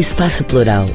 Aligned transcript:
Espaço 0.00 0.42
Plural. 0.44 0.86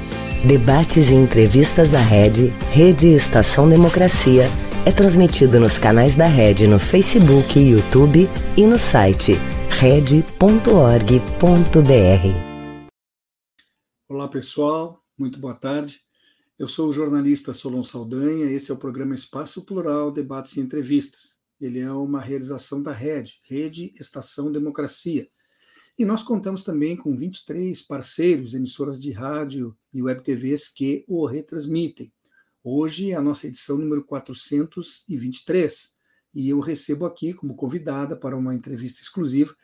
Debates 0.47 1.11
e 1.11 1.13
entrevistas 1.13 1.91
da 1.91 1.99
Rede, 1.99 2.47
Rede 2.71 3.07
Estação 3.13 3.69
Democracia, 3.69 4.45
é 4.83 4.91
transmitido 4.91 5.59
nos 5.59 5.77
canais 5.77 6.15
da 6.15 6.25
Rede 6.25 6.65
no 6.65 6.79
Facebook 6.79 7.59
YouTube 7.59 8.27
e 8.57 8.65
no 8.65 8.79
site 8.79 9.33
rede.org.br. 9.69 10.25
Olá 14.09 14.27
pessoal, 14.27 14.99
muito 15.15 15.39
boa 15.39 15.53
tarde. 15.53 15.99
Eu 16.57 16.67
sou 16.67 16.89
o 16.89 16.91
jornalista 16.91 17.53
Solon 17.53 17.83
Saldanha, 17.83 18.45
esse 18.45 18.71
é 18.71 18.73
o 18.73 18.77
programa 18.77 19.13
Espaço 19.13 19.63
Plural, 19.63 20.11
Debates 20.11 20.57
e 20.57 20.61
Entrevistas. 20.61 21.37
Ele 21.61 21.79
é 21.79 21.91
uma 21.91 22.19
realização 22.19 22.81
da 22.81 22.91
Rede, 22.91 23.39
Rede 23.47 23.93
Estação 23.99 24.51
Democracia. 24.51 25.27
E 25.97 26.03
nós 26.03 26.21
contamos 26.21 26.61
também 26.61 26.97
com 26.97 27.15
23 27.15 27.81
parceiros, 27.83 28.53
emissoras 28.53 29.01
de 29.01 29.13
rádio 29.13 29.73
e 29.93 30.03
web 30.03 30.21
TVs 30.21 30.67
que 30.67 31.05
o 31.07 31.25
retransmitem. 31.25 32.11
Hoje 32.61 33.11
é 33.11 33.15
a 33.15 33.21
nossa 33.21 33.47
edição 33.47 33.77
número 33.77 34.03
423 34.03 35.95
e 36.33 36.49
eu 36.49 36.59
recebo 36.59 37.05
aqui 37.05 37.33
como 37.33 37.55
convidada 37.55 38.13
para 38.13 38.35
uma 38.35 38.53
entrevista 38.53 39.01
exclusiva 39.01 39.55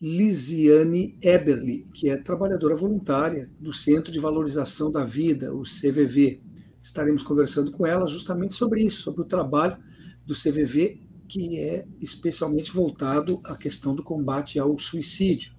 Lisiane 0.00 1.18
Eberly, 1.20 1.88
que 1.92 2.08
é 2.08 2.16
trabalhadora 2.16 2.76
voluntária 2.76 3.50
do 3.58 3.72
Centro 3.72 4.12
de 4.12 4.20
Valorização 4.20 4.92
da 4.92 5.04
Vida, 5.04 5.52
o 5.52 5.62
CVV. 5.62 6.40
Estaremos 6.80 7.24
conversando 7.24 7.72
com 7.72 7.84
ela 7.84 8.06
justamente 8.06 8.54
sobre 8.54 8.84
isso, 8.84 9.02
sobre 9.02 9.22
o 9.22 9.24
trabalho 9.24 9.76
do 10.24 10.34
CVV 10.34 11.00
que 11.28 11.58
é 11.58 11.86
especialmente 12.00 12.72
voltado 12.72 13.40
à 13.44 13.56
questão 13.56 13.94
do 13.94 14.02
combate 14.02 14.58
ao 14.58 14.78
suicídio. 14.78 15.52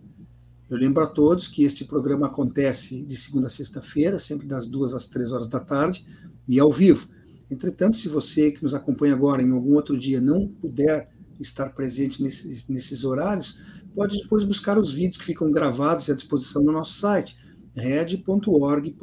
Eu 0.69 0.77
lembro 0.77 1.03
a 1.03 1.07
todos 1.07 1.47
que 1.47 1.63
este 1.63 1.85
programa 1.85 2.27
acontece 2.27 3.03
de 3.03 3.15
segunda 3.15 3.47
a 3.47 3.49
sexta-feira, 3.49 4.19
sempre 4.19 4.47
das 4.47 4.67
duas 4.67 4.93
às 4.93 5.05
três 5.05 5.31
horas 5.31 5.47
da 5.47 5.59
tarde, 5.59 6.05
e 6.47 6.59
ao 6.59 6.71
vivo. 6.71 7.07
Entretanto, 7.49 7.97
se 7.97 8.07
você 8.07 8.51
que 8.51 8.61
nos 8.61 8.73
acompanha 8.73 9.13
agora 9.13 9.41
em 9.41 9.51
algum 9.51 9.75
outro 9.75 9.97
dia 9.97 10.21
não 10.21 10.47
puder 10.47 11.09
estar 11.39 11.69
presente 11.69 12.21
nesses, 12.21 12.67
nesses 12.67 13.03
horários, 13.03 13.57
pode 13.95 14.21
depois 14.21 14.43
buscar 14.43 14.77
os 14.77 14.91
vídeos 14.91 15.17
que 15.17 15.25
ficam 15.25 15.49
gravados 15.51 16.09
à 16.09 16.13
disposição 16.13 16.63
no 16.63 16.71
nosso 16.71 16.93
site, 16.93 17.35
red.org.br. 17.73 18.95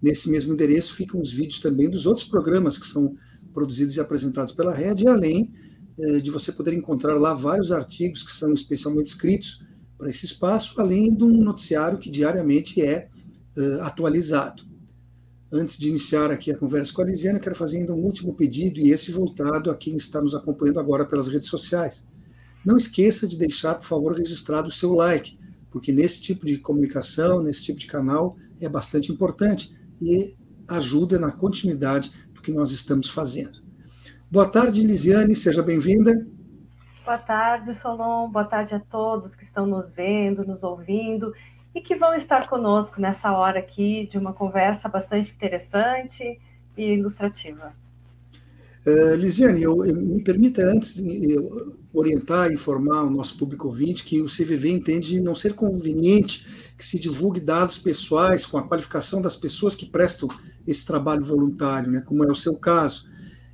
Nesse 0.00 0.30
mesmo 0.30 0.52
endereço 0.52 0.94
ficam 0.94 1.20
os 1.20 1.32
vídeos 1.32 1.58
também 1.58 1.90
dos 1.90 2.06
outros 2.06 2.24
programas 2.24 2.78
que 2.78 2.86
são 2.86 3.16
produzidos 3.58 3.96
e 3.96 4.00
apresentados 4.00 4.52
pela 4.52 4.72
rede, 4.72 5.08
além 5.08 5.52
eh, 5.98 6.18
de 6.18 6.30
você 6.30 6.52
poder 6.52 6.72
encontrar 6.74 7.18
lá 7.18 7.34
vários 7.34 7.72
artigos 7.72 8.22
que 8.22 8.30
são 8.30 8.52
especialmente 8.52 9.06
escritos 9.06 9.60
para 9.98 10.08
esse 10.08 10.24
espaço, 10.24 10.80
além 10.80 11.12
de 11.12 11.24
um 11.24 11.42
noticiário 11.42 11.98
que 11.98 12.08
diariamente 12.08 12.80
é 12.80 13.08
eh, 13.56 13.78
atualizado. 13.80 14.62
Antes 15.50 15.76
de 15.76 15.88
iniciar 15.88 16.30
aqui 16.30 16.52
a 16.52 16.56
conversa 16.56 16.92
com 16.92 17.02
a 17.02 17.06
Lisiana, 17.06 17.40
quero 17.40 17.56
fazer 17.56 17.78
ainda 17.78 17.92
um 17.92 18.04
último 18.04 18.32
pedido, 18.32 18.78
e 18.78 18.92
esse 18.92 19.10
voltado 19.10 19.72
a 19.72 19.74
quem 19.74 19.96
está 19.96 20.20
nos 20.20 20.36
acompanhando 20.36 20.78
agora 20.78 21.04
pelas 21.04 21.26
redes 21.26 21.48
sociais. 21.48 22.06
Não 22.64 22.76
esqueça 22.76 23.26
de 23.26 23.36
deixar, 23.36 23.74
por 23.74 23.86
favor, 23.86 24.12
registrado 24.12 24.68
o 24.68 24.72
seu 24.72 24.92
like, 24.92 25.36
porque 25.68 25.90
nesse 25.90 26.20
tipo 26.20 26.46
de 26.46 26.58
comunicação, 26.58 27.42
nesse 27.42 27.64
tipo 27.64 27.80
de 27.80 27.86
canal, 27.88 28.36
é 28.60 28.68
bastante 28.68 29.10
importante 29.10 29.76
e 30.00 30.36
ajuda 30.68 31.18
na 31.18 31.32
continuidade 31.32 32.12
que 32.48 32.52
nós 32.52 32.70
estamos 32.70 33.10
fazendo. 33.10 33.60
Boa 34.30 34.48
tarde, 34.48 34.82
Lisiane, 34.82 35.34
seja 35.34 35.62
bem-vinda. 35.62 36.26
Boa 37.04 37.18
tarde, 37.18 37.74
Solon. 37.74 38.30
Boa 38.30 38.44
tarde 38.46 38.74
a 38.74 38.80
todos 38.80 39.36
que 39.36 39.44
estão 39.44 39.66
nos 39.66 39.90
vendo, 39.90 40.46
nos 40.46 40.62
ouvindo 40.62 41.34
e 41.74 41.82
que 41.82 41.94
vão 41.94 42.14
estar 42.14 42.48
conosco 42.48 43.02
nessa 43.02 43.36
hora 43.36 43.58
aqui 43.58 44.06
de 44.06 44.16
uma 44.16 44.32
conversa 44.32 44.88
bastante 44.88 45.30
interessante 45.30 46.40
e 46.74 46.94
ilustrativa. 46.94 47.74
Uh, 48.86 49.14
Lisiane, 49.16 49.62
eu, 49.62 49.84
eu, 49.84 49.94
me 49.94 50.22
permita 50.22 50.62
antes 50.62 50.98
eu, 50.98 51.77
orientar 51.92 52.52
informar 52.52 53.04
o 53.04 53.10
nosso 53.10 53.36
público 53.36 53.66
ouvinte 53.66 54.04
que 54.04 54.20
o 54.20 54.26
CVV 54.26 54.70
entende 54.70 55.20
não 55.20 55.34
ser 55.34 55.54
conveniente 55.54 56.72
que 56.76 56.84
se 56.84 56.98
divulgue 56.98 57.40
dados 57.40 57.78
pessoais 57.78 58.44
com 58.44 58.58
a 58.58 58.62
qualificação 58.62 59.20
das 59.20 59.34
pessoas 59.34 59.74
que 59.74 59.86
prestam 59.86 60.28
esse 60.66 60.84
trabalho 60.84 61.24
voluntário, 61.24 61.90
né, 61.90 62.00
como 62.00 62.24
é 62.24 62.30
o 62.30 62.34
seu 62.34 62.54
caso. 62.54 63.06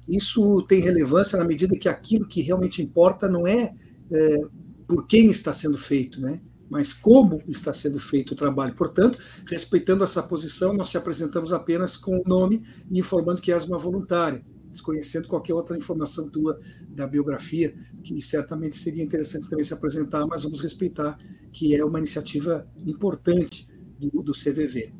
Isso 0.08 0.62
tem 0.62 0.80
relevância 0.80 1.38
na 1.38 1.44
medida 1.44 1.78
que 1.78 1.88
aquilo 1.88 2.26
que 2.26 2.42
realmente 2.42 2.82
importa 2.82 3.28
não 3.28 3.46
é, 3.46 3.72
é 4.10 4.38
por 4.86 5.06
quem 5.06 5.30
está 5.30 5.52
sendo 5.52 5.78
feito, 5.78 6.20
né, 6.20 6.40
mas 6.68 6.92
como 6.92 7.40
está 7.46 7.72
sendo 7.72 7.98
feito 7.98 8.32
o 8.32 8.36
trabalho. 8.36 8.74
Portanto, 8.74 9.18
respeitando 9.46 10.04
essa 10.04 10.22
posição, 10.22 10.74
nós 10.74 10.90
te 10.90 10.98
apresentamos 10.98 11.52
apenas 11.52 11.96
com 11.96 12.18
o 12.18 12.24
nome 12.26 12.62
e 12.90 12.98
informando 12.98 13.40
que 13.40 13.52
és 13.52 13.64
uma 13.64 13.78
voluntária 13.78 14.44
desconhecendo 14.74 15.26
qualquer 15.26 15.54
outra 15.54 15.76
informação 15.76 16.28
tua 16.28 16.60
da 16.88 17.06
biografia, 17.06 17.74
que 18.02 18.20
certamente 18.20 18.76
seria 18.76 19.02
interessante 19.02 19.48
também 19.48 19.64
se 19.64 19.72
apresentar, 19.72 20.26
mas 20.26 20.42
vamos 20.42 20.60
respeitar 20.60 21.16
que 21.52 21.74
é 21.74 21.84
uma 21.84 21.98
iniciativa 21.98 22.66
importante 22.84 23.66
do, 23.98 24.22
do 24.22 24.32
CVV. 24.32 24.92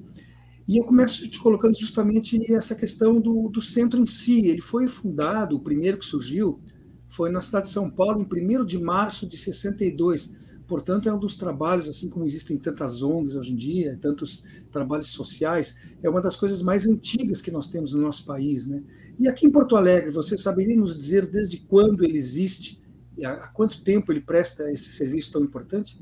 E 0.67 0.79
eu 0.79 0.84
começo 0.84 1.29
te 1.29 1.39
colocando 1.39 1.79
justamente 1.79 2.53
essa 2.53 2.75
questão 2.75 3.21
do, 3.21 3.51
do 3.51 3.61
centro 3.61 4.01
em 4.01 4.07
si. 4.07 4.49
Ele 4.49 4.63
foi 4.63 4.87
fundado, 4.87 5.57
o 5.57 5.61
primeiro 5.61 5.99
que 5.99 6.07
surgiu, 6.07 6.59
foi 7.07 7.31
na 7.31 7.41
cidade 7.41 7.67
de 7.67 7.73
São 7.73 7.91
Paulo, 7.91 8.23
em 8.23 8.59
1 8.61 8.65
de 8.65 8.79
março 8.79 9.29
de 9.29 9.37
62, 9.37 10.34
Portanto, 10.67 11.09
é 11.09 11.13
um 11.13 11.19
dos 11.19 11.37
trabalhos, 11.37 11.89
assim 11.89 12.09
como 12.09 12.25
existem 12.25 12.57
tantas 12.57 13.03
ONGs 13.03 13.37
hoje 13.37 13.53
em 13.53 13.57
dia, 13.57 13.99
tantos 14.01 14.47
trabalhos 14.73 15.09
sociais, 15.09 15.77
é 16.03 16.09
uma 16.09 16.21
das 16.21 16.37
coisas 16.37 16.63
mais 16.63 16.87
antigas 16.87 17.43
que 17.43 17.51
nós 17.51 17.67
temos 17.67 17.93
no 17.93 18.01
nosso 18.01 18.25
país. 18.25 18.67
Né? 18.67 18.83
E 19.19 19.29
aqui 19.29 19.47
em 19.47 19.51
Porto 19.51 19.77
Alegre, 19.77 20.11
você 20.11 20.37
saberia 20.37 20.77
nos 20.77 20.97
dizer 20.97 21.27
desde 21.27 21.59
quando 21.59 22.05
ele 22.05 22.17
existe, 22.17 22.81
há 23.23 23.49
quanto 23.49 23.83
tempo 23.85 24.11
ele 24.11 24.21
presta 24.21 24.71
esse 24.73 24.93
serviço 24.93 25.33
tão 25.33 25.43
importante? 25.43 25.99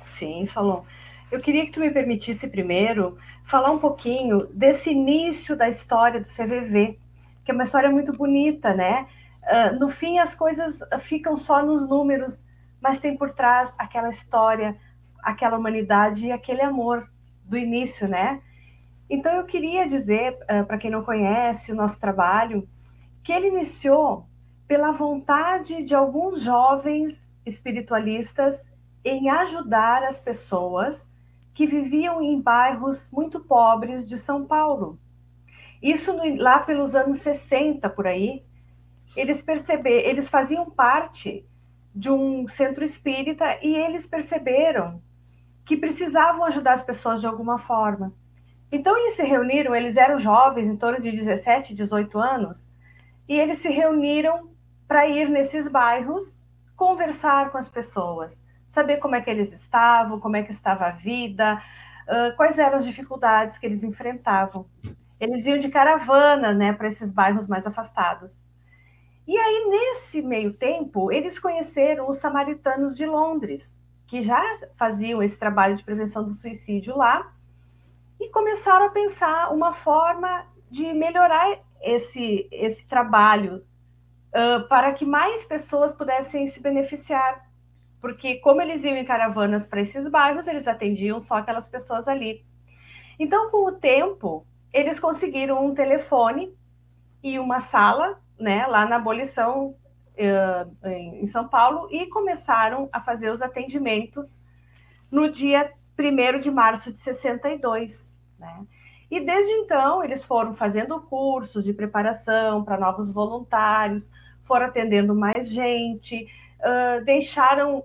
Sim, 0.00 0.44
Solon. 0.44 0.82
Eu 1.30 1.40
queria 1.40 1.66
que 1.66 1.72
tu 1.72 1.80
me 1.80 1.90
permitisse 1.90 2.50
primeiro 2.50 3.18
falar 3.44 3.72
um 3.72 3.78
pouquinho 3.78 4.46
desse 4.52 4.90
início 4.90 5.56
da 5.56 5.68
história 5.68 6.20
do 6.20 6.26
CVV, 6.26 6.98
que 7.44 7.50
é 7.50 7.54
uma 7.54 7.64
história 7.64 7.90
muito 7.90 8.12
bonita, 8.12 8.74
né? 8.74 9.06
Uh, 9.42 9.78
no 9.78 9.88
fim, 9.88 10.18
as 10.18 10.34
coisas 10.34 10.80
ficam 11.00 11.36
só 11.36 11.64
nos 11.64 11.88
números, 11.88 12.44
mas 12.80 12.98
tem 12.98 13.16
por 13.16 13.32
trás 13.32 13.74
aquela 13.78 14.08
história, 14.08 14.76
aquela 15.22 15.58
humanidade 15.58 16.26
e 16.26 16.32
aquele 16.32 16.62
amor 16.62 17.10
do 17.44 17.56
início, 17.56 18.08
né? 18.08 18.42
Então 19.08 19.34
eu 19.34 19.44
queria 19.44 19.86
dizer 19.86 20.36
eh, 20.48 20.62
para 20.62 20.78
quem 20.78 20.90
não 20.90 21.04
conhece 21.04 21.72
o 21.72 21.76
nosso 21.76 22.00
trabalho 22.00 22.68
que 23.22 23.32
ele 23.32 23.48
iniciou 23.48 24.26
pela 24.66 24.90
vontade 24.90 25.84
de 25.84 25.94
alguns 25.94 26.42
jovens 26.42 27.32
espiritualistas 27.44 28.72
em 29.04 29.28
ajudar 29.30 30.02
as 30.02 30.20
pessoas 30.20 31.10
que 31.54 31.66
viviam 31.66 32.20
em 32.20 32.40
bairros 32.40 33.08
muito 33.10 33.40
pobres 33.40 34.06
de 34.06 34.18
São 34.18 34.44
Paulo. 34.44 34.98
Isso 35.80 36.12
no, 36.12 36.42
lá 36.42 36.58
pelos 36.58 36.94
anos 36.94 37.18
60 37.18 37.88
por 37.90 38.06
aí, 38.06 38.44
eles 39.16 39.42
perceberam, 39.42 40.08
eles 40.08 40.28
faziam 40.28 40.68
parte 40.68 41.46
de 41.96 42.10
um 42.10 42.46
centro 42.46 42.84
espírita 42.84 43.58
e 43.62 43.74
eles 43.74 44.06
perceberam 44.06 45.02
que 45.64 45.78
precisavam 45.78 46.44
ajudar 46.44 46.74
as 46.74 46.82
pessoas 46.82 47.22
de 47.22 47.26
alguma 47.26 47.58
forma. 47.58 48.12
Então 48.70 48.94
eles 48.98 49.14
se 49.14 49.24
reuniram, 49.24 49.74
eles 49.74 49.96
eram 49.96 50.20
jovens, 50.20 50.68
em 50.68 50.76
torno 50.76 51.00
de 51.00 51.10
17, 51.10 51.74
18 51.74 52.18
anos, 52.18 52.70
e 53.26 53.40
eles 53.40 53.58
se 53.58 53.70
reuniram 53.70 54.50
para 54.86 55.08
ir 55.08 55.30
nesses 55.30 55.68
bairros 55.68 56.38
conversar 56.76 57.50
com 57.50 57.56
as 57.56 57.68
pessoas, 57.68 58.44
saber 58.66 58.98
como 58.98 59.16
é 59.16 59.20
que 59.22 59.30
eles 59.30 59.52
estavam, 59.54 60.20
como 60.20 60.36
é 60.36 60.42
que 60.42 60.50
estava 60.50 60.88
a 60.88 60.92
vida, 60.92 61.60
quais 62.36 62.58
eram 62.58 62.76
as 62.76 62.84
dificuldades 62.84 63.58
que 63.58 63.64
eles 63.64 63.82
enfrentavam. 63.82 64.66
Eles 65.18 65.46
iam 65.46 65.56
de 65.56 65.70
caravana, 65.70 66.52
né, 66.52 66.74
para 66.74 66.88
esses 66.88 67.10
bairros 67.10 67.48
mais 67.48 67.66
afastados. 67.66 68.44
E 69.26 69.36
aí, 69.36 69.66
nesse 69.68 70.22
meio 70.22 70.52
tempo, 70.52 71.10
eles 71.10 71.38
conheceram 71.38 72.08
os 72.08 72.18
samaritanos 72.18 72.94
de 72.94 73.04
Londres, 73.06 73.80
que 74.06 74.22
já 74.22 74.40
faziam 74.74 75.20
esse 75.20 75.38
trabalho 75.38 75.74
de 75.74 75.82
prevenção 75.82 76.22
do 76.24 76.30
suicídio 76.30 76.96
lá, 76.96 77.32
e 78.20 78.28
começaram 78.28 78.86
a 78.86 78.90
pensar 78.90 79.52
uma 79.52 79.74
forma 79.74 80.46
de 80.70 80.92
melhorar 80.92 81.58
esse, 81.82 82.48
esse 82.52 82.86
trabalho 82.86 83.64
uh, 84.28 84.66
para 84.68 84.92
que 84.92 85.04
mais 85.04 85.44
pessoas 85.44 85.92
pudessem 85.92 86.46
se 86.46 86.62
beneficiar. 86.62 87.44
Porque, 88.00 88.36
como 88.36 88.62
eles 88.62 88.84
iam 88.84 88.96
em 88.96 89.04
caravanas 89.04 89.66
para 89.66 89.80
esses 89.80 90.08
bairros, 90.08 90.46
eles 90.46 90.68
atendiam 90.68 91.18
só 91.18 91.38
aquelas 91.38 91.68
pessoas 91.68 92.06
ali. 92.06 92.44
Então, 93.18 93.50
com 93.50 93.66
o 93.66 93.72
tempo, 93.72 94.46
eles 94.72 95.00
conseguiram 95.00 95.66
um 95.66 95.74
telefone 95.74 96.56
e 97.22 97.38
uma 97.40 97.58
sala 97.58 98.20
né, 98.38 98.66
lá 98.66 98.86
na 98.86 98.96
abolição 98.96 99.74
uh, 100.16 100.88
em 100.88 101.26
São 101.26 101.48
Paulo 101.48 101.88
e 101.90 102.06
começaram 102.06 102.88
a 102.92 103.00
fazer 103.00 103.30
os 103.30 103.42
atendimentos 103.42 104.42
no 105.10 105.30
dia 105.30 105.70
1 105.98 106.38
de 106.40 106.50
março 106.50 106.92
de 106.92 106.98
62. 106.98 108.18
Né? 108.38 108.66
E 109.10 109.20
desde 109.20 109.52
então, 109.52 110.02
eles 110.02 110.24
foram 110.24 110.54
fazendo 110.54 111.00
cursos 111.00 111.64
de 111.64 111.72
preparação 111.72 112.64
para 112.64 112.78
novos 112.78 113.10
voluntários, 113.10 114.10
foram 114.44 114.66
atendendo 114.66 115.14
mais 115.14 115.50
gente, 115.50 116.26
uh, 116.60 117.04
deixaram 117.04 117.84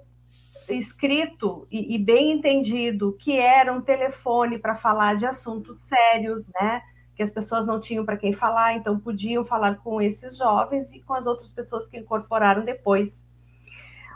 escrito 0.69 1.67
e, 1.69 1.95
e, 1.95 1.97
bem 1.97 2.31
entendido 2.31 3.15
que 3.19 3.37
era 3.37 3.73
um 3.73 3.81
telefone 3.81 4.57
para 4.57 4.75
falar 4.75 5.15
de 5.15 5.25
assuntos 5.25 5.79
sérios, 5.79 6.49
né? 6.49 6.81
Que 7.21 7.25
as 7.25 7.29
pessoas 7.29 7.67
não 7.67 7.79
tinham 7.79 8.03
para 8.03 8.17
quem 8.17 8.33
falar, 8.33 8.73
então 8.73 8.99
podiam 8.99 9.43
falar 9.43 9.75
com 9.75 10.01
esses 10.01 10.39
jovens 10.39 10.91
e 10.91 11.01
com 11.01 11.13
as 11.13 11.27
outras 11.27 11.51
pessoas 11.51 11.87
que 11.87 11.95
incorporaram 11.95 12.65
depois. 12.65 13.27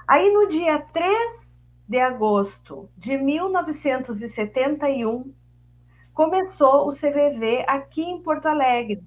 Aí 0.07 0.33
no 0.33 0.47
dia 0.47 0.79
3 0.79 1.67
de 1.87 1.99
agosto 1.99 2.89
de 2.97 3.15
1971, 3.15 5.31
começou 6.15 6.87
o 6.87 6.89
CVV 6.89 7.63
aqui 7.67 8.01
em 8.01 8.23
Porto 8.23 8.47
Alegre. 8.47 9.03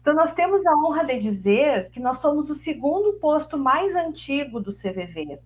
Então, 0.00 0.14
nós 0.14 0.32
temos 0.34 0.64
a 0.64 0.76
honra 0.76 1.04
de 1.04 1.18
dizer 1.18 1.90
que 1.90 1.98
nós 1.98 2.18
somos 2.18 2.48
o 2.48 2.54
segundo 2.54 3.14
posto 3.14 3.58
mais 3.58 3.96
antigo 3.96 4.60
do 4.60 4.70
CVV. 4.70 5.40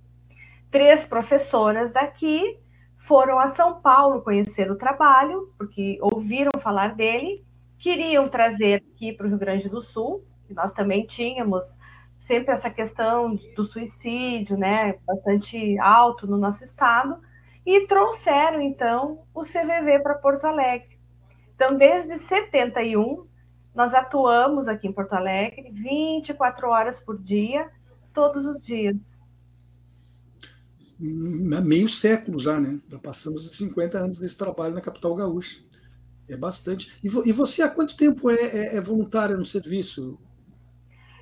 Três 0.71 1.07
professoras 1.07 1.95
daqui 1.95 2.59
foram 2.99 3.39
a 3.39 3.47
São 3.47 3.81
Paulo 3.81 4.21
conhecer 4.21 4.71
o 4.71 4.77
trabalho, 4.77 5.51
porque 5.57 5.99
ouviram 6.03 6.51
falar 6.61 6.95
dele, 6.95 7.43
queriam 7.87 8.29
trazer 8.29 8.83
aqui 8.83 9.13
para 9.13 9.27
o 9.27 9.29
Rio 9.29 9.39
Grande 9.39 9.69
do 9.69 9.81
Sul, 9.81 10.25
que 10.49 10.53
nós 10.53 10.73
também 10.73 11.07
tínhamos 11.07 11.79
sempre 12.19 12.53
essa 12.53 12.69
questão 12.69 13.39
do 13.55 13.63
suicídio, 13.63 14.57
né, 14.57 14.95
bastante 15.07 15.79
alto 15.79 16.27
no 16.27 16.37
nosso 16.37 16.65
estado, 16.65 17.17
e 17.65 17.87
trouxeram 17.87 18.61
então 18.61 19.23
o 19.33 19.43
CVV 19.43 20.01
para 20.01 20.17
Porto 20.17 20.47
Alegre. 20.47 20.99
Então, 21.55 21.77
desde 21.77 22.17
71, 22.17 23.25
nós 23.73 23.95
atuamos 23.95 24.67
aqui 24.67 24.89
em 24.89 24.93
Porto 24.93 25.13
Alegre 25.13 25.71
24 25.73 26.69
horas 26.69 26.99
por 26.99 27.17
dia, 27.17 27.71
todos 28.13 28.47
os 28.47 28.67
dias. 28.67 29.23
Meio 30.99 31.89
século 31.89 32.41
já, 32.41 32.59
né? 32.59 32.81
Já 32.89 32.99
passamos 32.99 33.45
de 33.45 33.55
50 33.55 33.97
anos 33.97 34.19
desse 34.19 34.37
trabalho 34.37 34.75
na 34.75 34.81
capital 34.81 35.15
gaúcha. 35.15 35.61
É 36.29 36.37
bastante. 36.37 36.99
E, 37.03 37.07
e 37.29 37.33
você 37.33 37.63
há 37.63 37.69
quanto 37.69 37.97
tempo 37.97 38.31
é, 38.31 38.35
é, 38.35 38.77
é, 38.77 38.81
voluntária 38.81 39.37
no 39.37 39.45
serviço? 39.45 40.19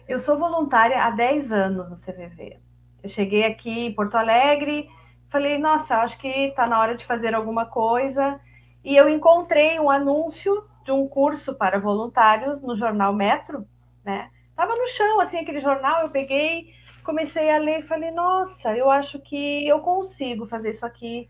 Eu 0.08 0.18
sou 0.18 0.38
voluntária 0.38 1.02
há 1.02 1.10
10 1.10 1.52
anos 1.52 1.90
no 1.90 1.96
CVV. 1.96 2.58
Eu 3.02 3.08
cheguei 3.08 3.44
aqui 3.44 3.86
em 3.86 3.94
Porto 3.94 4.14
Alegre, 4.16 4.88
falei, 5.28 5.58
nossa, 5.58 5.96
acho 5.96 6.18
que 6.18 6.28
está 6.28 6.66
na 6.66 6.80
hora 6.80 6.94
de 6.94 7.04
fazer 7.04 7.34
alguma 7.34 7.66
coisa 7.66 8.40
e 8.84 8.96
eu 8.96 9.08
encontrei 9.08 9.80
um 9.80 9.90
anúncio 9.90 10.64
de 10.84 10.92
um 10.92 11.08
curso 11.08 11.54
para 11.56 11.78
voluntários 11.78 12.62
no 12.62 12.74
jornal 12.74 13.14
Metro, 13.14 13.66
né? 14.04 14.30
Tava 14.54 14.74
no 14.76 14.86
chão, 14.88 15.20
assim, 15.20 15.38
aquele 15.38 15.58
jornal, 15.58 16.02
eu 16.02 16.10
peguei, 16.10 16.72
comecei 17.02 17.50
a 17.50 17.58
ler 17.58 17.80
e 17.80 17.82
falei, 17.82 18.10
nossa, 18.10 18.76
eu 18.76 18.90
acho 18.90 19.18
que 19.20 19.66
eu 19.66 19.80
consigo 19.80 20.46
fazer 20.46 20.70
isso 20.70 20.86
aqui, 20.86 21.28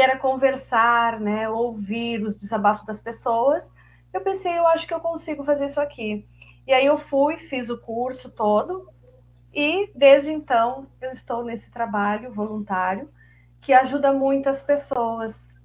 que 0.00 0.04
era 0.04 0.16
conversar, 0.16 1.20
né, 1.20 1.46
ouvir 1.46 2.24
os 2.24 2.34
desabafos 2.34 2.86
das 2.86 3.02
pessoas. 3.02 3.74
Eu 4.14 4.22
pensei, 4.22 4.58
eu 4.58 4.66
acho 4.68 4.88
que 4.88 4.94
eu 4.94 5.00
consigo 5.00 5.44
fazer 5.44 5.66
isso 5.66 5.78
aqui. 5.78 6.26
E 6.66 6.72
aí 6.72 6.86
eu 6.86 6.96
fui, 6.96 7.36
fiz 7.36 7.68
o 7.68 7.76
curso 7.76 8.30
todo, 8.30 8.88
e 9.52 9.90
desde 9.94 10.32
então 10.32 10.86
eu 11.02 11.10
estou 11.10 11.44
nesse 11.44 11.70
trabalho 11.70 12.32
voluntário 12.32 13.10
que 13.60 13.74
ajuda 13.74 14.10
muitas 14.10 14.62
pessoas 14.62 15.60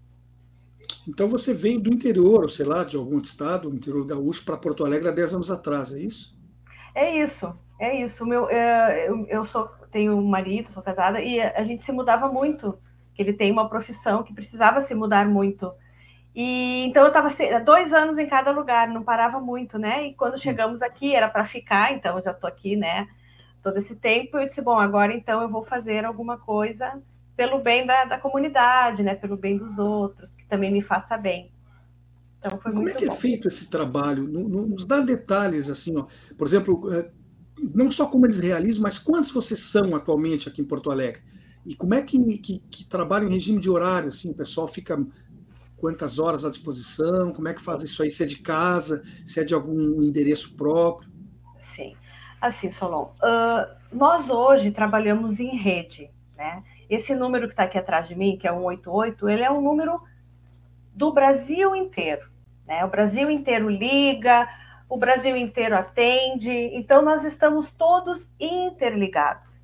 então 1.08 1.28
você 1.28 1.54
vem 1.54 1.80
do 1.80 1.94
interior, 1.94 2.50
sei 2.50 2.66
lá, 2.66 2.84
de 2.84 2.98
algum 2.98 3.20
estado, 3.20 3.70
do 3.70 3.76
interior 3.76 4.06
gaúcho, 4.06 4.44
para 4.44 4.58
Porto 4.58 4.84
Alegre 4.84 5.08
há 5.08 5.12
10 5.12 5.36
anos 5.36 5.52
atrás, 5.52 5.92
é 5.92 6.00
isso? 6.00 6.36
É 6.96 7.22
isso, 7.22 7.54
é 7.80 8.02
isso. 8.02 8.26
Meu, 8.26 8.50
é, 8.50 9.08
eu, 9.08 9.26
eu 9.28 9.46
sou, 9.46 9.68
tenho 9.92 10.16
um 10.18 10.26
marido, 10.26 10.70
sou 10.70 10.82
casada, 10.82 11.22
e 11.22 11.40
a 11.40 11.64
gente 11.64 11.84
se 11.84 11.92
mudava 11.92 12.28
muito. 12.28 12.76
Ele 13.18 13.34
tem 13.34 13.52
uma 13.52 13.70
profissão 13.70 14.24
que 14.24 14.34
precisava 14.34 14.82
se 14.82 14.94
mudar 14.96 15.28
muito. 15.28 15.74
E 16.36 16.86
então 16.86 17.04
eu 17.04 17.08
estava 17.08 17.30
dois 17.64 17.94
anos 17.94 18.18
em 18.18 18.28
cada 18.28 18.52
lugar, 18.52 18.90
não 18.90 19.04
parava 19.04 19.40
muito, 19.40 19.80
né? 19.80 20.08
E 20.08 20.14
quando 20.14 20.38
chegamos 20.38 20.82
aqui 20.82 21.16
era 21.16 21.30
para 21.30 21.46
ficar, 21.46 21.94
então 21.94 22.18
eu 22.18 22.24
já 22.24 22.32
estou 22.32 22.48
aqui, 22.48 22.76
né? 22.76 23.08
Todo 23.62 23.78
esse 23.78 23.96
tempo 23.96 24.38
eu 24.38 24.46
disse 24.46 24.62
bom, 24.62 24.78
agora 24.78 25.14
então 25.14 25.42
eu 25.42 25.50
vou 25.50 25.64
fazer 25.64 26.04
alguma 26.04 26.38
coisa 26.38 27.02
pelo 27.38 27.60
bem 27.60 27.86
da, 27.86 28.06
da 28.06 28.18
comunidade, 28.18 29.02
né? 29.02 29.16
Pelo 29.16 29.38
bem 29.38 29.58
dos 29.58 29.80
outros, 29.80 30.36
que 30.36 30.46
também 30.46 30.72
me 30.72 30.82
faça 30.82 31.18
bem. 31.18 31.52
Então 32.40 32.60
foi 32.60 32.74
Como 32.74 32.90
é 32.90 32.94
que 32.94 33.06
é 33.06 33.08
bom. 33.08 33.14
é 33.14 33.18
feito 33.18 33.48
esse 33.48 33.68
trabalho? 33.68 34.24
Nos 34.28 34.86
dá 34.86 35.00
detalhes 35.00 35.70
assim, 35.70 35.98
ó. 35.98 36.06
Por 36.38 36.46
exemplo, 36.46 36.94
é, 36.94 37.10
não 37.74 37.90
só 37.90 38.08
como 38.08 38.26
eles 38.26 38.40
realizam, 38.40 38.84
mas 38.84 39.00
quantos 39.00 39.32
vocês 39.32 39.60
são 39.60 39.96
atualmente 39.96 40.48
aqui 40.48 40.62
em 40.62 40.66
Porto 40.66 40.92
Alegre? 40.92 41.24
E 41.66 41.76
como 41.76 41.94
é 41.94 42.02
que, 42.02 42.38
que, 42.38 42.60
que 42.60 42.86
trabalham 42.86 43.28
em 43.28 43.32
regime 43.32 43.60
de 43.60 43.70
horário? 43.70 44.10
Assim, 44.10 44.30
o 44.30 44.36
pessoal 44.36 44.68
fica 44.68 45.04
quantas 45.78 46.20
horas 46.20 46.46
à 46.46 46.50
disposição? 46.50 47.34
Como 47.34 47.48
é 47.48 47.54
que 47.54 47.62
faz 47.62 47.84
isso 47.84 48.04
aí? 48.04 48.12
Se 48.12 48.24
é 48.24 48.26
de 48.26 48.38
casa, 48.38 49.04
se 49.26 49.40
é 49.40 49.44
de 49.44 49.54
algum 49.54 50.04
endereço 50.04 50.56
próprio? 50.56 51.10
Sim. 51.58 51.96
Assim, 52.40 52.72
Solon, 52.72 53.14
uh, 53.16 53.76
nós 53.92 54.30
hoje 54.30 54.70
trabalhamos 54.72 55.40
em 55.40 55.58
rede, 55.58 56.12
né? 56.38 56.64
Esse 56.90 57.16
número 57.16 57.48
que 57.48 57.54
está 57.54 57.64
aqui 57.64 57.78
atrás 57.78 58.08
de 58.08 58.16
mim, 58.16 58.38
que 58.38 58.48
é 58.48 58.52
188, 58.52 59.28
ele 59.28 59.44
é 59.44 59.50
um 59.50 59.62
número 59.62 60.02
do 60.94 61.12
Brasil 61.12 61.76
inteiro. 61.76 62.30
Né? 62.68 62.86
O 62.86 62.90
Brasil 62.90 63.30
inteiro 63.32 63.70
liga, 63.70 64.48
o 64.88 64.98
Brasil 64.98 65.36
inteiro 65.36 65.76
atende, 65.76 66.52
então 66.52 67.02
nós 67.02 67.24
estamos 67.24 67.72
todos 67.72 68.36
interligados. 68.40 69.64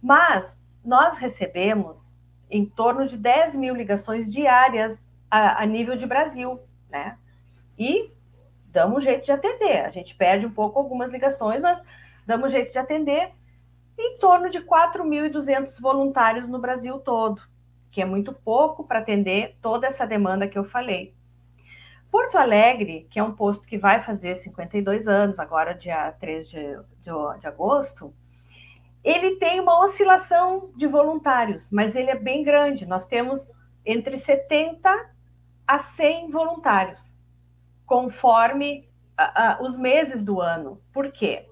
Mas 0.00 0.60
nós 0.84 1.18
recebemos 1.18 2.16
em 2.50 2.64
torno 2.64 3.06
de 3.06 3.16
10 3.16 3.56
mil 3.56 3.74
ligações 3.74 4.32
diárias 4.32 5.08
a, 5.30 5.62
a 5.62 5.66
nível 5.66 5.96
de 5.96 6.06
Brasil, 6.06 6.60
né? 6.90 7.18
E 7.78 8.12
damos 8.70 9.02
jeito 9.02 9.24
de 9.24 9.32
atender. 9.32 9.84
A 9.84 9.90
gente 9.90 10.14
perde 10.14 10.46
um 10.46 10.50
pouco 10.50 10.78
algumas 10.78 11.10
ligações, 11.10 11.62
mas 11.62 11.82
damos 12.26 12.52
jeito 12.52 12.72
de 12.72 12.78
atender 12.78 13.32
em 13.98 14.18
torno 14.18 14.50
de 14.50 14.60
4.200 14.60 15.80
voluntários 15.80 16.48
no 16.48 16.58
Brasil 16.58 16.98
todo, 16.98 17.42
que 17.90 18.02
é 18.02 18.04
muito 18.04 18.32
pouco 18.32 18.84
para 18.84 18.98
atender 18.98 19.56
toda 19.62 19.86
essa 19.86 20.06
demanda 20.06 20.48
que 20.48 20.58
eu 20.58 20.64
falei. 20.64 21.14
Porto 22.10 22.36
Alegre, 22.36 23.06
que 23.10 23.18
é 23.18 23.22
um 23.22 23.34
posto 23.34 23.66
que 23.66 23.78
vai 23.78 23.98
fazer 23.98 24.34
52 24.34 25.08
anos, 25.08 25.40
agora 25.40 25.74
dia 25.74 26.12
3 26.12 26.48
de, 26.48 26.76
de, 27.02 27.38
de 27.40 27.46
agosto, 27.46 28.14
ele 29.04 29.36
tem 29.36 29.60
uma 29.60 29.80
oscilação 29.82 30.70
de 30.74 30.86
voluntários, 30.86 31.70
mas 31.70 31.94
ele 31.94 32.10
é 32.10 32.18
bem 32.18 32.42
grande. 32.42 32.86
Nós 32.86 33.06
temos 33.06 33.52
entre 33.84 34.16
70 34.16 35.10
a 35.66 35.78
100 35.78 36.30
voluntários, 36.30 37.18
conforme 37.84 38.88
os 39.60 39.76
meses 39.76 40.24
do 40.24 40.40
ano. 40.40 40.80
Por 40.92 41.12
quê? 41.12 41.46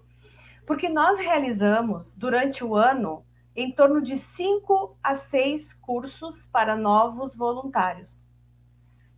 porque 0.66 0.88
nós 0.88 1.20
realizamos 1.20 2.14
durante 2.14 2.64
o 2.64 2.74
ano 2.74 3.24
em 3.54 3.70
torno 3.70 4.00
de 4.00 4.16
cinco 4.16 4.96
a 5.02 5.14
seis 5.14 5.74
cursos 5.74 6.46
para 6.46 6.74
novos 6.74 7.36
voluntários. 7.36 8.26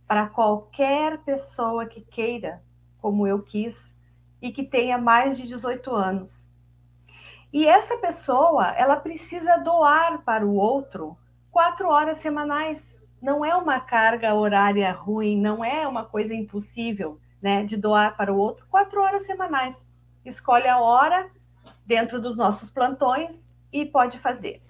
Para 0.07 0.27
qualquer 0.27 1.23
pessoa 1.23 1.85
que 1.85 2.01
queira, 2.01 2.61
como 2.97 3.25
eu 3.25 3.41
quis, 3.41 3.97
e 4.41 4.51
que 4.51 4.63
tenha 4.63 4.97
mais 4.97 5.37
de 5.37 5.47
18 5.47 5.89
anos. 5.95 6.49
E 7.51 7.67
essa 7.67 7.97
pessoa, 7.97 8.69
ela 8.77 8.97
precisa 8.97 9.57
doar 9.57 10.21
para 10.23 10.45
o 10.45 10.55
outro 10.55 11.17
quatro 11.51 11.87
horas 11.87 12.17
semanais. 12.17 12.97
Não 13.21 13.45
é 13.45 13.55
uma 13.55 13.79
carga 13.79 14.33
horária 14.33 14.91
ruim, 14.91 15.39
não 15.39 15.63
é 15.63 15.87
uma 15.87 16.03
coisa 16.03 16.35
impossível, 16.35 17.19
né, 17.41 17.63
de 17.63 17.77
doar 17.77 18.17
para 18.17 18.33
o 18.33 18.37
outro 18.37 18.65
quatro 18.69 19.01
horas 19.01 19.25
semanais. 19.25 19.87
Escolhe 20.25 20.67
a 20.67 20.79
hora 20.79 21.29
dentro 21.85 22.19
dos 22.19 22.35
nossos 22.35 22.69
plantões 22.69 23.49
e 23.71 23.85
pode 23.85 24.17
fazer. 24.17 24.61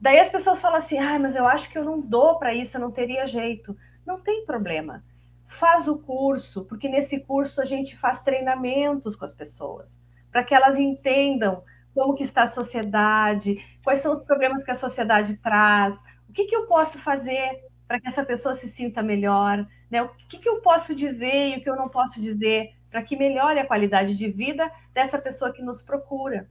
Daí 0.00 0.18
as 0.18 0.28
pessoas 0.28 0.60
falam 0.60 0.78
assim: 0.78 0.98
ah, 0.98 1.18
mas 1.18 1.36
eu 1.36 1.46
acho 1.46 1.70
que 1.70 1.78
eu 1.78 1.84
não 1.84 2.00
dou 2.00 2.38
para 2.38 2.54
isso, 2.54 2.76
eu 2.76 2.80
não 2.80 2.90
teria 2.90 3.26
jeito. 3.26 3.76
Não 4.06 4.18
tem 4.20 4.44
problema. 4.44 5.04
Faz 5.46 5.88
o 5.88 5.98
curso, 5.98 6.64
porque 6.64 6.88
nesse 6.88 7.20
curso 7.20 7.60
a 7.60 7.64
gente 7.64 7.96
faz 7.96 8.22
treinamentos 8.22 9.16
com 9.16 9.24
as 9.24 9.34
pessoas, 9.34 10.00
para 10.30 10.44
que 10.44 10.54
elas 10.54 10.78
entendam 10.78 11.62
como 11.98 12.14
que 12.14 12.22
está 12.22 12.44
a 12.44 12.46
sociedade, 12.46 13.56
quais 13.82 13.98
são 13.98 14.12
os 14.12 14.22
problemas 14.22 14.62
que 14.62 14.70
a 14.70 14.74
sociedade 14.74 15.36
traz, 15.38 16.00
o 16.28 16.32
que, 16.32 16.44
que 16.44 16.54
eu 16.54 16.68
posso 16.68 17.00
fazer 17.00 17.60
para 17.88 18.00
que 18.00 18.06
essa 18.06 18.24
pessoa 18.24 18.54
se 18.54 18.68
sinta 18.68 19.02
melhor, 19.02 19.66
né? 19.90 20.02
o 20.02 20.08
que, 20.28 20.38
que 20.38 20.48
eu 20.48 20.60
posso 20.60 20.94
dizer 20.94 21.48
e 21.48 21.56
o 21.56 21.60
que 21.60 21.68
eu 21.68 21.74
não 21.74 21.88
posso 21.88 22.20
dizer 22.20 22.70
para 22.88 23.02
que 23.02 23.16
melhore 23.16 23.58
a 23.58 23.66
qualidade 23.66 24.16
de 24.16 24.30
vida 24.30 24.70
dessa 24.94 25.18
pessoa 25.18 25.52
que 25.52 25.60
nos 25.60 25.82
procura. 25.82 26.48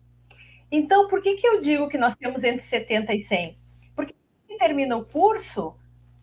Então, 0.70 1.08
por 1.08 1.22
que, 1.22 1.36
que 1.36 1.48
eu 1.48 1.62
digo 1.62 1.88
que 1.88 1.98
nós 1.98 2.18
temos 2.18 2.44
entre 2.44 2.62
70 2.62 3.14
e 3.14 3.20
100? 3.20 3.58
Porque 3.96 4.14
quem 4.46 4.58
termina 4.58 4.98
o 4.98 5.06
curso 5.06 5.78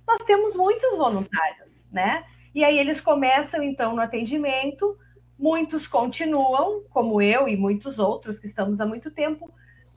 nós 0.06 0.18
temos 0.18 0.54
muitos 0.54 0.98
voluntários, 0.98 1.88
né? 1.90 2.24
E 2.54 2.62
aí 2.62 2.78
eles 2.78 3.00
começam 3.00 3.62
então 3.62 3.96
no 3.96 4.02
atendimento, 4.02 4.98
muitos 5.38 5.86
continuam, 5.86 6.82
como 6.90 7.20
eu 7.20 7.48
e 7.48 7.56
muitos 7.56 7.98
outros 7.98 8.38
que 8.38 8.46
estamos 8.46 8.80
há 8.80 8.86
muito 8.86 9.10
tempo, 9.10 9.52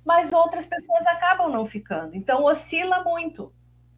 mas 0.05 0.31
outras 0.31 0.65
pessoas 0.65 1.05
acabam 1.07 1.51
não 1.51 1.65
ficando. 1.65 2.15
Então 2.15 2.43
oscila 2.45 3.03
muito, 3.03 3.51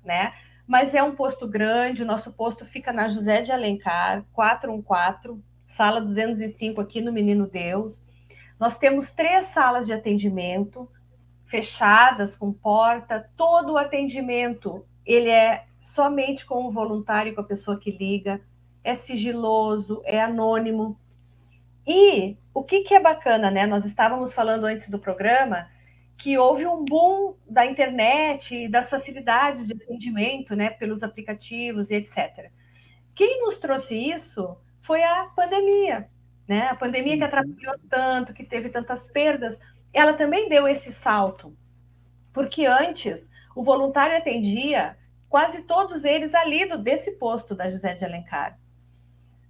né? 0.03 0.33
Mas 0.65 0.93
é 0.93 1.01
um 1.01 1.15
posto 1.15 1.47
grande, 1.47 2.03
o 2.03 2.05
nosso 2.05 2.33
posto 2.33 2.65
fica 2.65 2.93
na 2.93 3.07
José 3.07 3.41
de 3.41 3.51
Alencar, 3.51 4.23
414, 4.33 5.41
sala 5.65 6.01
205 6.01 6.81
aqui 6.81 7.01
no 7.01 7.11
Menino 7.11 7.47
Deus. 7.47 8.03
Nós 8.59 8.77
temos 8.77 9.11
três 9.11 9.45
salas 9.45 9.87
de 9.87 9.93
atendimento 9.93 10.89
fechadas 11.45 12.35
com 12.35 12.53
porta, 12.53 13.27
todo 13.35 13.73
o 13.73 13.77
atendimento 13.77 14.85
ele 15.03 15.29
é 15.29 15.65
somente 15.79 16.45
com 16.45 16.65
o 16.65 16.71
voluntário, 16.71 17.33
com 17.33 17.41
a 17.41 17.43
pessoa 17.43 17.79
que 17.79 17.89
liga, 17.89 18.39
é 18.83 18.93
sigiloso, 18.93 20.03
é 20.05 20.21
anônimo. 20.21 20.99
E 21.87 22.37
o 22.53 22.63
que, 22.63 22.81
que 22.81 22.93
é 22.93 22.99
bacana, 22.99 23.49
né? 23.49 23.65
Nós 23.65 23.85
estávamos 23.85 24.33
falando 24.33 24.65
antes 24.65 24.89
do 24.89 24.99
programa 24.99 25.69
que 26.17 26.37
houve 26.37 26.67
um 26.67 26.83
boom 26.83 27.35
da 27.49 27.65
internet 27.65 28.53
e 28.53 28.67
das 28.67 28.89
facilidades 28.89 29.67
de 29.67 29.73
atendimento, 29.73 30.53
né, 30.53 30.69
pelos 30.69 31.01
aplicativos 31.01 31.89
e 31.89 31.95
etc. 31.95 32.51
Quem 33.15 33.39
nos 33.39 33.57
trouxe 33.57 33.95
isso 33.95 34.57
foi 34.81 35.01
a 35.01 35.31
pandemia, 35.33 36.09
né? 36.47 36.67
A 36.67 36.75
pandemia 36.75 37.17
que 37.17 37.23
atrapalhou 37.23 37.75
tanto, 37.89 38.33
que 38.33 38.43
teve 38.43 38.69
tantas 38.69 39.09
perdas, 39.09 39.59
ela 39.93 40.13
também 40.13 40.49
deu 40.49 40.67
esse 40.67 40.91
salto, 40.91 41.55
porque 42.33 42.65
antes 42.65 43.29
o 43.55 43.63
voluntário 43.63 44.17
atendia 44.17 44.97
quase 45.29 45.63
todos 45.63 46.03
eles 46.03 46.33
ali 46.33 46.65
do, 46.65 46.77
desse 46.77 47.17
posto 47.17 47.55
da 47.55 47.69
José 47.69 47.93
de 47.93 48.03
Alencar. 48.03 48.59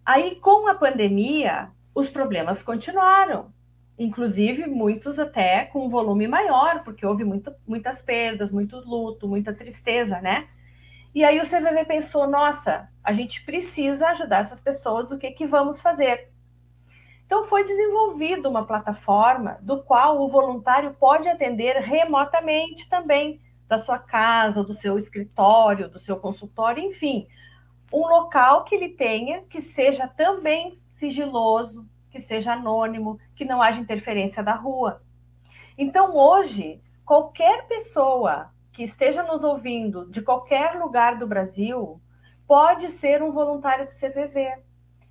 Aí, 0.06 0.36
com 0.36 0.68
a 0.68 0.76
pandemia, 0.76 1.72
os 1.94 2.08
problemas 2.08 2.64
continuaram 2.64 3.54
inclusive 4.00 4.66
muitos 4.66 5.20
até 5.20 5.66
com 5.66 5.86
um 5.86 5.90
volume 5.90 6.26
maior, 6.26 6.84
porque 6.84 7.06
houve 7.06 7.26
muito, 7.26 7.54
muitas 7.68 8.02
perdas, 8.02 8.50
muito 8.50 8.78
luto, 8.78 9.28
muita 9.28 9.54
tristeza, 9.54 10.22
né? 10.22 10.48
E 11.14 11.26
aí 11.26 11.38
o 11.38 11.44
CVV 11.44 11.84
pensou, 11.86 12.26
nossa, 12.26 12.90
a 13.04 13.12
gente 13.12 13.44
precisa 13.44 14.08
ajudar 14.10 14.40
essas 14.40 14.62
pessoas, 14.62 15.12
o 15.12 15.18
que, 15.18 15.32
que 15.32 15.46
vamos 15.46 15.82
fazer? 15.82 16.32
Então 17.26 17.44
foi 17.44 17.64
desenvolvida 17.64 18.48
uma 18.48 18.66
plataforma 18.66 19.60
do 19.62 19.84
qual 19.84 20.22
o 20.22 20.30
voluntário 20.30 20.96
pode 20.98 21.28
atender 21.28 21.76
remotamente 21.76 22.88
também, 22.88 23.42
da 23.68 23.78
sua 23.78 24.00
casa, 24.00 24.64
do 24.64 24.74
seu 24.74 24.98
escritório, 24.98 25.90
do 25.90 26.00
seu 26.00 26.18
consultório, 26.18 26.84
enfim, 26.84 27.28
um 27.94 28.08
local 28.08 28.64
que 28.64 28.76
ele 28.76 28.90
tenha 28.90 29.42
que 29.44 29.60
seja 29.60 30.08
também 30.08 30.72
sigiloso, 30.90 31.88
que 32.10 32.20
seja 32.20 32.54
anônimo, 32.54 33.20
que 33.36 33.46
não 33.46 33.62
haja 33.62 33.82
interferência 33.82 34.44
da 34.44 34.54
rua. 34.54 35.02
Então, 35.78 36.16
hoje, 36.16 36.82
qualquer 37.06 37.68
pessoa 37.68 38.52
que 38.72 38.84
esteja 38.84 39.24
nos 39.24 39.44
ouvindo 39.44 40.10
de 40.10 40.22
qualquer 40.22 40.76
lugar 40.76 41.18
do 41.18 41.28
Brasil 41.28 42.02
pode 42.48 42.90
ser 42.90 43.22
um 43.22 43.32
voluntário 43.32 43.86
do 43.86 43.92
CVV, 43.92 44.62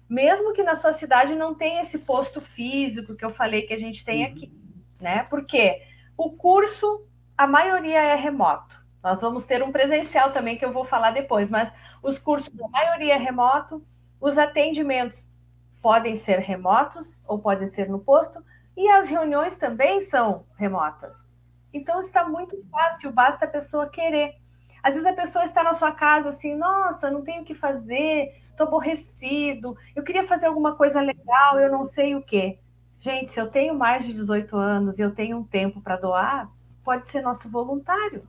mesmo 0.09 0.53
que 0.53 0.63
na 0.63 0.75
sua 0.75 0.93
cidade 0.93 1.35
não 1.35 1.55
tenha 1.55 1.81
esse 1.81 2.01
posto 2.01 2.41
físico 2.41 3.15
que 3.15 3.25
eu 3.25 3.31
falei 3.31 3.63
que 3.63 3.75
a 3.75 3.79
gente 3.79 4.05
tem 4.05 4.25
uhum. 4.25 4.33
aqui, 4.33 4.53
né? 5.01 5.25
Porque 5.25 5.83
o 6.17 6.33
curso, 6.33 7.07
a 7.37 7.47
maioria 7.47 8.01
é 8.01 8.15
remoto. 8.15 8.78
Nós 9.03 9.21
vamos 9.21 9.45
ter 9.45 9.63
um 9.63 9.71
presencial 9.73 10.33
também 10.33 10.59
que 10.59 10.65
eu 10.65 10.73
vou 10.73 10.85
falar 10.85 11.13
depois, 11.13 11.51
mas 11.51 11.75
os 12.03 12.19
cursos, 12.19 12.51
a 12.61 12.69
maioria 12.69 13.15
é 13.15 13.19
remoto, 13.19 13.83
os 14.21 14.37
atendimentos 14.37 15.33
podem 15.81 16.15
ser 16.15 16.41
remotos 16.41 17.23
ou 17.27 17.39
podem 17.39 17.67
ser 17.67 17.89
no 17.89 18.01
posto, 18.01 18.45
e 18.77 18.89
as 18.89 19.09
reuniões 19.09 19.57
também 19.59 20.01
são 20.01 20.45
remotas. 20.57 21.27
Então 21.73 22.01
está 22.01 22.29
muito 22.29 22.57
fácil, 22.71 23.13
basta 23.13 23.45
a 23.45 23.49
pessoa 23.49 23.89
querer. 23.89 24.37
Às 24.83 24.95
vezes 24.95 25.07
a 25.07 25.13
pessoa 25.13 25.45
está 25.45 25.63
na 25.63 25.75
sua 25.75 25.93
casa 25.93 26.31
assim, 26.31 26.55
nossa, 26.55 27.11
não 27.11 27.23
tenho 27.23 27.43
o 27.43 27.45
que 27.45 27.55
fazer, 27.55 28.37
estou 28.45 28.67
aborrecido, 28.67 29.77
eu 29.95 30.03
queria 30.03 30.25
fazer 30.25 30.47
alguma 30.47 30.75
coisa 30.75 31.01
legal, 31.01 31.59
eu 31.61 31.71
não 31.71 31.85
sei 31.85 32.15
o 32.15 32.23
quê. 32.23 32.59
Gente, 32.99 33.31
se 33.31 33.41
eu 33.41 33.49
tenho 33.49 33.75
mais 33.75 34.05
de 34.05 34.13
18 34.13 34.57
anos 34.57 34.99
e 34.99 35.03
eu 35.03 35.15
tenho 35.15 35.39
um 35.39 35.45
tempo 35.45 35.81
para 35.81 35.97
doar, 35.97 36.51
pode 36.83 37.07
ser 37.07 37.23
nosso 37.23 37.51
voluntário. 37.51 38.27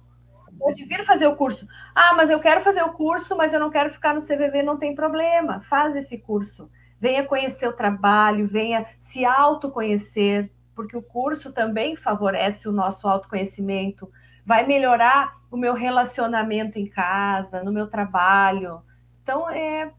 Pode 0.59 0.83
vir 0.85 1.03
fazer 1.03 1.27
o 1.27 1.35
curso. 1.35 1.67
Ah, 1.95 2.13
mas 2.15 2.29
eu 2.29 2.39
quero 2.39 2.61
fazer 2.61 2.83
o 2.83 2.91
curso, 2.91 3.35
mas 3.35 3.53
eu 3.53 3.59
não 3.59 3.69
quero 3.69 3.89
ficar 3.89 4.13
no 4.13 4.21
CVV, 4.21 4.61
não 4.61 4.77
tem 4.77 4.93
problema. 4.93 5.61
Faz 5.61 5.95
esse 5.95 6.19
curso 6.19 6.69
venha 6.99 7.23
conhecer 7.23 7.67
o 7.67 7.73
trabalho, 7.73 8.45
venha 8.45 8.85
se 8.99 9.23
autoconhecer, 9.23 10.51
porque 10.75 10.97
o 10.97 11.01
curso 11.01 11.53
também 11.53 11.95
favorece 11.95 12.67
o 12.67 12.71
nosso 12.71 13.07
autoconhecimento, 13.07 14.11
vai 14.45 14.65
melhorar 14.65 15.35
o 15.49 15.57
meu 15.57 15.73
relacionamento 15.73 16.77
em 16.77 16.87
casa, 16.87 17.63
no 17.63 17.71
meu 17.71 17.87
trabalho. 17.87 18.81
Então, 19.23 19.49
é, 19.49 19.91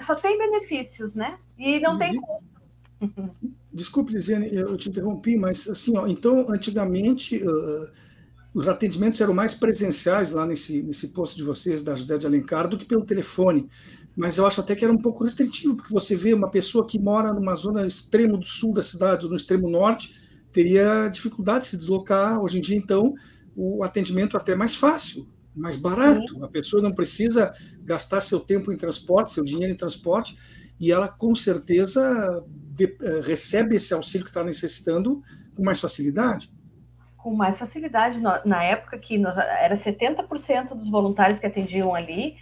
só 0.00 0.14
tem 0.14 0.38
benefícios, 0.38 1.14
né? 1.14 1.38
E 1.56 1.80
não 1.80 1.98
tem 1.98 2.18
custo. 2.20 2.48
Desculpe, 3.72 4.12
Lisiane, 4.12 4.52
eu 4.52 4.76
te 4.76 4.88
interrompi, 4.88 5.36
mas 5.36 5.68
assim, 5.68 5.96
ó, 5.96 6.06
então, 6.06 6.46
antigamente, 6.48 7.36
uh, 7.36 7.90
os 8.54 8.66
atendimentos 8.66 9.20
eram 9.20 9.34
mais 9.34 9.54
presenciais 9.54 10.30
lá 10.30 10.46
nesse, 10.46 10.82
nesse 10.82 11.08
posto 11.08 11.36
de 11.36 11.42
vocês, 11.42 11.82
da 11.82 11.94
José 11.94 12.16
de 12.16 12.26
Alencar, 12.26 12.68
do 12.68 12.78
que 12.78 12.84
pelo 12.84 13.04
telefone 13.04 13.68
mas 14.18 14.36
eu 14.36 14.44
acho 14.44 14.60
até 14.60 14.74
que 14.74 14.84
era 14.84 14.92
um 14.92 15.00
pouco 15.00 15.22
restritivo, 15.22 15.76
porque 15.76 15.94
você 15.94 16.16
vê 16.16 16.34
uma 16.34 16.50
pessoa 16.50 16.84
que 16.84 16.98
mora 16.98 17.32
numa 17.32 17.54
zona 17.54 17.86
extremo 17.86 18.36
do 18.36 18.44
sul 18.44 18.72
da 18.72 18.82
cidade, 18.82 19.24
ou 19.24 19.30
no 19.30 19.36
extremo 19.36 19.70
norte, 19.70 20.12
teria 20.52 21.06
dificuldade 21.06 21.62
de 21.62 21.70
se 21.70 21.76
deslocar. 21.76 22.42
Hoje 22.42 22.58
em 22.58 22.60
dia, 22.60 22.76
então, 22.76 23.14
o 23.54 23.84
atendimento 23.84 24.36
é 24.36 24.40
até 24.40 24.52
é 24.52 24.56
mais 24.56 24.74
fácil, 24.74 25.28
mais 25.54 25.76
barato. 25.76 26.34
Sim. 26.34 26.42
A 26.42 26.48
pessoa 26.48 26.82
não 26.82 26.90
precisa 26.90 27.52
gastar 27.84 28.20
seu 28.20 28.40
tempo 28.40 28.72
em 28.72 28.76
transporte, 28.76 29.30
seu 29.30 29.44
dinheiro 29.44 29.72
em 29.72 29.76
transporte, 29.76 30.36
e 30.80 30.90
ela 30.90 31.06
com 31.06 31.32
certeza 31.36 32.44
de, 32.74 32.86
uh, 32.86 33.20
recebe 33.22 33.76
esse 33.76 33.94
auxílio 33.94 34.24
que 34.24 34.30
está 34.30 34.42
necessitando 34.42 35.22
com 35.54 35.62
mais 35.62 35.78
facilidade. 35.78 36.50
Com 37.18 37.34
mais 37.34 37.58
facilidade. 37.58 38.20
Na 38.44 38.64
época 38.64 38.98
que 38.98 39.18
nós, 39.18 39.36
era 39.36 39.74
70% 39.74 40.68
dos 40.68 40.88
voluntários 40.88 41.38
que 41.38 41.46
atendiam 41.46 41.94
ali, 41.94 42.36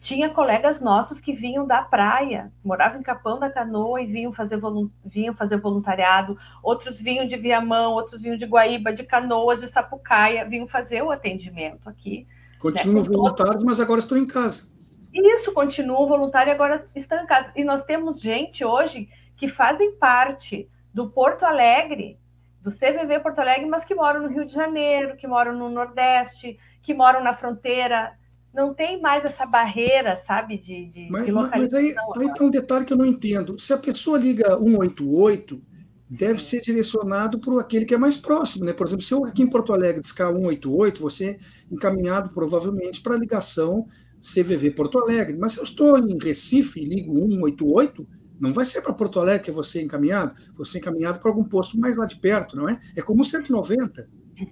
tinha 0.00 0.30
colegas 0.30 0.80
nossos 0.80 1.20
que 1.20 1.32
vinham 1.32 1.66
da 1.66 1.82
praia, 1.82 2.52
moravam 2.64 3.00
em 3.00 3.02
Capão 3.02 3.40
da 3.40 3.50
Canoa 3.50 4.00
e 4.00 4.06
vinham 4.06 4.32
fazer, 4.32 4.60
vinham 5.04 5.34
fazer 5.34 5.56
voluntariado, 5.56 6.38
outros 6.62 7.00
vinham 7.00 7.26
de 7.26 7.36
Viamão, 7.36 7.92
outros 7.92 8.22
vinham 8.22 8.36
de 8.36 8.46
Guaíba, 8.46 8.92
de 8.92 9.02
Canoas, 9.02 9.60
de 9.60 9.66
Sapucaia, 9.66 10.44
vinham 10.44 10.66
fazer 10.66 11.02
o 11.02 11.10
atendimento 11.10 11.88
aqui. 11.88 12.26
Né, 12.26 12.60
continuam 12.60 13.02
né, 13.02 13.08
voluntários, 13.08 13.56
todo... 13.56 13.66
mas 13.66 13.80
agora 13.80 13.98
estão 13.98 14.16
em 14.16 14.26
casa. 14.26 14.68
Isso, 15.12 15.52
continuam 15.52 16.06
voluntários 16.06 16.52
e 16.52 16.54
agora 16.54 16.86
estão 16.94 17.22
em 17.22 17.26
casa. 17.26 17.52
E 17.56 17.64
nós 17.64 17.84
temos 17.84 18.20
gente 18.20 18.64
hoje 18.64 19.08
que 19.36 19.48
fazem 19.48 19.96
parte 19.96 20.68
do 20.94 21.10
Porto 21.10 21.44
Alegre, 21.44 22.18
do 22.66 22.70
CVV 22.72 23.20
Porto 23.20 23.38
Alegre, 23.38 23.66
mas 23.66 23.84
que 23.84 23.94
moram 23.94 24.22
no 24.22 24.28
Rio 24.28 24.44
de 24.44 24.52
Janeiro, 24.52 25.16
que 25.16 25.28
moram 25.28 25.56
no 25.56 25.70
Nordeste, 25.70 26.58
que 26.82 26.92
moram 26.92 27.22
na 27.22 27.32
fronteira 27.32 28.12
não 28.52 28.72
tem 28.72 29.00
mais 29.00 29.24
essa 29.26 29.44
barreira, 29.44 30.16
sabe, 30.16 30.56
de, 30.58 30.86
de, 30.86 31.10
mas, 31.10 31.26
de 31.26 31.30
localização. 31.30 31.78
Mas 31.78 32.18
aí, 32.18 32.26
aí 32.26 32.32
tem 32.32 32.46
um 32.46 32.50
detalhe 32.50 32.86
que 32.86 32.92
eu 32.92 32.96
não 32.96 33.04
entendo. 33.04 33.58
Se 33.58 33.72
a 33.74 33.76
pessoa 33.76 34.16
liga 34.18 34.56
188, 34.56 35.62
deve 36.08 36.40
Sim. 36.40 36.46
ser 36.46 36.60
direcionado 36.62 37.38
para 37.38 37.60
aquele 37.60 37.84
que 37.84 37.92
é 37.92 37.98
mais 37.98 38.16
próximo, 38.16 38.64
né? 38.64 38.72
Por 38.72 38.86
exemplo, 38.86 39.04
se 39.04 39.12
eu 39.12 39.26
aqui 39.26 39.42
em 39.42 39.50
Porto 39.50 39.74
Alegre 39.74 40.00
discar 40.00 40.32
188, 40.32 41.02
você 41.02 41.24
é 41.26 41.38
encaminhado 41.70 42.30
provavelmente 42.30 43.02
para 43.02 43.14
a 43.14 43.18
ligação 43.18 43.86
CVV 44.18 44.70
Porto 44.70 44.98
Alegre. 44.98 45.36
Mas 45.38 45.52
se 45.52 45.58
eu 45.58 45.64
estou 45.64 45.98
em 45.98 46.16
Recife 46.20 46.80
e 46.80 46.84
ligo 46.86 47.14
188, 47.14 48.08
não 48.40 48.52
vai 48.52 48.64
ser 48.64 48.82
para 48.82 48.92
Porto 48.92 49.20
Alegre 49.20 49.44
que 49.44 49.50
você 49.50 49.78
é 49.78 49.82
encaminhado, 49.82 50.34
você 50.56 50.78
é 50.78 50.80
encaminhado 50.80 51.20
para 51.20 51.30
algum 51.30 51.44
posto 51.44 51.78
mais 51.78 51.96
lá 51.96 52.06
de 52.06 52.16
perto, 52.16 52.56
não 52.56 52.68
é? 52.68 52.78
É 52.94 53.02
como 53.02 53.22
o 53.22 53.24
190, 53.24 54.08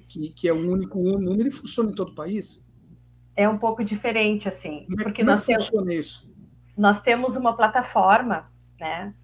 que, 0.08 0.30
que 0.30 0.48
é 0.48 0.54
um 0.54 0.70
único 0.70 0.98
número 0.98 1.48
e 1.48 1.50
funciona 1.50 1.90
em 1.90 1.94
todo 1.94 2.10
o 2.10 2.14
país 2.14 2.64
é 3.36 3.48
um 3.48 3.58
pouco 3.58 3.82
diferente, 3.82 4.48
assim, 4.48 4.84
Como 4.84 5.00
é 5.00 5.04
porque 5.04 5.22
Como 5.22 5.30
nós, 5.30 5.44
temos, 5.44 5.70
isso? 5.88 6.30
nós 6.76 7.02
temos 7.02 7.36
uma 7.36 7.56
plataforma, 7.56 8.50
né, 8.78 9.14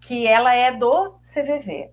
que 0.00 0.26
ela 0.26 0.54
é 0.54 0.74
do 0.74 1.18
CVV. 1.22 1.90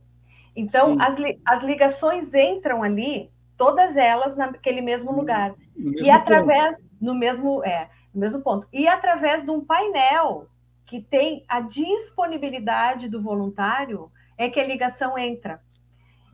Então, 0.55 0.97
as, 0.99 1.15
as 1.45 1.63
ligações 1.63 2.33
entram 2.33 2.83
ali, 2.83 3.31
todas 3.57 3.97
elas 3.97 4.37
naquele 4.37 4.81
mesmo 4.81 5.11
lugar. 5.11 5.55
Mesmo 5.75 6.05
e 6.05 6.11
através, 6.11 6.81
ponto. 6.81 6.91
no 7.01 7.15
mesmo, 7.15 7.63
é, 7.63 7.89
no 8.13 8.21
mesmo 8.21 8.41
ponto. 8.41 8.67
E 8.71 8.87
através 8.87 9.43
de 9.43 9.49
um 9.49 9.65
painel 9.65 10.47
que 10.85 11.01
tem 11.01 11.43
a 11.47 11.61
disponibilidade 11.61 13.09
do 13.09 13.21
voluntário, 13.21 14.11
é 14.37 14.49
que 14.49 14.59
a 14.59 14.67
ligação 14.67 15.17
entra. 15.17 15.61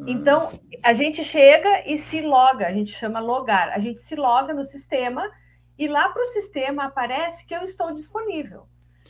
Então, 0.07 0.49
a 0.81 0.93
gente 0.93 1.23
chega 1.23 1.83
e 1.85 1.97
se 1.97 2.21
loga, 2.21 2.67
a 2.67 2.71
gente 2.71 2.91
chama 2.91 3.19
logar, 3.19 3.69
a 3.69 3.79
gente 3.79 3.99
se 3.99 4.15
loga 4.15 4.53
no 4.53 4.63
sistema 4.63 5.29
e 5.77 5.87
lá 5.87 6.09
para 6.09 6.23
o 6.23 6.27
sistema 6.27 6.85
aparece 6.85 7.45
que 7.45 7.53
eu 7.53 7.63
estou 7.63 7.91
disponível. 7.93 8.65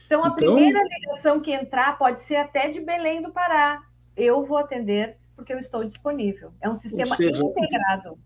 Então, 0.06 0.24
a 0.24 0.28
então... 0.28 0.36
primeira 0.36 0.80
ligação 0.84 1.40
que 1.40 1.52
entrar 1.52 1.98
pode 1.98 2.22
ser 2.22 2.38
até 2.38 2.70
de 2.70 2.82
Belém 2.82 3.22
do 3.22 3.32
Pará. 3.32 3.84
Eu 4.18 4.44
vou 4.44 4.58
atender 4.58 5.18
porque 5.36 5.54
eu 5.54 5.60
estou 5.60 5.84
disponível. 5.84 6.52
É 6.60 6.68
um 6.68 6.76
sistema 6.76 7.16
seja, 7.16 7.44
integrado. 7.44 8.20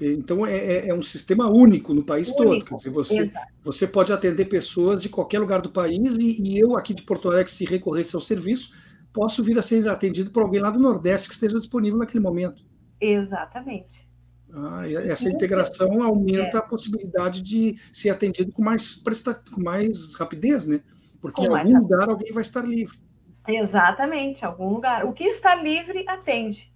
Então, 0.00 0.46
é, 0.46 0.56
é, 0.56 0.88
é, 0.88 0.94
um 0.94 1.02
sistema 1.02 1.48
único 1.48 1.94
no 1.94 2.04
país 2.04 2.28
único, 2.30 2.44
todo. 2.44 2.64
Quer 2.64 2.74
dizer, 2.76 2.90
você, 2.90 3.30
você 3.62 3.86
pode 3.86 4.12
atender 4.12 4.46
pessoas 4.46 5.02
de 5.02 5.08
qualquer 5.08 5.38
lugar 5.38 5.60
do 5.60 5.70
país 5.70 6.16
e, 6.18 6.42
e 6.42 6.58
eu, 6.58 6.76
aqui 6.76 6.94
de 6.94 7.02
Porto 7.02 7.28
Alegre, 7.28 7.50
se 7.50 7.64
recorresse 7.64 8.14
ao 8.14 8.20
serviço, 8.20 8.70
posso 9.12 9.42
vir 9.42 9.58
a 9.58 9.62
ser 9.62 9.88
atendido 9.88 10.30
por 10.30 10.42
alguém 10.42 10.60
lá 10.60 10.70
do 10.70 10.78
Nordeste 10.78 11.28
que 11.28 11.34
esteja 11.34 11.56
disponível 11.56 11.98
naquele 11.98 12.22
momento. 12.22 12.62
Exatamente. 13.00 14.08
Ah, 14.52 14.88
essa 14.88 15.28
integração 15.28 16.02
aumenta 16.02 16.56
é. 16.56 16.60
a 16.60 16.62
possibilidade 16.62 17.42
de 17.42 17.74
ser 17.92 18.10
atendido 18.10 18.52
com 18.52 18.62
mais, 18.62 18.94
com 19.52 19.62
mais 19.62 20.14
rapidez, 20.14 20.66
né? 20.66 20.80
Porque 21.20 21.42
em 21.42 21.48
algum 21.48 21.80
lugar 21.80 22.08
alguém 22.08 22.32
vai 22.32 22.42
estar 22.42 22.62
livre. 22.62 22.98
Exatamente, 23.48 24.44
algum 24.44 24.68
lugar. 24.68 25.04
O 25.04 25.12
que 25.12 25.24
está 25.24 25.54
livre 25.54 26.04
atende. 26.08 26.72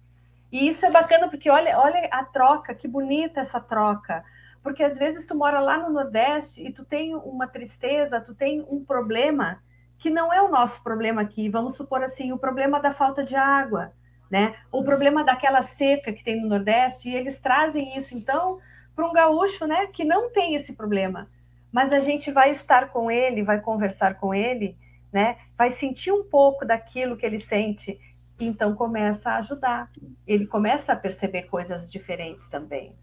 E 0.51 0.67
isso 0.67 0.85
é 0.85 0.91
bacana 0.91 1.29
porque 1.29 1.49
olha, 1.49 1.77
olha 1.79 2.07
a 2.11 2.25
troca, 2.25 2.75
que 2.75 2.87
bonita 2.87 3.39
essa 3.39 3.59
troca. 3.59 4.23
Porque 4.61 4.83
às 4.83 4.97
vezes 4.97 5.25
tu 5.25 5.35
mora 5.35 5.59
lá 5.59 5.77
no 5.77 5.89
Nordeste 5.89 6.61
e 6.61 6.71
tu 6.71 6.83
tem 6.83 7.15
uma 7.15 7.47
tristeza, 7.47 8.21
tu 8.21 8.35
tem 8.35 8.65
um 8.69 8.83
problema 8.83 9.61
que 9.97 10.09
não 10.09 10.33
é 10.33 10.41
o 10.41 10.49
nosso 10.49 10.83
problema 10.83 11.21
aqui. 11.21 11.49
Vamos 11.49 11.75
supor 11.75 12.03
assim, 12.03 12.31
o 12.31 12.37
problema 12.37 12.79
da 12.79 12.91
falta 12.91 13.23
de 13.23 13.35
água 13.35 13.93
né? 14.31 14.55
O 14.71 14.81
problema 14.81 15.25
daquela 15.25 15.61
seca 15.61 16.13
que 16.13 16.23
tem 16.23 16.39
no 16.39 16.47
Nordeste, 16.47 17.09
e 17.09 17.15
eles 17.15 17.39
trazem 17.39 17.97
isso, 17.97 18.17
então, 18.17 18.59
para 18.95 19.05
um 19.05 19.11
gaúcho, 19.11 19.67
né, 19.67 19.87
que 19.87 20.05
não 20.05 20.31
tem 20.31 20.55
esse 20.55 20.77
problema. 20.77 21.29
Mas 21.69 21.91
a 21.91 21.99
gente 21.99 22.31
vai 22.31 22.49
estar 22.49 22.89
com 22.89 23.11
ele, 23.11 23.43
vai 23.43 23.59
conversar 23.59 24.15
com 24.15 24.33
ele, 24.33 24.77
né? 25.11 25.37
Vai 25.57 25.69
sentir 25.69 26.11
um 26.11 26.23
pouco 26.23 26.65
daquilo 26.65 27.17
que 27.17 27.25
ele 27.25 27.37
sente, 27.37 27.99
e 28.41 28.47
então 28.47 28.75
começa 28.75 29.31
a 29.31 29.37
ajudar. 29.37 29.91
Ele 30.25 30.45
começa 30.45 30.93
a 30.93 30.95
perceber 30.95 31.43
coisas 31.43 31.89
diferentes 31.89 32.47
também. 32.47 32.95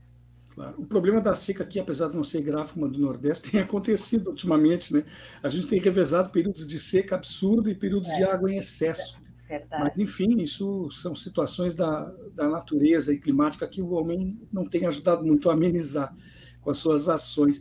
Claro. 0.54 0.74
O 0.80 0.86
problema 0.86 1.20
da 1.20 1.34
seca 1.34 1.62
aqui, 1.62 1.78
apesar 1.78 2.08
de 2.08 2.16
não 2.16 2.24
ser 2.24 2.42
gráfico 2.42 2.88
do 2.88 2.98
Nordeste, 2.98 3.50
tem 3.52 3.60
acontecido 3.60 4.28
ultimamente, 4.28 4.92
né? 4.92 5.04
A 5.42 5.48
gente 5.48 5.68
tem 5.68 5.80
revezado 5.80 6.30
períodos 6.30 6.66
de 6.66 6.80
seca 6.80 7.14
absurda 7.14 7.70
e 7.70 7.74
períodos 7.74 8.10
é. 8.10 8.16
de 8.16 8.24
água 8.24 8.52
em 8.52 8.58
excesso. 8.58 9.16
Verdade. 9.48 9.84
Mas, 9.84 9.98
enfim, 9.98 10.36
isso 10.40 10.90
são 10.90 11.14
situações 11.14 11.74
da, 11.74 12.12
da 12.34 12.48
natureza 12.48 13.14
e 13.14 13.18
climática 13.18 13.66
que 13.66 13.80
o 13.80 13.92
homem 13.92 14.38
não 14.52 14.68
tem 14.68 14.84
ajudado 14.84 15.24
muito 15.24 15.48
a 15.48 15.54
amenizar 15.54 16.14
com 16.60 16.70
as 16.70 16.78
suas 16.78 17.08
ações. 17.08 17.58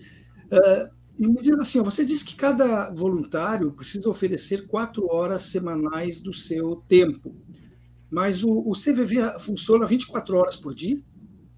Uh, 0.52 0.98
e 1.20 1.28
me 1.28 1.42
diz 1.42 1.56
assim, 1.56 1.82
você 1.82 2.04
disse 2.04 2.26
que 2.26 2.36
cada 2.36 2.92
voluntário 2.92 3.72
precisa 3.72 4.10
oferecer 4.10 4.68
quatro 4.68 5.08
horas 5.12 5.44
semanais 5.44 6.20
do 6.20 6.32
seu 6.32 6.76
tempo, 6.88 7.36
mas 8.10 8.44
o, 8.44 8.50
o 8.50 8.74
CVV 8.74 9.40
funciona 9.40 9.86
24 9.86 10.38
horas 10.38 10.56
por 10.56 10.74
dia? 10.74 10.98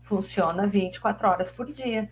Funciona 0.01 0.65
24 0.67 1.27
horas 1.27 1.51
por 1.51 1.65
dia. 1.67 2.09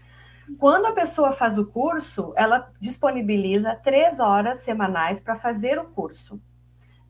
Quando 0.58 0.86
a 0.86 0.94
pessoa 0.94 1.32
faz 1.32 1.58
o 1.58 1.66
curso, 1.66 2.32
ela 2.36 2.72
disponibiliza 2.80 3.76
três 3.76 4.20
horas 4.20 4.60
semanais 4.60 5.20
para 5.20 5.36
fazer 5.36 5.78
o 5.78 5.86
curso. 5.86 6.40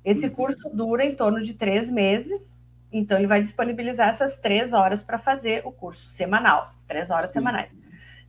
Esse 0.03 0.29
curso 0.29 0.69
dura 0.73 1.05
em 1.05 1.15
torno 1.15 1.41
de 1.41 1.53
três 1.53 1.91
meses, 1.91 2.65
então 2.91 3.17
ele 3.17 3.27
vai 3.27 3.41
disponibilizar 3.41 4.07
essas 4.07 4.37
três 4.37 4.73
horas 4.73 5.03
para 5.03 5.19
fazer 5.19 5.61
o 5.65 5.71
curso 5.71 6.07
semanal, 6.07 6.71
três 6.87 7.11
horas 7.11 7.29
Sim. 7.29 7.39
semanais. 7.39 7.77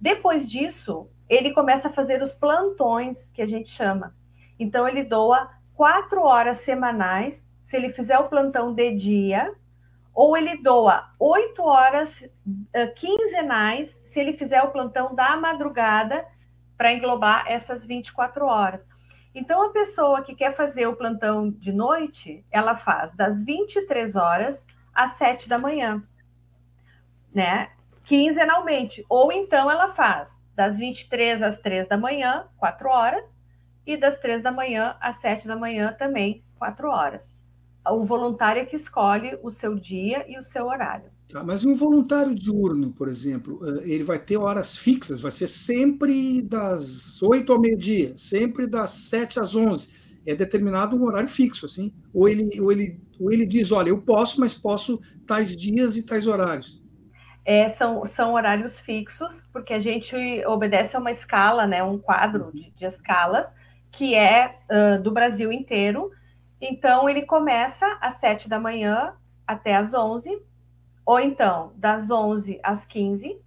Depois 0.00 0.50
disso, 0.50 1.08
ele 1.28 1.52
começa 1.52 1.88
a 1.88 1.92
fazer 1.92 2.20
os 2.20 2.34
plantões, 2.34 3.30
que 3.30 3.40
a 3.40 3.46
gente 3.46 3.68
chama. 3.68 4.14
Então, 4.58 4.88
ele 4.88 5.02
doa 5.02 5.50
quatro 5.74 6.22
horas 6.22 6.58
semanais, 6.58 7.47
se 7.68 7.76
ele 7.76 7.90
fizer 7.90 8.18
o 8.18 8.30
plantão 8.30 8.72
de 8.72 8.90
dia, 8.92 9.54
ou 10.14 10.38
ele 10.38 10.62
doa 10.62 11.10
oito 11.20 11.62
horas 11.62 12.22
uh, 12.22 12.94
quinzenais, 12.94 14.00
se 14.02 14.18
ele 14.18 14.32
fizer 14.32 14.62
o 14.62 14.70
plantão 14.70 15.14
da 15.14 15.36
madrugada, 15.36 16.26
para 16.78 16.94
englobar 16.94 17.44
essas 17.46 17.84
24 17.84 18.46
horas. 18.46 18.88
Então, 19.34 19.66
a 19.66 19.70
pessoa 19.70 20.22
que 20.22 20.34
quer 20.34 20.50
fazer 20.56 20.86
o 20.86 20.96
plantão 20.96 21.50
de 21.50 21.70
noite, 21.70 22.42
ela 22.50 22.74
faz 22.74 23.14
das 23.14 23.44
23 23.44 24.16
horas 24.16 24.66
às 24.94 25.18
7 25.18 25.46
da 25.46 25.58
manhã, 25.58 26.02
né? 27.34 27.70
Quinzenalmente. 28.02 29.04
Ou 29.10 29.30
então 29.30 29.70
ela 29.70 29.90
faz 29.90 30.42
das 30.54 30.78
23 30.78 31.42
às 31.42 31.58
3 31.58 31.86
da 31.86 31.98
manhã, 31.98 32.48
4 32.56 32.88
horas, 32.88 33.38
e 33.86 33.94
das 33.94 34.18
3 34.20 34.42
da 34.42 34.50
manhã 34.50 34.96
às 35.02 35.16
7 35.16 35.46
da 35.46 35.54
manhã 35.54 35.92
também, 35.92 36.42
4 36.58 36.88
horas. 36.88 37.46
O 37.86 38.04
voluntário 38.04 38.62
é 38.62 38.64
que 38.64 38.76
escolhe 38.76 39.38
o 39.42 39.50
seu 39.50 39.74
dia 39.74 40.24
e 40.28 40.38
o 40.38 40.42
seu 40.42 40.66
horário. 40.66 41.10
Tá, 41.28 41.44
mas 41.44 41.64
um 41.64 41.74
voluntário 41.74 42.34
diurno, 42.34 42.90
por 42.92 43.06
exemplo, 43.06 43.60
eh, 43.62 43.82
ele 43.84 44.04
vai 44.04 44.18
ter 44.18 44.38
horas 44.38 44.76
fixas, 44.76 45.20
vai 45.20 45.30
ser 45.30 45.46
sempre 45.46 46.40
das 46.40 47.22
8 47.22 47.52
ao 47.52 47.60
meio-dia, 47.60 48.14
sempre 48.16 48.66
das 48.66 48.90
7 48.90 49.38
às 49.38 49.54
11. 49.54 49.90
É 50.26 50.34
determinado 50.34 50.96
um 50.96 51.04
horário 51.04 51.28
fixo, 51.28 51.66
assim? 51.66 51.92
Ou 52.14 52.28
ele, 52.28 52.58
ou 52.60 52.72
ele, 52.72 52.98
ou 53.20 53.30
ele 53.30 53.44
diz, 53.44 53.72
olha, 53.72 53.90
eu 53.90 54.00
posso, 54.00 54.40
mas 54.40 54.54
posso 54.54 54.98
tais 55.26 55.54
dias 55.54 55.96
e 55.96 56.02
tais 56.02 56.26
horários. 56.26 56.82
É, 57.44 57.68
são, 57.68 58.04
são 58.04 58.34
horários 58.34 58.80
fixos, 58.80 59.48
porque 59.52 59.72
a 59.72 59.78
gente 59.78 60.14
obedece 60.46 60.96
a 60.96 61.00
uma 61.00 61.10
escala, 61.10 61.66
né, 61.66 61.82
um 61.82 61.98
quadro 61.98 62.50
de, 62.52 62.70
de 62.74 62.84
escalas, 62.84 63.56
que 63.90 64.14
é 64.14 64.54
uh, 64.70 65.02
do 65.02 65.10
Brasil 65.12 65.50
inteiro. 65.52 66.10
Então, 66.60 67.08
ele 67.08 67.22
começa 67.22 67.98
às 68.00 68.14
7 68.14 68.48
da 68.48 68.58
manhã 68.58 69.14
até 69.46 69.76
às 69.76 69.94
11, 69.94 70.42
ou 71.06 71.18
então 71.18 71.72
das 71.76 72.10
11 72.10 72.60
às 72.62 72.84
15, 72.84 73.40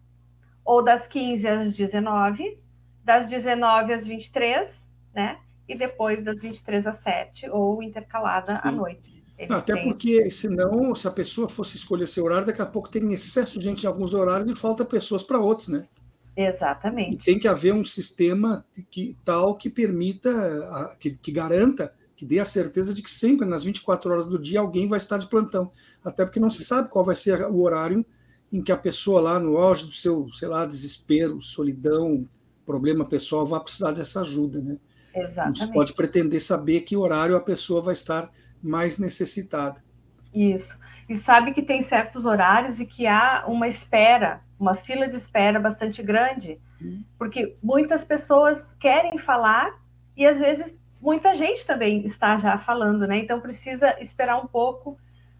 ou 0.64 0.84
das 0.84 1.08
15 1.08 1.48
às 1.48 1.76
19, 1.76 2.60
das 3.04 3.28
19 3.28 3.94
às 3.94 4.08
23, 4.08 4.92
né? 5.14 5.40
E 5.68 5.76
depois 5.76 6.24
das 6.24 6.42
23 6.42 6.88
às 6.88 6.96
7, 6.98 7.50
ou 7.50 7.84
intercalada 7.84 8.56
Sim. 8.56 8.62
à 8.64 8.72
noite. 8.72 9.22
Até 9.50 9.74
tem... 9.74 9.84
porque, 9.84 10.30
senão, 10.30 10.94
se 10.94 11.08
a 11.08 11.12
pessoa 11.12 11.50
fosse 11.50 11.76
escolher 11.76 12.08
seu 12.08 12.26
horário, 12.26 12.46
daqui 12.46 12.62
a 12.62 12.66
pouco 12.66 12.90
tem 12.90 13.12
excesso 13.12 13.58
de 13.58 13.66
gente 13.66 13.84
em 13.84 13.88
alguns 13.88 14.14
horários 14.14 14.50
e 14.50 14.56
falta 14.56 14.86
pessoas 14.86 15.24
para 15.24 15.40
outros, 15.40 15.68
né? 15.68 15.88
Exatamente. 16.36 17.16
E 17.16 17.26
tem 17.26 17.40
que 17.40 17.48
haver 17.48 17.74
um 17.74 17.84
sistema 17.84 18.66
que, 18.90 19.18
tal 19.26 19.56
que 19.56 19.70
permita, 19.70 20.96
que, 21.00 21.12
que 21.12 21.32
garanta 21.32 21.94
que 22.22 22.26
dê 22.26 22.40
a 22.40 22.46
certeza 22.46 22.94
de 22.94 23.02
que 23.02 23.10
sempre, 23.10 23.48
nas 23.48 23.64
24 23.64 24.12
horas 24.12 24.28
do 24.28 24.38
dia, 24.38 24.60
alguém 24.60 24.88
vai 24.88 24.98
estar 24.98 25.18
de 25.18 25.26
plantão. 25.26 25.72
Até 26.06 26.24
porque 26.24 26.40
não 26.40 26.52
se 26.52 26.64
sabe 26.64 26.88
qual 26.88 27.04
vai 27.04 27.16
ser 27.16 27.44
o 27.48 27.62
horário 27.62 28.06
em 28.54 28.62
que 28.62 28.72
a 28.72 28.78
pessoa 28.78 29.20
lá 29.20 29.40
no 29.40 29.58
auge 29.58 29.88
do 29.88 29.92
seu, 29.92 30.32
sei 30.32 30.48
lá, 30.48 30.64
desespero, 30.64 31.42
solidão, 31.42 32.30
problema 32.64 33.04
pessoal, 33.06 33.44
vai 33.44 33.60
precisar 33.60 33.92
dessa 33.94 34.22
ajuda, 34.22 34.62
né? 34.62 34.78
Exatamente. 35.16 35.64
A 35.64 35.66
gente 35.66 35.74
pode 35.74 35.94
pretender 35.94 36.40
saber 36.40 36.82
que 36.82 36.96
horário 36.96 37.36
a 37.36 37.40
pessoa 37.40 37.82
vai 37.82 37.94
estar 37.94 38.30
mais 38.62 39.00
necessitada. 39.00 39.84
Isso. 40.32 40.78
E 41.10 41.16
sabe 41.16 41.54
que 41.54 41.64
tem 41.64 41.82
certos 41.82 42.28
horários 42.28 42.80
e 42.80 42.86
que 42.86 43.08
há 43.08 43.46
uma 43.48 43.68
espera, 43.68 44.42
uma 44.60 44.76
fila 44.76 45.08
de 45.08 45.16
espera 45.16 45.60
bastante 45.60 46.04
grande, 46.04 46.62
hum. 46.80 47.04
porque 47.18 47.58
muitas 47.64 48.06
pessoas 48.06 48.76
querem 48.76 49.18
falar 49.18 49.82
e 50.16 50.28
às 50.28 50.40
vezes 50.40 50.81
muita 51.02 51.34
gente 51.36 51.66
também 51.66 52.04
está 52.06 52.38
já 52.38 52.58
falando, 52.58 53.08
né? 53.08 53.18
Então 53.18 53.42
precisa 53.42 53.98
esperar 54.00 54.38
um 54.38 54.48
pouco, 54.48 54.98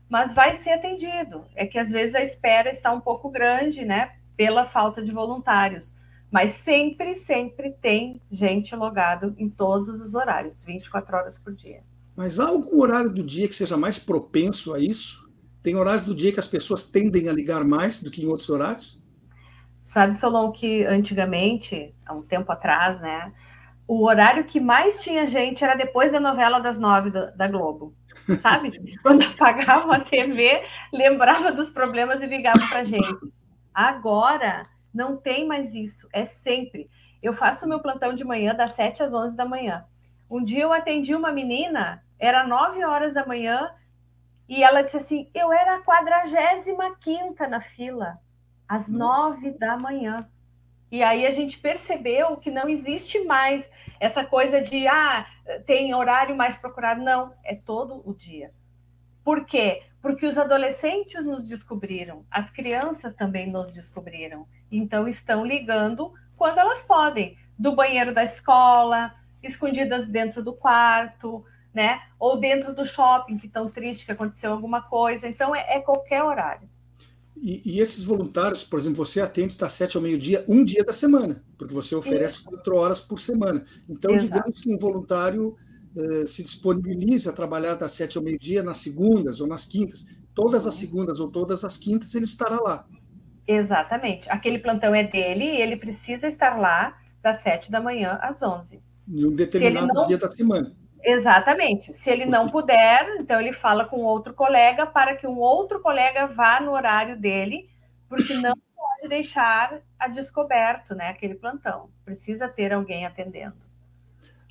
mas 0.10 0.34
vai 0.34 0.54
ser 0.54 0.72
atendido. 0.72 1.46
É 1.56 1.66
que 1.66 1.78
às 1.78 1.92
vezes 1.92 2.16
a 2.16 2.22
espera 2.22 2.70
está 2.70 2.92
um 2.92 3.00
pouco 3.00 3.30
grande, 3.30 3.86
né? 3.86 4.14
Pela 4.36 4.66
falta 4.66 5.04
de 5.04 5.12
voluntários. 5.12 5.96
Mas 6.32 6.52
sempre, 6.52 7.16
sempre 7.16 7.72
tem 7.82 8.22
gente 8.32 8.76
logado 8.76 9.36
em 9.38 9.50
todos 9.50 10.02
os 10.02 10.16
horários, 10.16 10.64
24 10.64 11.18
horas 11.18 11.38
por 11.38 11.54
dia. 11.54 11.84
Mas 12.16 12.40
há 12.40 12.48
algum 12.48 12.82
horário 12.82 13.10
do 13.10 13.24
dia 13.24 13.48
que 13.48 13.56
seja 13.56 13.78
mais 13.78 14.00
propenso 14.00 14.74
a 14.74 14.80
isso? 14.80 15.30
Tem 15.62 15.76
horários 15.76 16.04
do 16.04 16.16
dia 16.16 16.32
que 16.32 16.40
as 16.40 16.48
pessoas 16.48 16.84
tendem 16.84 17.28
a 17.30 17.34
ligar 17.34 17.64
mais 17.64 18.02
do 18.02 18.10
que 18.10 18.24
em 18.24 18.28
outros 18.28 18.50
horários? 18.50 19.00
Sabe, 19.80 20.16
Solon, 20.16 20.52
que 20.52 20.86
antigamente, 20.86 21.94
há 22.06 22.14
um 22.14 22.22
tempo 22.22 22.52
atrás, 22.52 23.02
né, 23.02 23.34
o 23.92 24.06
horário 24.06 24.46
que 24.46 24.58
mais 24.58 25.04
tinha 25.04 25.28
gente 25.28 25.66
era 25.66 25.76
depois 25.76 26.14
da 26.14 26.20
novela 26.22 26.62
das 26.62 26.80
nove 26.80 27.10
do, 27.10 27.30
da 27.36 27.46
Globo, 27.46 27.94
sabe? 28.40 28.72
Quando 29.04 29.22
apagava 29.26 29.98
a 29.98 30.00
TV, 30.00 30.64
lembrava 30.94 31.52
dos 31.52 31.70
problemas 31.72 32.24
e 32.24 32.26
ligava 32.26 32.66
para 32.70 32.86
gente. 32.86 33.14
Agora 33.74 34.64
não 34.94 35.18
tem 35.18 35.46
mais 35.46 35.76
isso, 35.76 36.08
é 36.14 36.24
sempre. 36.24 36.90
Eu 37.22 37.34
faço 37.34 37.68
meu 37.68 37.82
plantão 37.82 38.14
de 38.14 38.24
manhã 38.24 38.56
das 38.56 38.72
7 38.76 39.04
às 39.04 39.14
11 39.14 39.36
da 39.36 39.44
manhã. 39.44 39.84
Um 40.30 40.42
dia 40.42 40.64
eu 40.64 40.72
atendi 40.72 41.14
uma 41.14 41.34
menina, 41.34 42.02
era 42.18 42.48
9 42.48 42.86
horas 42.86 43.14
da 43.14 43.26
manhã, 43.26 43.76
e 44.48 44.64
ela 44.64 44.82
disse 44.82 44.96
assim: 44.96 45.30
Eu 45.34 45.52
era 45.52 45.76
a 45.76 45.82
45 45.82 47.50
na 47.50 47.60
fila, 47.60 48.22
às 48.70 48.88
9 48.90 49.52
da 49.60 49.76
manhã. 49.78 50.31
E 50.92 51.02
aí 51.02 51.26
a 51.26 51.32
gente 51.32 51.58
percebeu 51.58 52.36
que 52.36 52.52
não 52.52 52.68
existe 52.68 53.24
mais 53.24 53.72
essa 53.98 54.26
coisa 54.26 54.62
de 54.62 54.86
ah, 54.88 55.26
tem 55.66 55.96
horário 55.96 56.36
mais 56.36 56.58
procurado. 56.58 57.02
Não, 57.02 57.34
é 57.44 57.56
todo 57.56 58.02
o 58.04 58.14
dia. 58.14 58.52
Por 59.24 59.46
quê? 59.46 59.84
Porque 60.02 60.26
os 60.26 60.38
adolescentes 60.38 61.26
nos 61.26 61.48
descobriram, 61.48 62.26
as 62.30 62.50
crianças 62.50 63.14
também 63.14 63.50
nos 63.50 63.72
descobriram. 63.72 64.48
Então 64.70 65.08
estão 65.08 65.46
ligando 65.46 66.12
quando 66.36 66.58
elas 66.58 66.82
podem, 66.84 67.38
do 67.58 67.76
banheiro 67.76 68.14
da 68.14 68.24
escola, 68.24 69.14
escondidas 69.44 70.08
dentro 70.08 70.44
do 70.44 70.54
quarto, 70.54 71.46
né? 71.74 72.02
Ou 72.20 72.38
dentro 72.38 72.74
do 72.76 72.84
shopping, 72.84 73.38
que 73.38 73.46
estão 73.46 73.70
tristes 73.70 74.06
que 74.06 74.12
aconteceu 74.12 74.52
alguma 74.52 74.82
coisa. 74.82 75.28
Então 75.28 75.56
é, 75.56 75.78
é 75.78 75.80
qualquer 75.80 76.24
horário. 76.24 76.68
E, 77.42 77.62
e, 77.66 77.80
esses 77.80 78.04
voluntários, 78.04 78.64
por 78.64 78.78
exemplo, 78.78 79.04
você 79.04 79.20
atende 79.20 79.58
das 79.58 79.72
sete 79.72 79.98
ao 79.98 80.04
meio-dia, 80.04 80.46
um 80.48 80.64
dia 80.64 80.84
da 80.84 80.94
semana, 80.94 81.44
porque 81.58 81.74
você 81.74 81.96
oferece 81.96 82.36
Isso. 82.36 82.44
quatro 82.44 82.76
horas 82.76 83.02
por 83.02 83.20
semana. 83.20 83.66
Então, 83.90 84.12
Exato. 84.12 84.34
digamos 84.34 84.60
que 84.60 84.72
um 84.72 84.78
voluntário 84.78 85.58
uh, 85.96 86.28
se 86.28 86.44
disponibiliza 86.44 87.32
a 87.32 87.34
trabalhar 87.34 87.74
das 87.74 87.94
sete 87.94 88.16
ao 88.16 88.24
meio-dia 88.24 88.62
nas 88.62 88.78
segundas 88.78 89.42
ou 89.42 89.48
nas 89.48 89.66
quintas. 89.66 90.06
Todas 90.36 90.68
as 90.68 90.76
segundas 90.76 91.20
ou 91.20 91.32
todas 91.32 91.66
as 91.66 91.78
quintas 91.78 92.14
ele 92.14 92.26
estará 92.26 92.60
lá. 92.62 92.86
Exatamente. 93.48 94.30
Aquele 94.30 94.60
plantão 94.60 94.94
é 94.94 95.04
dele 95.04 95.46
e 95.46 95.62
ele 95.62 95.78
precisa 95.78 96.28
estar 96.28 96.60
lá 96.60 96.96
das 97.24 97.38
sete 97.38 97.72
da 97.72 97.82
manhã 97.82 98.20
às 98.22 98.44
onze. 98.44 98.84
Em 99.08 99.26
um 99.26 99.32
determinado 99.32 99.88
não... 99.94 100.08
dia 100.08 100.18
da 100.18 100.28
semana. 100.28 100.76
Exatamente. 101.04 101.94
Se 101.94 102.10
ele 102.10 102.26
não 102.26 102.48
puder, 102.48 103.18
então 103.20 103.40
ele 103.40 103.54
fala 103.54 103.86
com 103.86 104.02
outro 104.02 104.34
colega 104.34 104.86
para 104.86 105.16
que 105.16 105.26
um 105.26 105.38
outro 105.38 105.80
colega 105.80 106.28
vá 106.28 106.60
no 106.60 106.72
horário 106.72 107.18
dele, 107.18 107.70
porque 108.08 108.34
não 108.36 108.54
pode 108.76 109.10
deixar 109.10 109.82
a 109.98 110.08
descoberto, 110.08 110.94
né, 110.94 111.10
aquele 111.10 111.36
plantão. 111.36 111.90
Precisa 112.06 112.48
ter 112.48 112.72
alguém 112.74 113.06
atendendo. 113.06 113.56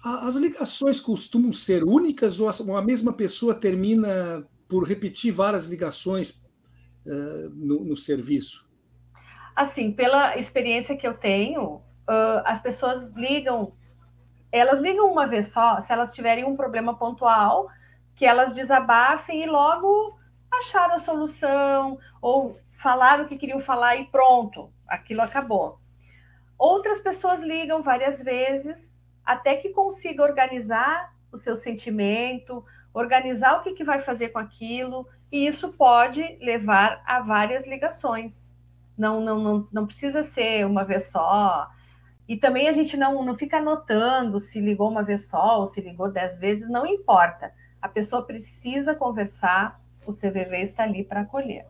As 0.02 0.34
ligações 0.34 0.98
costumam 0.98 1.52
ser 1.52 1.84
únicas 1.84 2.40
ou 2.40 2.48
a 2.76 2.82
mesma 2.82 3.12
pessoa 3.12 3.54
termina 3.54 4.46
por 4.66 4.84
repetir 4.84 5.32
várias 5.32 5.66
ligações 5.66 6.40
uh, 7.06 7.50
no, 7.52 7.84
no, 7.84 7.96
serviço? 7.96 8.66
Assim, 9.54 9.92
pela 9.92 10.38
experiência 10.38 10.96
que 10.96 11.06
eu 11.06 11.12
tenho, 11.12 11.74
uh, 11.74 12.40
as 12.46 12.62
pessoas 12.62 13.14
ligam 13.14 13.74
elas 14.52 14.80
ligam 14.80 15.10
uma 15.10 15.26
vez 15.26 15.48
só, 15.48 15.80
se 15.80 15.92
elas 15.92 16.14
tiverem 16.14 16.44
um 16.44 16.56
problema 16.56 16.96
pontual, 16.96 17.68
que 18.14 18.26
elas 18.26 18.52
desabafem 18.52 19.42
e 19.42 19.46
logo 19.46 20.18
acharam 20.50 20.94
a 20.94 20.98
solução, 20.98 21.98
ou 22.20 22.58
falaram 22.72 23.24
o 23.24 23.28
que 23.28 23.38
queriam 23.38 23.60
falar 23.60 23.96
e 23.96 24.06
pronto, 24.06 24.72
aquilo 24.86 25.22
acabou. 25.22 25.78
Outras 26.58 27.00
pessoas 27.00 27.42
ligam 27.42 27.80
várias 27.80 28.22
vezes 28.22 28.98
até 29.24 29.56
que 29.56 29.70
consiga 29.70 30.22
organizar 30.22 31.14
o 31.32 31.36
seu 31.36 31.54
sentimento, 31.54 32.64
organizar 32.92 33.58
o 33.58 33.62
que, 33.62 33.72
que 33.72 33.84
vai 33.84 34.00
fazer 34.00 34.30
com 34.30 34.38
aquilo, 34.38 35.06
e 35.30 35.46
isso 35.46 35.72
pode 35.72 36.20
levar 36.40 37.00
a 37.06 37.20
várias 37.20 37.66
ligações. 37.66 38.56
Não, 38.98 39.20
não, 39.20 39.38
não, 39.38 39.68
não 39.72 39.86
precisa 39.86 40.22
ser 40.22 40.66
uma 40.66 40.84
vez 40.84 41.10
só, 41.10 41.70
e 42.30 42.36
também 42.36 42.68
a 42.68 42.72
gente 42.72 42.96
não, 42.96 43.24
não 43.24 43.34
fica 43.34 43.56
anotando 43.56 44.38
se 44.38 44.60
ligou 44.60 44.88
uma 44.88 45.02
vez 45.02 45.28
só 45.28 45.58
ou 45.58 45.66
se 45.66 45.80
ligou 45.80 46.08
dez 46.12 46.38
vezes, 46.38 46.68
não 46.68 46.86
importa. 46.86 47.52
A 47.82 47.88
pessoa 47.88 48.24
precisa 48.24 48.94
conversar, 48.94 49.82
o 50.06 50.12
CVV 50.12 50.58
está 50.62 50.84
ali 50.84 51.02
para 51.02 51.22
acolher. 51.22 51.66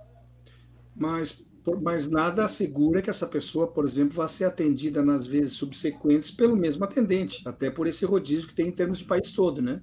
Mas, 0.95 1.43
mas 1.81 2.09
nada 2.09 2.45
assegura 2.45 3.01
que 3.01 3.09
essa 3.09 3.27
pessoa, 3.27 3.69
por 3.69 3.87
exemplo, 3.87 4.19
vá 4.19 4.29
ser 4.29 4.45
atendida 4.45 5.03
nas 5.03 5.25
vezes 5.25 5.55
subsequentes 5.55 6.31
pelo 6.31 6.55
mesmo 6.55 6.85
atendente, 6.85 7.41
até 7.49 7.71
por 7.71 7.87
esse 7.87 8.05
rodízio 8.05 8.47
que 8.47 8.55
tem 8.55 8.69
em 8.69 8.73
termos 8.73 8.99
de 8.99 9.05
país 9.05 9.33
todo, 9.33 9.63
né? 9.63 9.81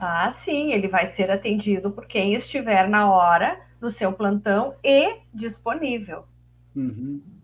Ah, 0.00 0.30
sim, 0.30 0.72
ele 0.72 0.88
vai 0.88 1.04
ser 1.04 1.30
atendido 1.30 1.90
por 1.90 2.06
quem 2.06 2.32
estiver 2.32 2.88
na 2.88 3.12
hora, 3.12 3.60
no 3.78 3.90
seu 3.90 4.10
plantão 4.14 4.74
e 4.82 5.18
disponível. 5.34 6.24
Uhum. 6.74 7.35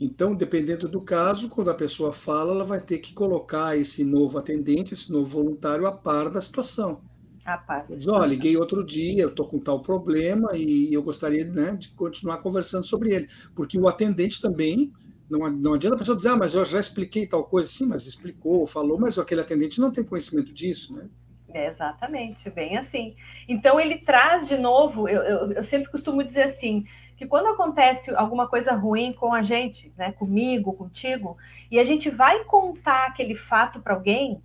Então, 0.00 0.34
dependendo 0.34 0.88
do 0.88 1.00
caso, 1.00 1.48
quando 1.48 1.70
a 1.70 1.74
pessoa 1.74 2.12
fala, 2.12 2.52
ela 2.52 2.64
vai 2.64 2.80
ter 2.80 2.98
que 2.98 3.12
colocar 3.12 3.76
esse 3.76 4.04
novo 4.04 4.38
atendente, 4.38 4.94
esse 4.94 5.10
novo 5.10 5.24
voluntário 5.24 5.86
a 5.86 5.92
par 5.92 6.30
da 6.30 6.40
situação. 6.40 7.00
A 7.44 7.58
par 7.58 7.78
da 7.78 7.96
situação. 7.96 8.20
Diz, 8.20 8.22
oh, 8.22 8.24
liguei 8.24 8.56
outro 8.56 8.84
dia, 8.84 9.22
eu 9.22 9.28
estou 9.30 9.48
com 9.48 9.58
tal 9.58 9.82
problema 9.82 10.50
e 10.54 10.94
eu 10.94 11.02
gostaria 11.02 11.44
né, 11.44 11.74
de 11.74 11.88
continuar 11.90 12.38
conversando 12.38 12.84
sobre 12.84 13.10
ele. 13.10 13.28
Porque 13.56 13.76
o 13.76 13.88
atendente 13.88 14.40
também, 14.40 14.92
não, 15.28 15.50
não 15.50 15.74
adianta 15.74 15.96
a 15.96 15.98
pessoa 15.98 16.16
dizer, 16.16 16.28
ah, 16.28 16.36
mas 16.36 16.54
eu 16.54 16.64
já 16.64 16.78
expliquei 16.78 17.26
tal 17.26 17.42
coisa. 17.42 17.68
Sim, 17.68 17.86
mas 17.86 18.06
explicou, 18.06 18.66
falou, 18.68 19.00
mas 19.00 19.18
aquele 19.18 19.40
atendente 19.40 19.80
não 19.80 19.90
tem 19.90 20.04
conhecimento 20.04 20.52
disso, 20.52 20.94
né? 20.94 21.08
É 21.52 21.66
exatamente, 21.66 22.50
bem 22.50 22.76
assim. 22.76 23.16
Então, 23.48 23.80
ele 23.80 23.98
traz 23.98 24.46
de 24.46 24.58
novo, 24.58 25.08
eu, 25.08 25.22
eu, 25.22 25.52
eu 25.52 25.64
sempre 25.64 25.90
costumo 25.90 26.22
dizer 26.22 26.42
assim, 26.42 26.84
que 27.18 27.26
quando 27.26 27.48
acontece 27.48 28.14
alguma 28.14 28.46
coisa 28.46 28.72
ruim 28.74 29.12
com 29.12 29.34
a 29.34 29.42
gente, 29.42 29.92
né, 29.98 30.12
comigo, 30.12 30.72
contigo, 30.72 31.36
e 31.68 31.80
a 31.80 31.84
gente 31.84 32.08
vai 32.08 32.44
contar 32.44 33.06
aquele 33.06 33.34
fato 33.34 33.80
para 33.80 33.92
alguém, 33.92 34.40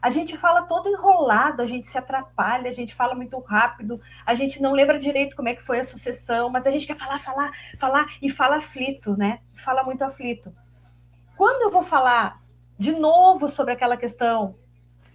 a 0.00 0.10
gente 0.10 0.36
fala 0.36 0.62
todo 0.64 0.90
enrolado, 0.90 1.62
a 1.62 1.66
gente 1.66 1.88
se 1.88 1.96
atrapalha, 1.96 2.68
a 2.68 2.72
gente 2.72 2.94
fala 2.94 3.14
muito 3.14 3.38
rápido, 3.38 3.98
a 4.26 4.34
gente 4.34 4.60
não 4.60 4.72
lembra 4.72 4.98
direito 4.98 5.34
como 5.34 5.48
é 5.48 5.54
que 5.54 5.62
foi 5.62 5.78
a 5.78 5.82
sucessão, 5.82 6.50
mas 6.50 6.66
a 6.66 6.70
gente 6.70 6.86
quer 6.86 6.96
falar, 6.96 7.18
falar, 7.18 7.50
falar 7.78 8.06
e 8.20 8.28
fala 8.28 8.56
aflito, 8.56 9.16
né? 9.16 9.38
Fala 9.54 9.82
muito 9.82 10.02
aflito. 10.02 10.54
Quando 11.34 11.62
eu 11.62 11.70
vou 11.70 11.82
falar 11.82 12.42
de 12.78 12.92
novo 12.92 13.48
sobre 13.48 13.72
aquela 13.72 13.96
questão, 13.96 14.56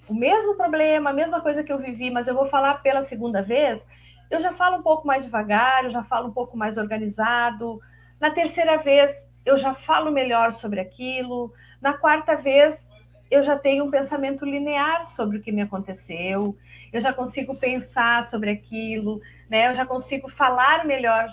o 0.08 0.16
mesmo 0.16 0.56
problema, 0.56 1.12
a 1.12 1.14
mesma 1.14 1.42
coisa 1.42 1.64
que 1.64 1.72
eu 1.72 1.78
vivi, 1.78 2.10
mas 2.10 2.28
eu 2.28 2.34
vou 2.34 2.46
falar 2.46 2.76
pela 2.76 3.02
segunda 3.02 3.42
vez, 3.42 3.86
eu 4.30 4.40
já 4.40 4.52
falo 4.54 4.78
um 4.78 4.82
pouco 4.82 5.08
mais 5.08 5.24
devagar, 5.24 5.84
eu 5.84 5.90
já 5.90 6.04
falo 6.04 6.28
um 6.28 6.34
pouco 6.34 6.58
mais 6.58 6.78
organizado. 6.78 7.82
Na 8.20 8.32
terceira 8.32 8.78
vez, 8.78 9.32
eu 9.46 9.58
já 9.58 9.74
falo 9.74 10.12
melhor 10.12 10.52
sobre 10.52 10.80
aquilo. 10.80 11.54
Na 11.82 11.94
quarta 11.94 12.36
vez, 12.36 12.90
eu 13.30 13.44
já 13.44 13.58
tenho 13.58 13.86
um 13.86 13.92
pensamento 13.92 14.46
linear 14.46 15.06
sobre 15.06 15.38
o 15.38 15.42
que 15.42 15.52
me 15.52 15.62
aconteceu. 15.62 16.58
Eu 16.92 17.00
já 17.00 17.13
consigo 17.13 17.58
pensar 17.58 18.24
sobre 18.24 18.50
aquilo, 18.50 19.22
né? 19.50 19.70
Eu 19.70 19.74
já 19.74 19.86
consigo 19.86 20.30
falar 20.30 20.86
melhor. 20.86 21.28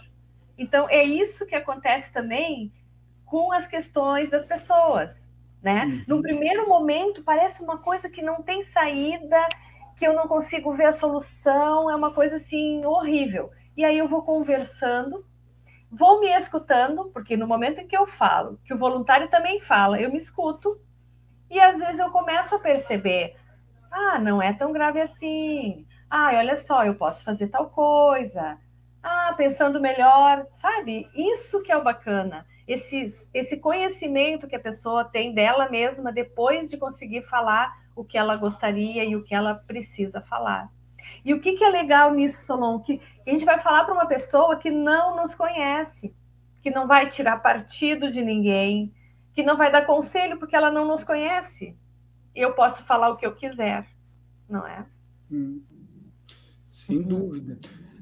Então, 0.57 0.89
é 0.89 1.03
isso 1.03 1.47
que 1.47 1.55
acontece 1.55 2.13
também 2.13 2.73
com 3.25 3.53
as 3.53 3.67
questões 3.67 4.31
das 4.31 4.45
pessoas, 4.45 5.31
né? 5.63 5.87
Uhum. 5.87 6.05
No 6.07 6.23
primeiro 6.23 6.69
momento, 6.69 7.23
parece 7.23 7.63
uma 7.63 7.79
coisa 7.79 8.09
que 8.09 8.23
não 8.23 8.43
tem 8.43 8.63
saída 8.63 9.37
que 9.97 10.07
eu 10.07 10.13
não 10.13 10.27
consigo 10.27 10.73
ver 10.73 10.87
a 10.87 10.93
solução, 10.93 11.91
é 11.91 11.95
uma 11.95 12.13
coisa 12.13 12.37
assim 12.37 12.85
horrível. 12.85 13.51
E 13.77 13.85
aí 13.85 13.99
eu 13.99 14.09
vou 14.09 14.23
conversando, 14.23 15.25
vou 15.91 16.21
me 16.21 16.29
escutando, 16.29 17.11
porque 17.13 17.37
no 17.37 17.47
momento 17.47 17.81
em 17.81 17.87
que 17.87 17.97
eu 17.97 18.07
falo, 18.07 18.59
que 18.65 18.75
o 18.75 18.79
voluntário 18.79 19.29
também 19.29 19.61
fala, 19.61 20.01
eu 20.01 20.11
me 20.11 20.17
escuto, 20.17 20.81
e 21.51 21.61
às 21.61 21.79
vezes 21.79 22.01
eu 22.01 22.11
começo 22.11 22.55
a 22.55 22.59
perceber: 22.59 23.37
ah, 23.91 24.19
não 24.19 24.43
é 24.43 24.53
tão 24.53 24.73
grave 24.73 25.01
assim. 25.01 25.87
Ah, 26.11 26.33
olha 26.35 26.57
só, 26.57 26.85
eu 26.85 26.95
posso 26.97 27.25
fazer 27.25 27.49
tal 27.49 27.71
coisa. 27.71 28.59
Ah, 29.03 29.35
pensando 29.37 29.81
melhor, 29.81 30.47
sabe? 30.51 31.09
Isso 31.15 31.63
que 31.63 31.71
é 31.71 31.77
o 31.77 31.85
bacana. 31.85 32.47
Esse, 32.67 33.05
esse 33.35 33.61
conhecimento 33.61 34.49
que 34.49 34.57
a 34.57 34.61
pessoa 34.61 35.05
tem 35.05 35.35
dela 35.35 35.69
mesma 35.69 36.11
depois 36.11 36.71
de 36.71 36.79
conseguir 36.79 37.23
falar 37.23 37.73
o 37.95 38.05
que 38.05 38.19
ela 38.19 38.37
gostaria 38.37 39.05
e 39.05 39.17
o 39.17 39.23
que 39.23 39.35
ela 39.35 39.55
precisa 39.55 40.21
falar. 40.21 40.71
E 41.25 41.35
o 41.35 41.41
que, 41.41 41.55
que 41.55 41.65
é 41.65 41.71
legal 41.71 42.13
nisso, 42.15 42.45
Solon? 42.45 42.79
Que 42.81 43.01
a 43.27 43.31
gente 43.31 43.45
vai 43.45 43.59
falar 43.59 43.85
para 43.85 43.95
uma 43.95 44.07
pessoa 44.07 44.57
que 44.57 44.71
não 44.71 45.17
nos 45.17 45.35
conhece, 45.35 46.15
que 46.63 46.71
não 46.71 46.87
vai 46.87 47.09
tirar 47.09 47.39
partido 47.39 48.11
de 48.11 48.23
ninguém, 48.23 48.93
que 49.33 49.43
não 49.43 49.57
vai 49.57 49.71
dar 49.71 49.85
conselho 49.87 50.39
porque 50.39 50.57
ela 50.57 50.71
não 50.71 50.87
nos 50.87 51.05
conhece. 51.05 51.77
Eu 52.35 52.55
posso 52.55 52.85
falar 52.85 53.11
o 53.11 53.17
que 53.17 53.27
eu 53.27 53.35
quiser, 53.35 53.87
não 54.49 54.67
é? 54.67 54.87
Hum, 55.31 55.63
sem 56.71 56.99
uhum. 56.99 57.03
dúvida. 57.09 57.59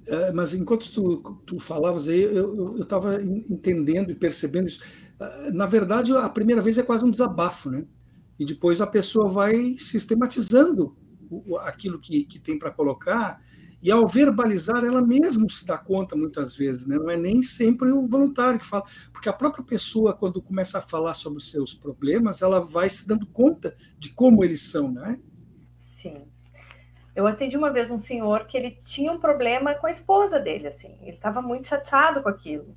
É, 0.07 0.33
mas 0.33 0.53
enquanto 0.53 0.91
tu, 0.93 1.41
tu 1.47 1.59
falavas 1.61 2.09
aí, 2.09 2.23
eu 2.23 2.77
estava 2.79 3.23
entendendo 3.23 4.11
e 4.11 4.15
percebendo 4.15 4.69
isso. 4.69 4.81
É, 5.21 5.51
na 5.53 5.67
verdade, 5.67 6.13
a 6.17 6.29
primeira 6.29 6.61
vez 6.61 6.77
é 6.77 6.83
quase 6.83 7.05
um 7.05 7.11
desabafo, 7.11 7.71
né? 7.71 7.85
E 8.43 8.45
depois 8.45 8.81
a 8.81 8.87
pessoa 8.87 9.29
vai 9.29 9.77
sistematizando 9.79 10.97
aquilo 11.61 11.99
que, 11.99 12.25
que 12.25 12.41
tem 12.41 12.59
para 12.59 12.73
colocar, 12.73 13.41
e 13.81 13.91
ao 13.91 14.07
verbalizar, 14.07 14.85
ela 14.85 15.01
mesma 15.01 15.49
se 15.49 15.65
dá 15.65 15.79
conta 15.79 16.17
muitas 16.17 16.57
vezes, 16.57 16.87
né? 16.87 16.97
não 16.97 17.09
é 17.09 17.17
nem 17.17 17.41
sempre 17.41 17.91
o 17.91 18.07
voluntário 18.09 18.59
que 18.59 18.67
fala, 18.67 18.85
porque 19.13 19.29
a 19.29 19.33
própria 19.33 19.65
pessoa, 19.65 20.13
quando 20.13 20.43
começa 20.43 20.79
a 20.79 20.83
falar 20.83 21.15
sobre 21.15 21.39
os 21.39 21.51
seus 21.51 21.73
problemas, 21.73 22.43
ela 22.43 22.61
vai 22.61 22.91
se 22.91 23.07
dando 23.07 23.27
conta 23.27 23.75
de 23.97 24.11
como 24.11 24.45
eles 24.45 24.71
são, 24.71 24.91
né? 24.91 25.21
Sim. 25.79 26.27
Eu 27.15 27.27
atendi 27.27 27.57
uma 27.57 27.71
vez 27.71 27.91
um 27.91 27.99
senhor 27.99 28.47
que 28.47 28.57
ele 28.57 28.79
tinha 28.85 29.13
um 29.13 29.19
problema 29.19 29.75
com 29.75 29.87
a 29.87 29.91
esposa 29.91 30.41
dele, 30.41 30.67
assim, 30.67 30.99
ele 31.03 31.17
estava 31.17 31.41
muito 31.41 31.69
chateado 31.69 32.23
com 32.23 32.29
aquilo. 32.29 32.77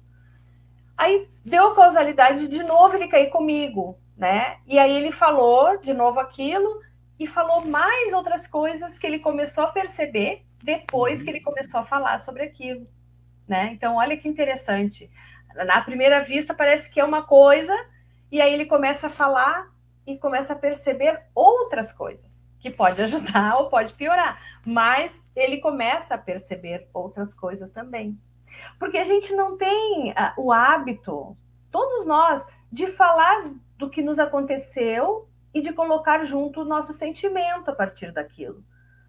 Aí 0.96 1.28
deu 1.44 1.74
causalidade 1.74 2.48
de 2.48 2.64
novo 2.64 2.96
ele 2.96 3.08
cair 3.08 3.30
comigo, 3.30 4.00
né? 4.18 4.58
E 4.66 4.80
aí 4.80 4.96
ele 4.96 5.12
falou 5.12 5.78
de 5.80 5.94
novo 5.94 6.20
aquilo 6.20 6.82
e 7.20 7.28
falou 7.28 7.66
mais 7.66 8.14
outras 8.14 8.48
coisas 8.48 8.98
que 8.98 9.08
ele 9.08 9.20
começou 9.20 9.66
a 9.66 9.72
perceber 9.72 10.46
depois 10.64 11.22
que 11.22 11.30
ele 11.30 11.42
começou 11.42 11.80
a 11.80 11.84
falar 11.84 12.20
sobre 12.20 12.44
aquilo, 12.44 12.88
né? 13.48 13.70
Então 13.74 13.96
olha 13.96 14.18
que 14.18 14.28
interessante. 14.28 15.10
Na 15.54 15.82
primeira 15.82 16.22
vista 16.22 16.54
parece 16.54 16.90
que 16.92 17.00
é 17.00 17.04
uma 17.04 17.24
coisa 17.24 17.74
e 18.32 18.42
aí 18.42 18.54
ele 18.54 18.66
começa 18.66 19.08
a 19.08 19.10
falar 19.10 19.70
e 20.06 20.18
começa 20.18 20.54
a 20.54 20.58
perceber 20.58 21.22
outras 21.34 21.94
coisas 21.94 22.40
que 22.60 22.72
pode 22.72 23.02
ajudar 23.02 23.56
ou 23.60 23.70
pode 23.70 23.94
piorar, 23.94 24.42
mas 24.66 25.24
ele 25.36 25.58
começa 25.58 26.16
a 26.16 26.18
perceber 26.18 26.88
outras 26.94 27.34
coisas 27.34 27.70
também. 27.70 28.20
Porque 28.80 28.98
a 28.98 29.04
gente 29.04 29.34
não 29.34 29.58
tem 29.58 30.12
uh, 30.12 30.34
o 30.38 30.52
hábito, 30.52 31.38
todos 31.70 32.06
nós, 32.06 32.48
de 32.72 32.88
falar 32.88 33.52
do 33.78 33.90
que 33.90 34.02
nos 34.02 34.20
aconteceu 34.20 35.28
e 35.54 35.62
de 35.62 35.74
colocar 35.74 36.24
junto 36.24 36.62
o 36.62 36.66
nosso 36.66 36.94
sentimento 36.94 37.70
a 37.70 37.76
partir 37.76 38.12
daquilo. 38.12 38.64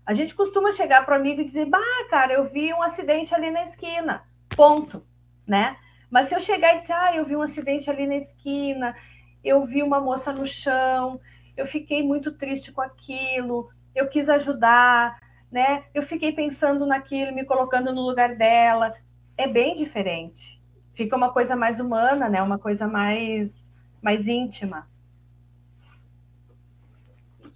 A 0.05 0.15
gente 0.15 0.35
costuma 0.35 0.71
chegar 0.73 1.05
para 1.05 1.17
o 1.17 1.21
amigo 1.21 1.41
e 1.41 1.45
dizer: 1.45 1.67
Bah, 1.67 1.81
cara, 2.09 2.33
eu 2.33 2.45
vi 2.45 2.73
um 2.73 2.83
acidente 2.83 3.35
ali 3.35 3.51
na 3.51 3.63
esquina. 3.63 4.25
Ponto. 4.57 5.05
Né? 5.47 5.77
Mas 6.11 6.27
se 6.27 6.35
eu 6.35 6.41
chegar 6.41 6.75
e 6.75 6.79
dizer: 6.79 6.93
Ah, 6.93 7.15
eu 7.15 7.25
vi 7.25 7.35
um 7.35 7.43
acidente 7.43 7.91
ali 7.91 8.07
na 8.07 8.17
esquina, 8.17 8.95
eu 9.43 9.65
vi 9.65 9.83
uma 9.83 10.01
moça 10.01 10.33
no 10.33 10.47
chão, 10.47 11.21
eu 11.57 11.67
fiquei 11.67 12.03
muito 12.03 12.33
triste 12.33 12.73
com 12.73 12.81
aquilo, 12.81 13.69
eu 13.95 14.09
quis 14.09 14.29
ajudar, 14.29 15.19
né? 15.51 15.85
Eu 15.95 16.03
fiquei 16.03 16.33
pensando 16.33 16.87
naquilo, 16.87 17.35
me 17.35 17.45
colocando 17.45 17.93
no 17.93 18.03
lugar 18.03 18.37
dela 18.37 18.95
é 19.37 19.47
bem 19.47 19.75
diferente. 19.75 20.63
Fica 20.95 21.17
uma 21.17 21.33
coisa 21.33 21.55
mais 21.55 21.79
humana, 21.79 22.29
né? 22.29 22.43
Uma 22.43 22.59
coisa 22.59 22.89
mais, 22.89 23.73
mais 24.07 24.29
íntima. 24.29 24.87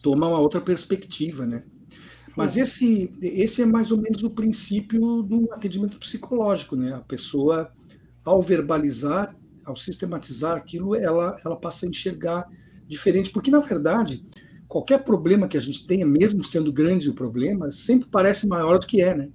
Toma 0.02 0.26
uma 0.26 0.40
outra 0.40 0.60
perspectiva, 0.60 1.46
né? 1.46 1.62
Sim. 2.18 2.34
Mas 2.36 2.56
esse, 2.56 3.14
esse 3.22 3.62
é 3.62 3.66
mais 3.66 3.92
ou 3.92 3.98
menos 3.98 4.24
o 4.24 4.30
princípio 4.30 5.22
do 5.22 5.48
atendimento 5.52 5.96
psicológico, 5.96 6.74
né? 6.74 6.92
A 6.92 6.98
pessoa, 6.98 7.70
ao 8.24 8.42
verbalizar, 8.42 9.36
ao 9.64 9.76
sistematizar 9.76 10.56
aquilo, 10.56 10.96
ela, 10.96 11.36
ela 11.44 11.54
passa 11.54 11.86
a 11.86 11.88
enxergar 11.88 12.48
diferente, 12.88 13.30
porque 13.30 13.52
na 13.52 13.60
verdade 13.60 14.24
qualquer 14.66 15.04
problema 15.04 15.46
que 15.46 15.56
a 15.56 15.60
gente 15.60 15.86
tenha, 15.86 16.06
mesmo 16.06 16.42
sendo 16.42 16.72
grande 16.72 17.10
o 17.10 17.14
problema, 17.14 17.70
sempre 17.70 18.08
parece 18.08 18.48
maior 18.48 18.78
do 18.78 18.86
que 18.86 19.00
é, 19.00 19.16
né? 19.16 19.28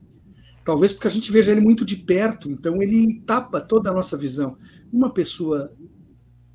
Talvez 0.65 0.91
porque 0.91 1.08
a 1.08 1.12
gente 1.12 1.32
veja 1.32 1.51
ele 1.51 1.62
muito 1.62 1.86
de 1.86 1.95
perto, 1.95 2.49
então 2.51 2.82
ele 2.82 3.21
tapa 3.25 3.62
toda 3.62 3.89
a 3.89 3.93
nossa 3.93 4.17
visão. 4.17 4.58
Uma 4.91 5.13
pessoa 5.13 5.71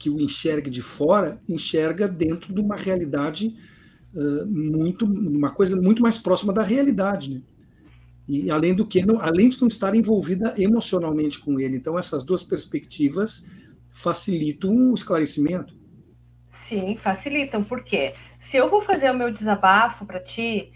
que 0.01 0.09
o 0.09 0.19
enxerga 0.19 0.71
de 0.71 0.81
fora, 0.81 1.39
enxerga 1.47 2.09
dentro 2.09 2.55
de 2.55 2.61
uma 2.61 2.75
realidade 2.75 3.55
uh, 4.15 4.47
muito, 4.47 5.05
uma 5.05 5.51
coisa 5.51 5.77
muito 5.77 6.01
mais 6.01 6.19
próxima 6.19 6.55
da 6.55 6.63
realidade, 6.63 7.35
né? 7.35 7.43
E 8.27 8.51
além 8.51 8.73
do 8.73 8.87
que, 8.87 9.05
não, 9.05 9.21
além 9.21 9.51
de 9.51 9.61
não 9.61 9.69
estar 9.69 9.95
envolvida 9.95 10.55
emocionalmente 10.57 11.39
com 11.41 11.59
ele. 11.59 11.77
Então 11.77 11.99
essas 11.99 12.25
duas 12.25 12.43
perspectivas 12.43 13.45
facilitam 13.93 14.73
o 14.91 14.95
esclarecimento. 14.95 15.75
Sim, 16.47 16.95
facilitam, 16.95 17.63
porque 17.65 18.15
se 18.39 18.57
eu 18.57 18.71
vou 18.71 18.81
fazer 18.81 19.11
o 19.11 19.17
meu 19.17 19.33
desabafo 19.33 20.07
para 20.07 20.21
ti, 20.21 20.71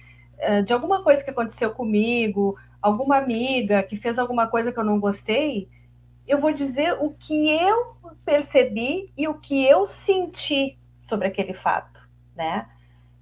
de 0.66 0.72
alguma 0.72 1.04
coisa 1.04 1.22
que 1.22 1.30
aconteceu 1.30 1.70
comigo, 1.70 2.56
alguma 2.82 3.18
amiga 3.18 3.84
que 3.84 3.94
fez 3.94 4.18
alguma 4.18 4.48
coisa 4.48 4.72
que 4.72 4.78
eu 4.80 4.84
não 4.84 4.98
gostei, 4.98 5.68
eu 6.26 6.38
vou 6.38 6.52
dizer 6.52 6.96
o 7.00 7.14
que 7.14 7.50
eu 7.50 7.96
percebi 8.24 9.12
e 9.16 9.28
o 9.28 9.34
que 9.34 9.64
eu 9.66 9.86
senti 9.86 10.78
sobre 10.98 11.28
aquele 11.28 11.52
fato, 11.52 12.08
né? 12.34 12.68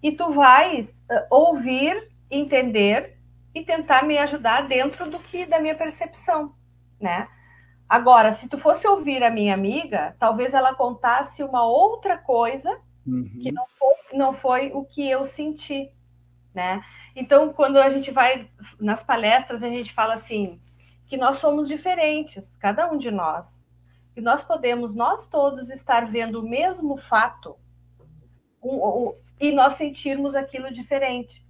E 0.03 0.13
tu 0.13 0.31
vais 0.31 1.05
uh, 1.11 1.27
ouvir, 1.31 2.11
entender 2.31 3.19
e 3.55 3.63
tentar 3.63 4.05
me 4.05 4.17
ajudar 4.19 4.63
dentro 4.69 5.11
do 5.11 5.19
que 5.19 5.45
da 5.45 5.61
minha 5.61 5.75
percepção, 5.75 6.55
né? 7.01 7.29
Agora, 7.89 8.33
se 8.33 8.49
tu 8.49 8.57
fosse 8.57 8.87
ouvir 8.87 9.23
a 9.23 9.31
minha 9.31 9.53
amiga, 9.53 10.17
talvez 10.19 10.55
ela 10.55 10.75
contasse 10.75 11.43
uma 11.43 11.67
outra 11.67 12.17
coisa 12.17 12.71
uhum. 13.07 13.31
que 13.43 13.53
não 13.53 13.67
foi, 13.79 13.95
não 14.15 14.33
foi 14.33 14.71
o 14.73 14.85
que 14.85 15.09
eu 15.11 15.25
senti, 15.25 15.93
né? 16.55 16.81
Então, 17.15 17.53
quando 17.53 17.77
a 17.77 17.91
gente 17.91 18.11
vai 18.11 18.49
nas 18.81 19.03
palestras, 19.03 19.63
a 19.63 19.69
gente 19.69 19.93
fala 19.93 20.15
assim 20.15 20.61
que 21.13 21.19
nós 21.19 21.37
somos 21.37 21.69
diferentes, 21.69 22.57
cada 22.57 22.91
um 22.91 22.97
de 22.97 23.11
nós, 23.11 23.69
e 24.17 24.21
nós 24.23 24.43
podemos 24.43 24.95
nós 24.95 25.29
todos 25.29 25.69
estar 25.69 26.07
vendo 26.07 26.41
o 26.41 26.43
mesmo 26.43 26.97
fato 26.97 27.55
um, 28.63 29.15
e 29.39 29.53
nós 29.53 29.75
sentirmos 29.75 30.35
aquilo 30.35 30.73
diferente. 30.73 31.47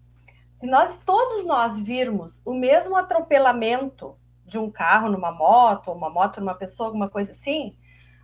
Se 0.50 0.66
nós 0.66 1.04
todos 1.04 1.46
nós 1.46 1.78
virmos 1.78 2.42
o 2.44 2.52
mesmo 2.52 2.96
atropelamento 2.96 4.18
de 4.44 4.58
um 4.58 4.68
carro 4.68 5.08
numa 5.08 5.30
moto, 5.30 5.92
uma 5.92 6.10
moto 6.10 6.40
numa 6.40 6.56
pessoa, 6.56 6.88
alguma 6.88 7.08
coisa 7.08 7.30
assim, 7.30 7.78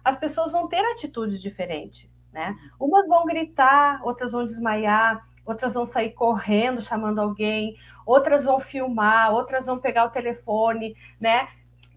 as 0.05 0.17
pessoas 0.17 0.51
vão 0.51 0.67
ter 0.67 0.85
atitudes 0.87 1.41
diferentes, 1.41 2.11
né? 2.33 2.57
Umas 2.81 3.07
vão 3.07 3.25
gritar, 3.25 4.01
outras 4.03 4.33
vão 4.33 4.45
desmaiar, 4.45 5.25
outras 5.49 5.75
vão 5.75 5.85
sair 5.85 6.11
correndo 6.11 6.81
chamando 6.81 7.21
alguém, 7.21 7.77
outras 8.05 8.45
vão 8.45 8.61
filmar, 8.61 9.33
outras 9.33 9.67
vão 9.67 9.79
pegar 9.79 10.05
o 10.05 10.11
telefone, 10.11 10.95
né? 11.19 11.49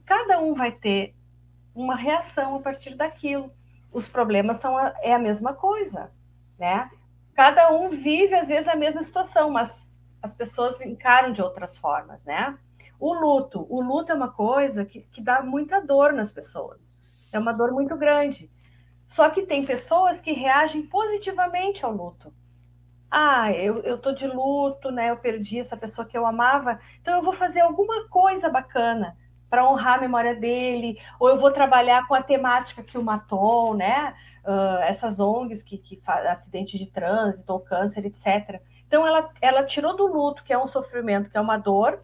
Cada 0.06 0.40
um 0.40 0.54
vai 0.54 0.72
ter 0.72 1.14
uma 1.76 1.96
reação 1.96 2.56
a 2.56 2.60
partir 2.60 2.96
daquilo. 2.96 3.52
Os 3.92 4.08
problemas 4.08 4.58
são 4.58 4.78
a, 4.78 4.94
é 5.02 5.14
a 5.14 5.20
mesma 5.20 5.54
coisa, 5.54 6.12
né? 6.58 6.90
Cada 7.34 7.72
um 7.74 7.90
vive 7.90 8.36
às 8.36 8.48
vezes 8.48 8.70
a 8.70 8.76
mesma 8.76 9.02
situação, 9.02 9.50
mas 9.50 9.90
as 10.22 10.34
pessoas 10.34 10.82
encaram 10.86 11.34
de 11.34 11.42
outras 11.42 11.78
formas, 11.78 12.26
né? 12.26 12.58
O 12.98 13.14
luto, 13.14 13.66
o 13.70 13.82
luto 13.82 14.14
é 14.14 14.16
uma 14.16 14.32
coisa 14.32 14.86
que, 14.86 15.02
que 15.12 15.22
dá 15.22 15.42
muita 15.42 15.82
dor 15.82 16.14
nas 16.14 16.32
pessoas. 16.32 16.80
É 17.34 17.40
uma 17.40 17.52
dor 17.52 17.72
muito 17.72 17.98
grande. 17.98 18.50
Só 19.08 19.30
que 19.30 19.46
tem 19.46 19.66
pessoas 19.66 20.22
que 20.22 20.32
reagem 20.32 20.84
positivamente 20.84 21.84
ao 21.84 21.92
luto 21.92 22.34
ah, 23.12 23.52
eu, 23.52 23.84
eu 23.84 23.98
tô 23.98 24.14
de 24.14 24.26
luto, 24.26 24.90
né? 24.90 25.10
Eu 25.10 25.18
perdi 25.18 25.60
essa 25.60 25.76
pessoa 25.76 26.08
que 26.08 26.18
eu 26.18 26.26
amava, 26.26 26.80
então 27.02 27.14
eu 27.14 27.22
vou 27.22 27.34
fazer 27.34 27.60
alguma 27.60 28.08
coisa 28.08 28.50
bacana 28.50 29.18
para 29.50 29.70
honrar 29.70 29.98
a 29.98 30.02
memória 30.02 30.34
dele, 30.34 30.98
ou 31.20 31.28
eu 31.28 31.38
vou 31.38 31.52
trabalhar 31.52 32.08
com 32.08 32.16
a 32.16 32.24
temática 32.24 32.82
que 32.82 32.98
o 32.98 33.04
matou, 33.04 33.76
né? 33.76 34.16
Uh, 34.46 34.80
essas 34.84 35.20
ONGs 35.20 35.62
que, 35.62 35.78
que 35.78 36.00
acidente 36.08 36.78
de 36.78 36.86
trânsito 36.86 37.52
ou 37.52 37.60
câncer, 37.60 38.06
etc. 38.06 38.62
Então 38.88 39.06
ela, 39.06 39.30
ela 39.42 39.66
tirou 39.66 39.94
do 39.96 40.08
luto, 40.08 40.42
que 40.42 40.54
é 40.54 40.58
um 40.58 40.66
sofrimento, 40.66 41.30
que 41.30 41.38
é 41.38 41.42
uma 41.42 41.58
dor, 41.58 42.02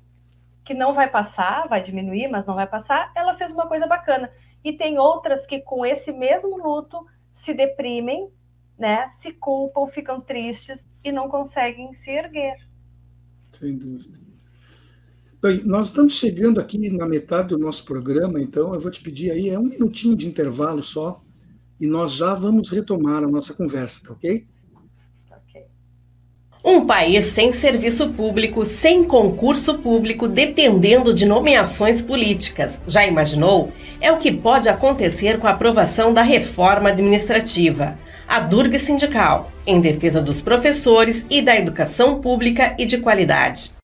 que 0.62 0.74
não 0.74 0.92
vai 0.92 1.10
passar, 1.10 1.70
vai 1.70 1.80
diminuir, 1.80 2.28
mas 2.28 2.46
não 2.46 2.56
vai 2.56 2.68
passar, 2.68 3.14
ela 3.16 3.34
fez 3.34 3.54
uma 3.54 3.66
coisa 3.66 3.88
bacana. 3.88 4.30
E 4.62 4.74
tem 4.74 5.00
outras 5.00 5.46
que 5.46 5.62
com 5.62 5.86
esse 5.86 6.12
mesmo 6.12 6.58
luto 6.62 7.06
se 7.32 7.54
deprimem 7.54 8.30
né, 8.78 9.08
se 9.10 9.34
culpam, 9.34 9.86
ficam 9.88 10.22
tristes 10.22 10.86
e 11.04 11.12
não 11.12 11.28
conseguem 11.28 11.94
se 11.94 12.12
erguer. 12.12 12.58
Sem 13.52 13.78
dúvida. 13.78 14.20
Bem, 15.42 15.64
nós 15.64 15.88
estamos 15.88 16.14
chegando 16.14 16.60
aqui 16.60 16.90
na 16.90 17.08
metade 17.08 17.50
do 17.50 17.58
nosso 17.58 17.86
programa, 17.86 18.40
então 18.42 18.74
eu 18.74 18.80
vou 18.80 18.92
te 18.92 19.02
pedir 19.02 19.32
aí, 19.32 19.50
é 19.50 19.60
um 19.60 19.64
minutinho 19.64 20.16
de 20.16 20.28
intervalo 20.28 20.82
só, 20.82 21.22
e 21.80 21.86
nós 21.86 22.14
já 22.14 22.34
vamos 22.34 22.70
retomar 22.70 23.24
a 23.24 23.28
nossa 23.28 23.54
conversa, 23.54 24.02
tá 24.04 24.14
ok? 24.14 24.46
Um 26.66 26.86
país 26.86 27.24
sem 27.26 27.54
serviço 27.54 28.10
público, 28.10 28.66
sem 28.66 29.06
concurso 29.06 29.78
público, 29.78 30.28
dependendo 30.28 31.14
de 31.14 31.26
nomeações 31.26 32.02
políticas. 32.02 32.82
Já 32.86 33.08
imaginou? 33.08 33.72
É 34.02 34.12
o 34.12 34.18
que 34.18 34.34
pode 34.34 34.68
acontecer 34.68 35.40
com 35.40 35.48
a 35.48 35.52
aprovação 35.52 36.14
da 36.14 36.24
reforma 36.24 36.90
administrativa 36.90 37.98
a 38.28 38.40
Durga 38.40 38.78
Sindical, 38.78 39.52
em 39.66 39.80
defesa 39.80 40.22
dos 40.22 40.42
professores 40.42 41.26
e 41.30 41.42
da 41.42 41.56
educação 41.56 42.20
pública 42.20 42.76
e 42.78 42.86
de 42.86 42.98
qualidade. 42.98 43.77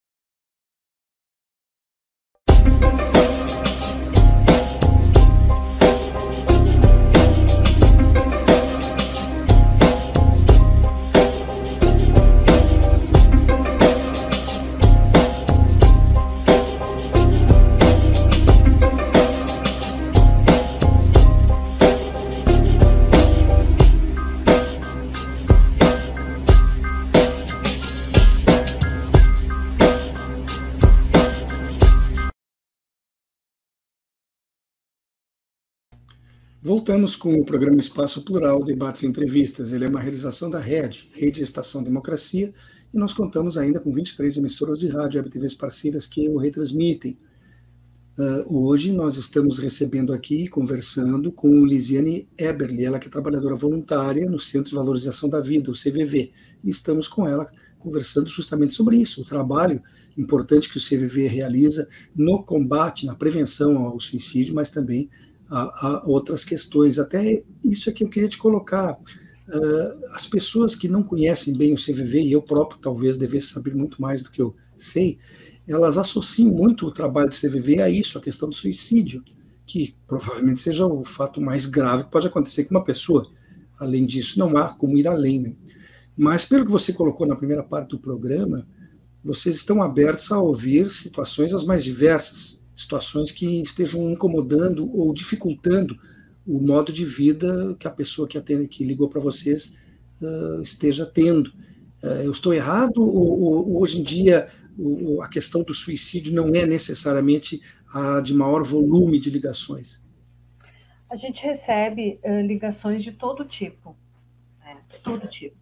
Voltamos 36.66 37.14
com 37.14 37.38
o 37.38 37.44
programa 37.44 37.78
Espaço 37.78 38.22
Plural, 38.22 38.64
debates 38.64 39.04
e 39.04 39.06
entrevistas. 39.06 39.74
Ele 39.74 39.84
é 39.84 39.90
uma 39.90 40.00
realização 40.00 40.50
da 40.50 40.60
RED, 40.60 41.10
Rede 41.14 41.44
Estação 41.44 41.84
Democracia, 41.84 42.54
e 42.94 42.98
nós 42.98 43.14
contamos 43.14 43.58
ainda 43.58 43.82
com 43.82 43.92
23 43.92 44.38
emissoras 44.38 44.80
de 44.80 44.88
rádio 44.88 45.20
e 45.20 45.40
web 45.40 45.56
parceiras 45.58 46.08
que 46.08 46.30
o 46.30 46.38
retransmitem. 46.38 47.18
Uh, 48.18 48.66
hoje 48.66 48.94
nós 48.94 49.18
estamos 49.18 49.60
recebendo 49.60 50.14
aqui, 50.14 50.48
conversando 50.48 51.34
com 51.34 51.66
Lisiane 51.66 52.30
Eberle, 52.38 52.86
ela 52.86 52.98
que 52.98 53.10
é 53.10 53.12
trabalhadora 53.12 53.58
voluntária 53.58 54.30
no 54.30 54.40
Centro 54.40 54.70
de 54.70 54.78
Valorização 54.78 55.28
da 55.28 55.42
Vida, 55.42 55.70
o 55.70 55.74
CVV, 55.74 56.32
e 56.64 56.70
estamos 56.70 57.10
com 57.10 57.28
ela 57.28 57.46
conversando 57.78 58.30
justamente 58.30 58.74
sobre 58.74 58.96
isso, 58.96 59.22
o 59.22 59.26
trabalho 59.26 59.82
importante 60.18 60.70
que 60.70 60.78
o 60.78 60.82
CVV 60.82 61.28
realiza 61.28 61.90
no 62.16 62.42
combate, 62.42 63.06
na 63.06 63.16
prevenção 63.16 63.78
ao 63.80 64.00
suicídio, 64.00 64.56
mas 64.56 64.70
também 64.70 65.10
a, 65.54 65.88
a 65.88 66.04
outras 66.06 66.44
questões. 66.44 66.98
Até 66.98 67.44
isso 67.64 67.90
é 67.90 67.94
que 67.94 68.04
eu 68.04 68.10
queria 68.10 68.28
te 68.28 68.38
colocar. 68.38 68.98
Uh, 69.48 70.16
as 70.16 70.26
pessoas 70.26 70.74
que 70.74 70.88
não 70.88 71.04
conhecem 71.04 71.56
bem 71.56 71.74
o 71.74 71.78
CVV, 71.78 72.22
e 72.22 72.32
eu 72.32 72.42
próprio 72.42 72.80
talvez 72.82 73.18
devesse 73.18 73.48
saber 73.48 73.76
muito 73.76 74.02
mais 74.02 74.24
do 74.24 74.32
que 74.32 74.42
eu 74.42 74.56
sei, 74.76 75.20
elas 75.68 75.98
associam 75.98 76.50
muito 76.50 76.88
o 76.88 76.92
trabalho 76.92 77.30
do 77.30 77.36
CVV 77.36 77.82
a 77.82 77.90
isso, 77.90 78.18
a 78.18 78.22
questão 78.22 78.50
do 78.50 78.56
suicídio, 78.56 79.24
que 79.66 79.96
provavelmente 80.08 80.60
seja 80.60 80.86
o 80.88 81.04
fato 81.06 81.40
mais 81.40 81.66
grave 81.66 82.06
que 82.06 82.12
pode 82.12 82.28
acontecer 82.28 82.64
com 82.64 82.76
uma 82.76 82.84
pessoa. 82.84 83.30
Além 83.78 84.06
disso, 84.06 84.40
não 84.40 84.58
há 84.58 84.74
como 84.74 84.98
ir 84.98 85.08
além. 85.08 85.40
Né? 85.40 85.56
Mas, 86.18 86.46
pelo 86.46 86.66
que 86.66 86.72
você 86.72 86.92
colocou 86.92 87.28
na 87.28 87.36
primeira 87.36 87.64
parte 87.64 87.90
do 87.90 88.00
programa, 88.00 88.68
vocês 89.24 89.56
estão 89.56 89.82
abertos 89.82 90.32
a 90.32 90.40
ouvir 90.40 90.90
situações 90.90 91.54
as 91.54 91.64
mais 91.64 91.84
diversas 91.84 92.63
situações 92.74 93.32
que 93.32 93.62
estejam 93.62 94.10
incomodando 94.12 94.90
ou 94.98 95.14
dificultando 95.14 95.98
o 96.46 96.60
modo 96.60 96.92
de 96.92 97.06
vida 97.06 97.76
que 97.80 97.88
a 97.88 97.92
pessoa 97.92 98.28
que 98.28 98.38
atende, 98.38 98.68
que 98.68 98.84
ligou 98.84 99.08
para 99.08 99.22
vocês 99.22 99.78
uh, 100.22 100.62
esteja 100.62 101.06
tendo. 101.06 101.48
Uh, 102.02 102.24
eu 102.24 102.32
estou 102.32 102.54
errado 102.54 103.02
ou, 103.02 103.42
ou 103.42 103.82
hoje 103.82 104.00
em 104.00 104.04
dia 104.04 104.48
o, 104.78 105.22
a 105.22 105.30
questão 105.30 105.64
do 105.64 105.74
suicídio 105.74 106.34
não 106.34 106.50
é 106.50 106.66
necessariamente 106.66 107.62
a 107.94 108.20
de 108.20 108.34
maior 108.34 108.64
volume 108.64 109.20
de 109.20 109.30
ligações? 109.30 110.02
A 111.10 111.16
gente 111.16 111.44
recebe 111.44 112.20
uh, 112.24 112.42
ligações 112.42 113.04
de 113.04 113.12
todo 113.12 113.46
tipo, 113.46 113.96
né? 114.60 114.78
de 114.92 115.00
todo 115.00 115.28
tipo. 115.28 115.56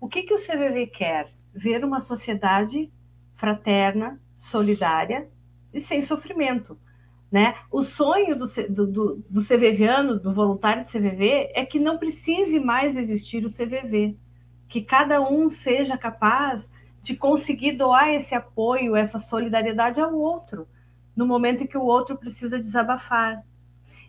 O 0.00 0.08
que, 0.08 0.22
que 0.22 0.34
o 0.34 0.36
CVV 0.36 0.88
quer? 0.88 1.32
Ver 1.54 1.84
uma 1.84 2.00
sociedade 2.00 2.90
fraterna, 3.34 4.20
solidária, 4.34 5.28
e 5.76 5.80
sem 5.80 6.00
sofrimento. 6.00 6.78
Né? 7.30 7.54
O 7.70 7.82
sonho 7.82 8.36
do, 8.36 8.46
do, 8.68 9.16
do 9.28 9.42
CVViano, 9.42 10.18
do 10.18 10.32
voluntário 10.32 10.82
de 10.82 10.88
CVV, 10.90 11.50
é 11.54 11.64
que 11.64 11.78
não 11.78 11.98
precise 11.98 12.60
mais 12.60 12.96
existir 12.96 13.44
o 13.44 13.50
CVV, 13.50 14.16
que 14.68 14.82
cada 14.82 15.20
um 15.20 15.48
seja 15.48 15.98
capaz 15.98 16.72
de 17.02 17.16
conseguir 17.16 17.72
doar 17.72 18.08
esse 18.08 18.34
apoio, 18.34 18.96
essa 18.96 19.18
solidariedade 19.18 20.00
ao 20.00 20.14
outro, 20.14 20.66
no 21.14 21.26
momento 21.26 21.62
em 21.62 21.66
que 21.66 21.78
o 21.78 21.84
outro 21.84 22.16
precisa 22.16 22.58
desabafar. 22.58 23.44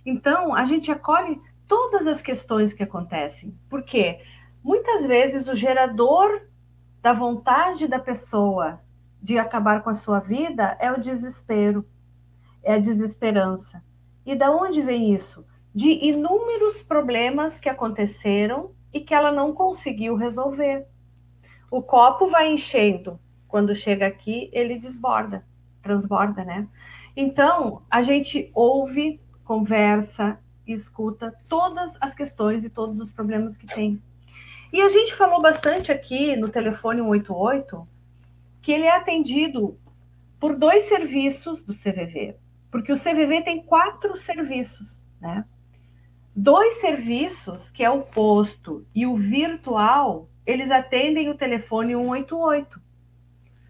Então, 0.06 0.54
a 0.56 0.66
gente 0.66 0.92
acolhe 0.92 1.40
todas 1.68 2.08
as 2.08 2.22
questões 2.22 2.74
que 2.74 2.84
acontecem, 2.84 3.58
porque 3.70 4.20
muitas 4.64 5.06
vezes 5.06 5.48
o 5.48 5.56
gerador 5.56 6.48
da 7.02 7.14
vontade 7.14 7.88
da 7.88 8.00
pessoa 8.00 8.80
de 9.28 9.38
acabar 9.38 9.84
com 9.84 9.90
a 9.90 9.94
sua 9.94 10.22
vida 10.22 10.78
é 10.80 10.90
o 10.90 11.02
desespero, 11.02 11.86
é 12.64 12.76
a 12.76 12.80
desesperança. 12.80 13.84
E 14.26 14.34
da 14.34 14.50
onde 14.50 14.82
vem 14.82 15.14
isso? 15.14 15.46
De 15.76 15.90
inúmeros 16.08 16.82
problemas 16.82 17.60
que 17.60 17.68
aconteceram 17.68 18.72
e 18.94 19.02
que 19.02 19.14
ela 19.14 19.34
não 19.34 19.52
conseguiu 19.52 20.16
resolver. 20.16 20.88
O 21.70 21.84
copo 21.84 22.30
vai 22.30 22.50
enchendo, 22.50 23.20
quando 23.50 23.76
chega 23.76 24.08
aqui, 24.08 24.50
ele 24.54 24.78
desborda, 24.78 25.46
transborda, 25.84 26.46
né? 26.46 26.66
Então, 27.14 27.82
a 27.92 28.02
gente 28.02 28.50
ouve, 28.56 29.20
conversa, 29.44 30.40
escuta 30.66 31.38
todas 31.50 31.98
as 32.00 32.16
questões 32.16 32.64
e 32.64 32.70
todos 32.70 33.02
os 33.02 33.12
problemas 33.12 33.58
que 33.58 33.68
tem. 33.68 34.02
E 34.72 34.82
a 34.82 34.88
gente 34.88 35.14
falou 35.14 35.42
bastante 35.42 35.92
aqui 35.92 36.38
no 36.38 36.48
telefone 36.48 37.02
188 37.02 37.97
que 38.68 38.74
ele 38.74 38.84
é 38.84 38.94
atendido 38.94 39.80
por 40.38 40.58
dois 40.58 40.84
serviços 40.84 41.64
do 41.64 41.72
CVV, 41.72 42.36
porque 42.70 42.92
o 42.92 42.98
CVV 42.98 43.42
tem 43.42 43.64
quatro 43.64 44.18
serviços, 44.18 45.06
né? 45.22 45.46
Dois 46.36 46.74
serviços, 46.82 47.72
que 47.72 47.82
é 47.82 47.90
o 47.90 48.02
posto 48.02 48.86
e 48.94 49.06
o 49.06 49.16
virtual, 49.16 50.28
eles 50.46 50.70
atendem 50.70 51.30
o 51.30 51.38
telefone 51.38 51.94
188, 51.94 52.82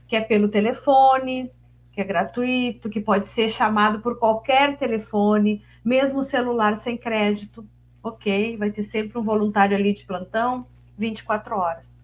que 0.07 0.15
é 0.15 0.21
pelo 0.21 0.49
telefone, 0.49 1.51
que 1.91 2.01
é 2.01 2.03
gratuito, 2.03 2.89
que 2.89 2.99
pode 2.99 3.27
ser 3.27 3.49
chamado 3.49 3.99
por 3.99 4.17
qualquer 4.17 4.77
telefone, 4.77 5.63
mesmo 5.85 6.23
celular 6.23 6.75
sem 6.75 6.97
crédito, 6.97 7.63
ok? 8.01 8.57
Vai 8.57 8.71
ter 8.71 8.81
sempre 8.81 9.19
um 9.19 9.23
voluntário 9.23 9.77
ali 9.77 9.93
de 9.93 10.07
plantão, 10.07 10.65
24 10.97 11.55
horas. 11.55 11.99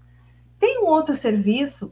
Tem 0.60 0.77
um 0.84 0.86
outro 0.86 1.17
serviço 1.17 1.91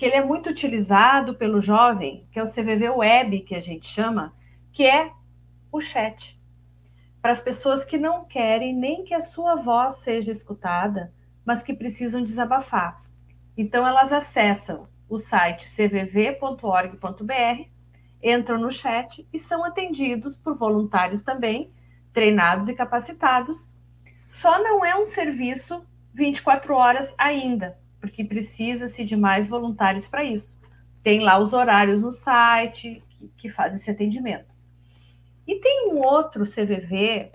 que 0.00 0.06
ele 0.06 0.16
é 0.16 0.24
muito 0.24 0.48
utilizado 0.48 1.34
pelo 1.34 1.60
jovem, 1.60 2.26
que 2.32 2.38
é 2.38 2.42
o 2.42 2.50
CVV 2.50 2.88
Web, 2.88 3.40
que 3.40 3.54
a 3.54 3.60
gente 3.60 3.86
chama, 3.86 4.34
que 4.72 4.86
é 4.86 5.12
o 5.70 5.78
chat. 5.78 6.40
Para 7.20 7.32
as 7.32 7.42
pessoas 7.42 7.84
que 7.84 7.98
não 7.98 8.24
querem 8.24 8.74
nem 8.74 9.04
que 9.04 9.12
a 9.12 9.20
sua 9.20 9.56
voz 9.56 9.96
seja 9.96 10.32
escutada, 10.32 11.12
mas 11.44 11.62
que 11.62 11.74
precisam 11.74 12.22
desabafar. 12.22 13.02
Então, 13.54 13.86
elas 13.86 14.10
acessam 14.10 14.88
o 15.06 15.18
site 15.18 15.68
cvv.org.br, 15.68 17.68
entram 18.22 18.58
no 18.58 18.72
chat 18.72 19.28
e 19.30 19.38
são 19.38 19.62
atendidos 19.62 20.34
por 20.34 20.56
voluntários 20.56 21.22
também, 21.22 21.70
treinados 22.10 22.70
e 22.70 22.74
capacitados. 22.74 23.70
Só 24.30 24.62
não 24.62 24.82
é 24.82 24.96
um 24.96 25.04
serviço 25.04 25.86
24 26.14 26.74
horas 26.74 27.14
ainda, 27.18 27.78
porque 28.00 28.24
precisa-se 28.24 29.04
de 29.04 29.16
mais 29.16 29.48
voluntários 29.48 30.08
para 30.08 30.24
isso. 30.24 30.58
Tem 31.02 31.20
lá 31.20 31.38
os 31.38 31.52
horários 31.52 32.02
no 32.02 32.10
site 32.10 33.02
que, 33.10 33.28
que 33.36 33.48
faz 33.48 33.76
esse 33.76 33.90
atendimento. 33.90 34.54
E 35.46 35.60
tem 35.60 35.90
um 35.92 35.98
outro 35.98 36.44
CVV, 36.44 37.32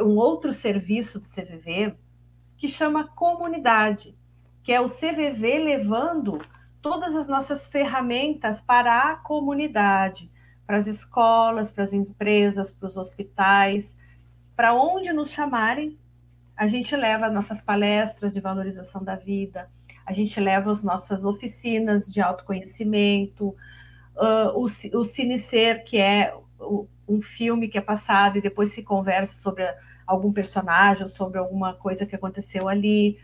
um 0.00 0.16
outro 0.16 0.52
serviço 0.52 1.20
do 1.20 1.26
CVV, 1.26 1.94
que 2.56 2.68
chama 2.68 3.08
comunidade, 3.08 4.16
que 4.62 4.72
é 4.72 4.80
o 4.80 4.86
CVV 4.86 5.58
levando 5.58 6.40
todas 6.80 7.14
as 7.14 7.28
nossas 7.28 7.66
ferramentas 7.66 8.60
para 8.60 9.10
a 9.10 9.16
comunidade, 9.16 10.30
para 10.66 10.76
as 10.76 10.86
escolas, 10.86 11.70
para 11.70 11.84
as 11.84 11.92
empresas, 11.92 12.72
para 12.72 12.86
os 12.86 12.96
hospitais, 12.96 13.98
para 14.56 14.74
onde 14.74 15.12
nos 15.12 15.30
chamarem, 15.32 15.98
a 16.56 16.66
gente 16.66 16.94
leva 16.94 17.28
nossas 17.28 17.60
palestras 17.60 18.32
de 18.32 18.40
valorização 18.40 19.02
da 19.02 19.16
vida, 19.16 19.70
a 20.04 20.12
gente 20.12 20.38
leva 20.40 20.70
as 20.70 20.82
nossas 20.82 21.24
oficinas 21.24 22.06
de 22.06 22.20
autoconhecimento, 22.20 23.48
uh, 24.16 24.50
o, 24.54 24.64
o 24.64 25.04
Cinecer, 25.04 25.84
que 25.84 25.98
é 25.98 26.34
um 27.08 27.20
filme 27.20 27.68
que 27.68 27.78
é 27.78 27.80
passado 27.80 28.38
e 28.38 28.42
depois 28.42 28.72
se 28.72 28.82
conversa 28.82 29.40
sobre 29.40 29.64
algum 30.06 30.32
personagem, 30.32 31.08
sobre 31.08 31.38
alguma 31.38 31.74
coisa 31.74 32.06
que 32.06 32.14
aconteceu 32.14 32.68
ali. 32.68 33.18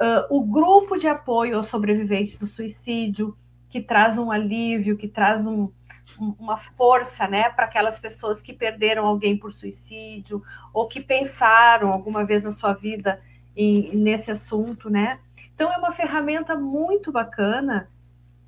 Uh, 0.00 0.36
o 0.36 0.44
grupo 0.44 0.96
de 0.96 1.06
apoio 1.06 1.56
aos 1.56 1.66
sobreviventes 1.66 2.36
do 2.36 2.46
suicídio, 2.46 3.36
que 3.68 3.80
traz 3.80 4.18
um 4.18 4.30
alívio, 4.30 4.96
que 4.96 5.08
traz 5.08 5.46
um, 5.46 5.70
uma 6.18 6.56
força 6.56 7.26
né, 7.26 7.48
para 7.50 7.66
aquelas 7.66 7.98
pessoas 7.98 8.42
que 8.42 8.52
perderam 8.52 9.06
alguém 9.06 9.36
por 9.36 9.52
suicídio 9.52 10.42
ou 10.72 10.86
que 10.86 11.00
pensaram 11.00 11.92
alguma 11.92 12.24
vez 12.24 12.42
na 12.42 12.50
sua 12.50 12.72
vida 12.72 13.20
em, 13.56 13.96
nesse 13.96 14.30
assunto, 14.30 14.90
né? 14.90 15.20
Então, 15.62 15.72
é 15.72 15.78
uma 15.78 15.92
ferramenta 15.92 16.56
muito 16.56 17.12
bacana 17.12 17.88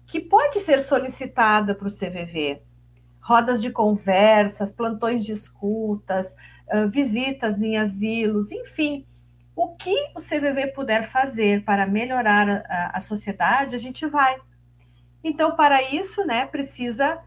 que 0.05 0.19
pode 0.19 0.59
ser 0.59 0.81
solicitada 0.81 1.73
para 1.73 1.87
o 1.87 1.89
CVV. 1.89 2.61
Rodas 3.21 3.63
de 3.63 3.71
conversas, 3.71 4.73
plantões 4.73 5.25
de 5.25 5.31
escutas, 5.31 6.35
visitas 6.91 7.63
em 7.63 7.77
asilos, 7.77 8.51
enfim. 8.51 9.07
O 9.55 9.77
que 9.77 9.95
o 10.17 10.19
CVV 10.19 10.73
puder 10.75 11.05
fazer 11.05 11.63
para 11.63 11.87
melhorar 11.87 12.65
a, 12.69 12.99
a 12.99 13.01
sociedade, 13.01 13.77
a 13.77 13.79
gente 13.79 14.05
vai. 14.07 14.37
Então, 15.23 15.55
para 15.55 15.89
isso, 15.95 16.27
né, 16.27 16.45
precisa 16.47 17.23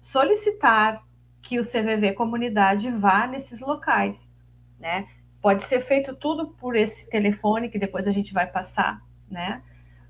solicitar 0.00 1.00
que 1.40 1.60
o 1.60 1.62
CVV 1.62 2.14
comunidade 2.14 2.90
vá 2.90 3.28
nesses 3.28 3.60
locais, 3.60 4.28
né? 4.76 5.06
Pode 5.44 5.62
ser 5.62 5.82
feito 5.82 6.16
tudo 6.16 6.48
por 6.58 6.74
esse 6.74 7.06
telefone 7.10 7.68
que 7.68 7.78
depois 7.78 8.08
a 8.08 8.10
gente 8.10 8.32
vai 8.32 8.50
passar, 8.50 9.02
né? 9.30 9.62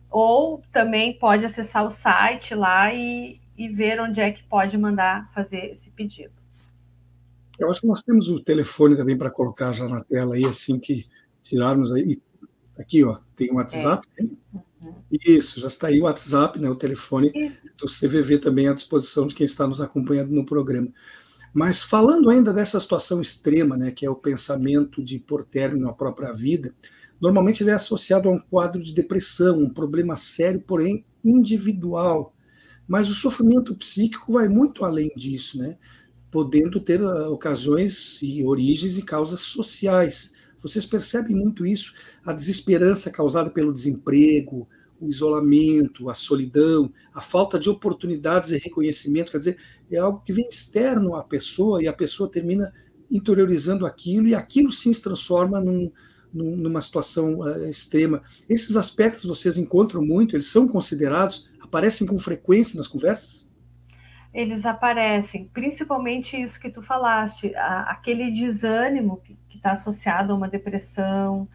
Ou 0.09 0.63
também 0.73 1.19
pode 1.19 1.45
acessar 1.45 1.85
o 1.85 1.91
site 1.91 2.55
lá 2.55 2.95
e, 2.95 3.41
e 3.59 3.69
ver 3.69 3.99
onde 3.99 4.21
é 4.21 4.31
que 4.31 4.45
pode 4.45 4.79
mandar 4.79 5.29
fazer 5.33 5.73
esse 5.73 5.91
pedido. 5.91 6.33
Eu 7.59 7.69
acho 7.69 7.81
que 7.81 7.87
nós 7.89 8.01
temos 8.01 8.29
o 8.29 8.39
telefone 8.39 8.97
também 8.97 9.19
para 9.19 9.29
colocar 9.29 9.73
já 9.73 9.89
na 9.89 10.05
tela 10.05 10.37
aí, 10.37 10.45
assim 10.45 10.79
que 10.79 11.05
tirarmos 11.43 11.91
aí. 11.91 12.17
Aqui, 12.79 13.03
ó, 13.03 13.19
tem 13.35 13.51
o 13.51 13.57
WhatsApp. 13.57 14.07
É. 14.17 14.23
Uhum. 14.23 14.95
Isso, 15.11 15.59
já 15.59 15.67
está 15.67 15.89
aí 15.89 15.99
o 16.01 16.05
WhatsApp, 16.05 16.61
né, 16.61 16.71
o 16.71 16.77
telefone 16.77 17.33
Isso. 17.35 17.73
do 17.77 17.87
CVV 17.87 18.39
também 18.39 18.69
à 18.69 18.73
disposição 18.73 19.27
de 19.27 19.35
quem 19.35 19.47
está 19.47 19.67
nos 19.67 19.81
acompanhando 19.81 20.31
no 20.31 20.47
programa. 20.47 20.93
Mas 21.55 21.81
falando 21.81 22.29
ainda 22.29 22.53
dessa 22.53 22.81
situação 22.81 23.21
extrema, 23.21 23.77
né, 23.77 23.93
que 23.93 24.05
é 24.05 24.11
o 24.11 24.17
pensamento 24.17 25.03
de 25.05 25.21
pôr 25.21 25.45
término 25.45 25.89
à 25.89 25.93
própria 25.93 26.33
vida, 26.33 26.75
normalmente 27.21 27.63
ele 27.63 27.71
é 27.71 27.75
associado 27.75 28.29
a 28.29 28.33
um 28.33 28.41
quadro 28.41 28.83
de 28.83 28.93
depressão, 28.93 29.61
um 29.61 29.71
problema 29.71 30.17
sério, 30.17 30.61
porém 30.61 31.05
individual. 31.25 32.35
Mas 32.89 33.09
o 33.09 33.15
sofrimento 33.15 33.73
psíquico 33.77 34.33
vai 34.33 34.49
muito 34.49 34.85
além 34.85 35.13
disso, 35.17 35.57
né? 35.57 35.79
podendo 36.35 36.81
ter 36.81 37.01
uh, 37.01 37.31
ocasiões 37.31 38.21
e 38.21 38.43
origens 38.43 38.99
e 38.99 39.03
causas 39.03 39.39
sociais. 39.39 40.33
Vocês 40.59 40.85
percebem 40.85 41.37
muito 41.37 41.65
isso, 41.65 41.93
a 42.27 42.33
desesperança 42.33 43.09
causada 43.09 43.49
pelo 43.49 43.73
desemprego, 43.73 44.69
o 45.05 45.09
isolamento, 45.09 46.09
a 46.09 46.15
solidão, 46.15 46.91
a 47.13 47.21
falta 47.21 47.59
de 47.59 47.69
oportunidades 47.69 48.51
e 48.51 48.59
reconhecimento, 48.59 49.31
quer 49.31 49.39
dizer, 49.39 49.59
é 49.91 49.99
algo 49.99 50.23
que 50.23 50.33
vem 50.33 50.49
externo 50.49 51.15
à 51.15 51.23
pessoa 51.23 51.83
e 51.83 51.87
a 51.87 51.93
pessoa 51.93 52.31
termina 52.31 52.73
interiorizando 53.11 53.87
aquilo 53.87 54.27
e 54.27 54.35
aquilo 54.35 54.73
sim 54.73 54.93
se 54.93 55.03
transforma 55.03 55.61
num, 55.61 55.91
num, 56.33 56.57
numa 56.57 56.81
situação 56.81 57.41
uh, 57.41 57.65
extrema. 57.67 58.23
Esses 58.49 58.77
aspectos 58.77 59.25
vocês 59.25 59.57
encontram 59.57 60.05
muito, 60.05 60.35
eles 60.35 60.51
são 60.51 60.67
considerados, 60.67 61.49
aparecem 61.61 62.07
com 62.07 62.19
frequência 62.19 62.77
nas 62.77 62.89
conversas? 62.89 63.49
Eles 64.33 64.67
aparecem, 64.67 65.49
principalmente 65.53 66.37
isso 66.37 66.59
que 66.59 66.69
tu 66.69 66.83
falaste, 66.83 67.55
a, 67.55 67.83
aquele 67.93 68.33
desânimo 68.33 69.21
que 69.23 69.37
está 69.57 69.73
associado 69.73 70.33
a 70.33 70.37
uma 70.37 70.49
depressão, 70.49 71.49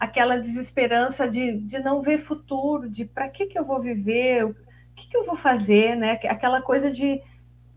aquela 0.00 0.38
desesperança 0.38 1.28
de, 1.28 1.58
de 1.58 1.78
não 1.78 2.00
ver 2.00 2.16
futuro, 2.16 2.88
de 2.88 3.04
para 3.04 3.28
que, 3.28 3.44
que 3.44 3.58
eu 3.58 3.64
vou 3.64 3.78
viver, 3.78 4.46
o 4.46 4.56
que, 4.94 5.10
que 5.10 5.16
eu 5.16 5.24
vou 5.24 5.36
fazer, 5.36 5.94
né? 5.94 6.12
Aquela 6.24 6.62
coisa 6.62 6.90
de, 6.90 7.20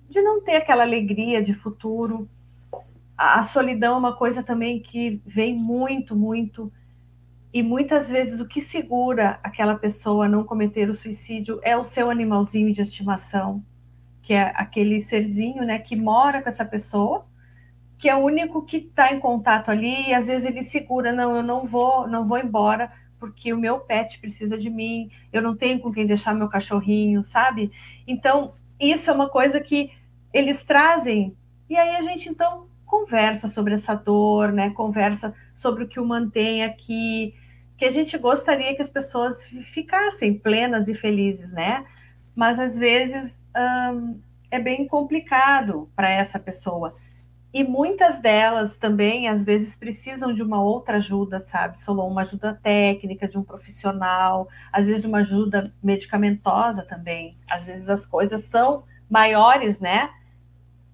de 0.10 0.22
não 0.22 0.42
ter 0.42 0.56
aquela 0.56 0.84
alegria 0.84 1.44
de 1.44 1.54
futuro. 1.54 2.30
A, 3.18 3.40
a 3.40 3.44
solidão 3.44 3.96
é 3.96 3.98
uma 3.98 4.16
coisa 4.16 4.42
também 4.42 4.80
que 4.82 5.22
vem 5.26 5.54
muito, 5.54 6.16
muito. 6.16 6.72
E 7.54 7.62
muitas 7.62 8.10
vezes 8.10 8.40
o 8.40 8.48
que 8.48 8.62
segura 8.62 9.38
aquela 9.44 9.76
pessoa 9.76 10.26
a 10.26 10.30
não 10.30 10.46
cometer 10.46 10.90
o 10.90 10.96
suicídio 10.96 11.60
é 11.62 11.76
o 11.76 11.84
seu 11.84 12.10
animalzinho 12.10 12.72
de 12.72 12.82
estimação, 12.82 13.62
que 14.22 14.34
é 14.34 14.54
aquele 14.56 15.02
serzinho, 15.02 15.64
né, 15.66 15.78
que 15.78 15.96
mora 15.96 16.42
com 16.42 16.48
essa 16.48 16.66
pessoa 16.66 17.26
que 17.98 18.10
é 18.10 18.16
o 18.16 18.20
único 18.20 18.62
que 18.64 18.78
está 18.78 19.14
em 19.14 19.20
contato 19.20 19.70
ali 19.70 20.10
e 20.10 20.14
às 20.14 20.28
vezes 20.28 20.46
ele 20.46 20.62
segura, 20.62 21.12
não, 21.12 21.38
eu 21.38 21.44
não 21.44 21.64
vou, 21.64 22.08
não 22.08 22.26
vou 22.26 22.38
embora 22.38 22.92
porque 23.20 23.54
o 23.54 23.58
meu 23.58 23.80
pet 23.80 24.20
precisa 24.20 24.58
de 24.58 24.70
mim, 24.70 25.10
eu 25.32 25.42
não 25.42 25.56
tenho 25.56 25.80
com 25.80 25.94
quem 25.94 26.06
deixar 26.06 26.34
meu 26.34 26.50
cachorrinho, 26.50 27.24
sabe? 27.24 27.72
Então, 28.06 28.54
isso 28.78 29.10
é 29.10 29.14
uma 29.14 29.30
coisa 29.30 29.62
que 29.62 29.92
eles 30.34 30.64
trazem 30.66 31.34
e 31.70 31.78
aí 31.78 31.96
a 31.96 32.02
gente 32.02 32.28
então 32.28 32.68
conversa 32.86 33.48
sobre 33.48 33.74
essa 33.74 33.96
dor, 33.96 34.52
né? 34.52 34.70
Conversa 34.72 35.34
sobre 35.54 35.86
o 35.86 35.88
que 35.88 36.00
o 36.00 36.06
mantém 36.06 36.64
aqui, 36.64 37.34
que 37.78 37.86
a 37.86 37.92
gente 37.92 38.18
gostaria 38.18 38.76
que 38.76 38.82
as 38.82 38.90
pessoas 38.90 39.44
ficassem 39.44 40.38
plenas 40.38 40.88
e 40.88 40.94
felizes, 40.94 41.52
né? 41.52 41.86
Mas 42.36 42.60
às 42.60 42.78
vezes 42.78 43.46
hum, 43.94 44.20
é 44.52 44.60
bem 44.60 44.86
complicado 44.86 45.90
para 45.96 46.12
essa 46.12 46.38
pessoa. 46.38 46.94
E 47.54 47.64
muitas 47.64 48.20
delas 48.20 48.78
também, 48.78 49.28
às 49.28 49.44
vezes, 49.44 49.76
precisam 49.76 50.34
de 50.34 50.42
uma 50.42 50.60
outra 50.60 50.98
ajuda, 50.98 51.40
sabe, 51.40 51.80
Solon? 51.80 52.10
Uma 52.10 52.22
ajuda 52.22 52.60
técnica, 52.62 53.28
de 53.28 53.38
um 53.38 53.44
profissional, 53.44 54.50
às 54.72 54.88
vezes 54.88 55.06
uma 55.06 55.20
ajuda 55.20 55.72
medicamentosa 55.82 56.84
também. 56.84 57.38
Às 57.48 57.68
vezes 57.68 57.90
as 57.90 58.08
coisas 58.08 58.46
são 58.46 58.84
maiores, 59.08 59.80
né? 59.80 60.10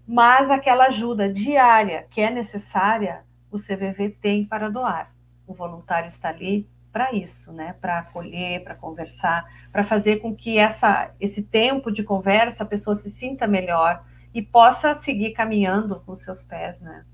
Mas 0.06 0.52
aquela 0.52 0.88
ajuda 0.88 1.32
diária 1.32 2.06
que 2.10 2.20
é 2.20 2.30
necessária, 2.30 3.24
o 3.50 3.58
CVV 3.58 4.18
tem 4.20 4.44
para 4.44 4.68
doar. 4.68 5.14
O 5.48 5.54
voluntário 5.54 6.08
está 6.08 6.28
ali 6.28 6.68
para 6.92 7.14
isso, 7.14 7.54
né? 7.54 7.74
Para 7.80 8.00
acolher, 8.00 8.66
para 8.66 8.76
conversar, 8.76 9.46
para 9.72 9.86
fazer 9.86 10.18
com 10.18 10.36
que 10.36 10.58
essa, 10.58 11.12
esse 11.22 11.44
tempo 11.44 11.90
de 11.90 12.04
conversa 12.04 12.66
a 12.66 12.68
pessoa 12.68 12.96
se 12.96 13.10
sinta 13.10 13.48
melhor 13.48 14.04
e 14.34 14.42
possa 14.42 14.96
seguir 14.96 15.32
caminhando 15.32 16.02
com 16.06 16.16
seus 16.16 16.44
pés, 16.44 16.82
né? 16.82 17.06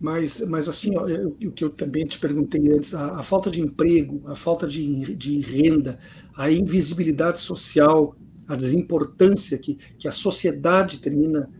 Mas, 0.00 0.40
mas 0.40 0.66
assim, 0.66 0.96
ó, 0.96 1.06
eu, 1.06 1.28
o 1.28 1.52
que 1.52 1.62
eu 1.62 1.68
também 1.68 2.06
te 2.06 2.18
perguntei 2.18 2.72
antes, 2.72 2.94
a, 2.94 3.20
a 3.20 3.22
falta 3.22 3.50
de 3.50 3.60
emprego, 3.60 4.22
a 4.26 4.34
falta 4.34 4.66
de, 4.66 5.14
de, 5.14 5.40
renda, 5.40 5.98
a 6.34 6.50
invisibilidade 6.50 7.38
social, 7.38 8.16
a 8.48 8.56
desimportância 8.56 9.58
que, 9.58 9.74
que 9.74 10.08
a 10.08 10.10
sociedade 10.10 11.00
termina 11.00 11.50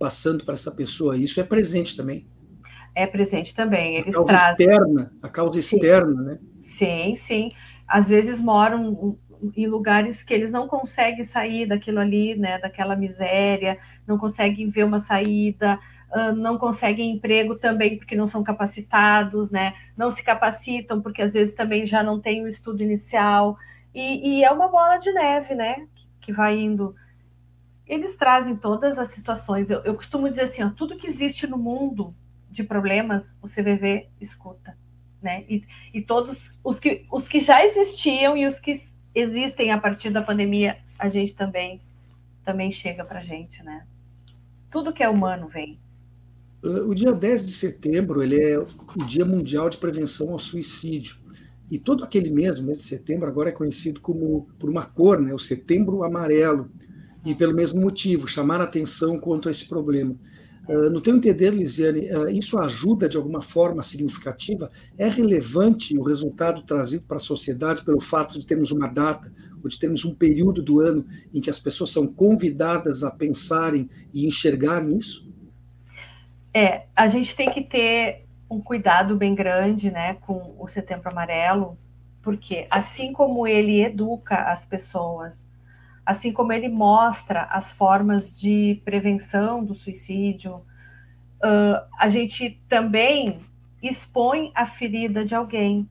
passando 0.00 0.44
para 0.44 0.54
essa 0.54 0.72
pessoa, 0.72 1.16
isso 1.16 1.40
é 1.40 1.44
presente 1.44 1.96
também. 1.96 2.26
É 2.92 3.06
presente 3.06 3.54
também. 3.54 3.96
Eles 3.98 4.14
a 4.14 4.18
causa 4.18 4.26
trazem... 4.26 4.66
externa, 4.66 5.12
a 5.22 5.28
causa 5.28 5.62
sim. 5.62 5.76
externa, 5.76 6.22
né? 6.22 6.38
Sim, 6.58 7.14
sim. 7.14 7.52
Às 7.86 8.08
vezes 8.08 8.40
moram 8.40 9.16
em 9.56 9.66
lugares 9.66 10.24
que 10.24 10.32
eles 10.32 10.52
não 10.52 10.66
conseguem 10.66 11.22
sair 11.22 11.66
daquilo 11.66 12.00
ali, 12.00 12.36
né, 12.36 12.58
daquela 12.58 12.96
miséria, 12.96 13.78
não 14.06 14.16
conseguem 14.16 14.68
ver 14.68 14.84
uma 14.84 14.98
saída, 14.98 15.78
não 16.36 16.56
conseguem 16.56 17.12
emprego 17.12 17.56
também 17.56 17.98
porque 17.98 18.16
não 18.16 18.26
são 18.26 18.42
capacitados, 18.42 19.50
né, 19.50 19.74
não 19.96 20.10
se 20.10 20.24
capacitam 20.24 21.00
porque 21.00 21.20
às 21.20 21.34
vezes 21.34 21.54
também 21.54 21.84
já 21.84 22.02
não 22.02 22.20
tem 22.20 22.42
o 22.42 22.48
estudo 22.48 22.82
inicial, 22.82 23.56
e, 23.98 24.40
e 24.40 24.44
é 24.44 24.50
uma 24.50 24.68
bola 24.68 24.98
de 24.98 25.10
neve, 25.10 25.54
né, 25.54 25.86
que, 25.94 26.06
que, 26.20 26.32
vai 26.32 26.58
indo. 26.58 26.94
Eles 27.86 28.14
trazem 28.14 28.54
todas 28.54 28.98
as 28.98 29.08
situações, 29.08 29.70
eu, 29.70 29.80
eu 29.84 29.94
costumo 29.94 30.28
dizer 30.28 30.42
assim, 30.42 30.62
ó, 30.62 30.68
tudo 30.68 30.98
que 30.98 31.06
existe 31.06 31.46
no 31.46 31.56
mundo 31.56 32.14
de 32.50 32.62
problemas, 32.62 33.38
o 33.40 33.46
CVV 33.46 34.10
escuta. 34.20 34.76
Né? 35.22 35.46
E, 35.48 35.64
e 35.94 36.02
todos 36.02 36.52
os 36.62 36.78
que, 36.78 37.06
os 37.10 37.26
que 37.26 37.40
já 37.40 37.64
existiam 37.64 38.36
e 38.36 38.44
os 38.44 38.60
que 38.60 38.70
existem 39.16 39.72
a 39.72 39.78
partir 39.78 40.10
da 40.10 40.22
pandemia, 40.22 40.76
a 40.98 41.08
gente 41.08 41.34
também 41.34 41.80
também 42.44 42.70
chega 42.70 43.04
para 43.04 43.18
a 43.18 43.22
gente, 43.22 43.60
né? 43.64 43.84
Tudo 44.70 44.92
que 44.92 45.02
é 45.02 45.08
humano 45.08 45.48
vem. 45.48 45.80
O 46.62 46.94
dia 46.94 47.12
10 47.12 47.46
de 47.46 47.52
setembro 47.52 48.22
ele 48.22 48.40
é 48.40 48.58
o 48.58 49.04
Dia 49.04 49.24
Mundial 49.24 49.68
de 49.68 49.78
Prevenção 49.78 50.30
ao 50.30 50.38
Suicídio. 50.38 51.16
E 51.68 51.76
todo 51.76 52.04
aquele 52.04 52.30
mês, 52.30 52.60
o 52.60 52.64
mês 52.64 52.78
de 52.78 52.84
setembro, 52.84 53.26
agora 53.26 53.48
é 53.48 53.52
conhecido 53.52 54.00
como 54.00 54.46
por 54.58 54.70
uma 54.70 54.84
cor, 54.84 55.20
né? 55.20 55.34
o 55.34 55.38
setembro 55.38 56.04
amarelo. 56.04 56.70
E 57.24 57.34
pelo 57.34 57.52
mesmo 57.52 57.80
motivo, 57.80 58.28
chamar 58.28 58.60
a 58.60 58.64
atenção 58.64 59.18
quanto 59.18 59.48
a 59.48 59.50
esse 59.50 59.66
problema. 59.66 60.14
Uh, 60.68 60.90
no 60.90 61.00
teu 61.00 61.16
entender, 61.16 61.50
Lisiane, 61.50 62.10
uh, 62.12 62.28
isso 62.28 62.58
ajuda 62.58 63.08
de 63.08 63.16
alguma 63.16 63.40
forma 63.40 63.82
significativa? 63.82 64.70
É 64.98 65.08
relevante 65.08 65.96
o 65.96 66.02
resultado 66.02 66.62
trazido 66.62 67.04
para 67.04 67.18
a 67.18 67.20
sociedade 67.20 67.84
pelo 67.84 68.00
fato 68.00 68.38
de 68.38 68.44
termos 68.44 68.72
uma 68.72 68.88
data, 68.88 69.32
ou 69.62 69.68
de 69.68 69.78
termos 69.78 70.04
um 70.04 70.14
período 70.14 70.60
do 70.62 70.80
ano 70.80 71.06
em 71.32 71.40
que 71.40 71.50
as 71.50 71.58
pessoas 71.58 71.90
são 71.90 72.06
convidadas 72.06 73.04
a 73.04 73.10
pensarem 73.10 73.88
e 74.12 74.26
enxergarem 74.26 74.96
isso? 74.96 75.26
É, 76.52 76.86
a 76.96 77.06
gente 77.06 77.36
tem 77.36 77.52
que 77.52 77.62
ter 77.62 78.26
um 78.50 78.60
cuidado 78.60 79.16
bem 79.16 79.34
grande 79.34 79.90
né, 79.90 80.14
com 80.14 80.54
o 80.58 80.66
Setembro 80.66 81.10
Amarelo, 81.10 81.76
porque 82.22 82.66
assim 82.70 83.12
como 83.12 83.46
ele 83.46 83.84
educa 83.84 84.50
as 84.50 84.64
pessoas 84.64 85.48
assim 86.06 86.32
como 86.32 86.52
ele 86.52 86.68
mostra 86.68 87.42
as 87.50 87.72
formas 87.72 88.38
de 88.38 88.80
prevenção 88.84 89.64
do 89.64 89.74
suicídio, 89.74 90.64
uh, 91.42 91.84
a 91.98 92.06
gente 92.06 92.62
também 92.68 93.40
expõe 93.82 94.52
a 94.54 94.64
ferida 94.64 95.24
de 95.24 95.34
alguém. 95.34 95.90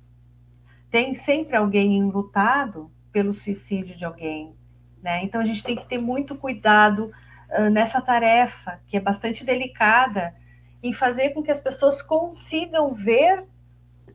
Tem 0.90 1.14
sempre 1.14 1.58
alguém 1.58 1.98
enlutado 1.98 2.90
pelo 3.12 3.34
suicídio 3.34 3.98
de 3.98 4.06
alguém, 4.06 4.56
né? 5.04 5.22
Então 5.22 5.42
a 5.42 5.46
gente 5.46 5.62
tem 5.62 5.76
que 5.76 5.86
ter 5.86 5.98
muito 5.98 6.38
cuidado 6.38 7.12
uh, 7.50 7.70
nessa 7.70 8.02
tarefa, 8.02 8.80
que 8.88 8.96
é 8.96 9.02
bastante 9.02 9.44
delicada, 9.44 10.34
em 10.82 10.94
fazer 10.94 11.32
com 11.32 11.44
que 11.44 11.52
as 11.52 11.60
pessoas 11.60 12.02
consigam 12.02 12.94
ver 12.94 13.44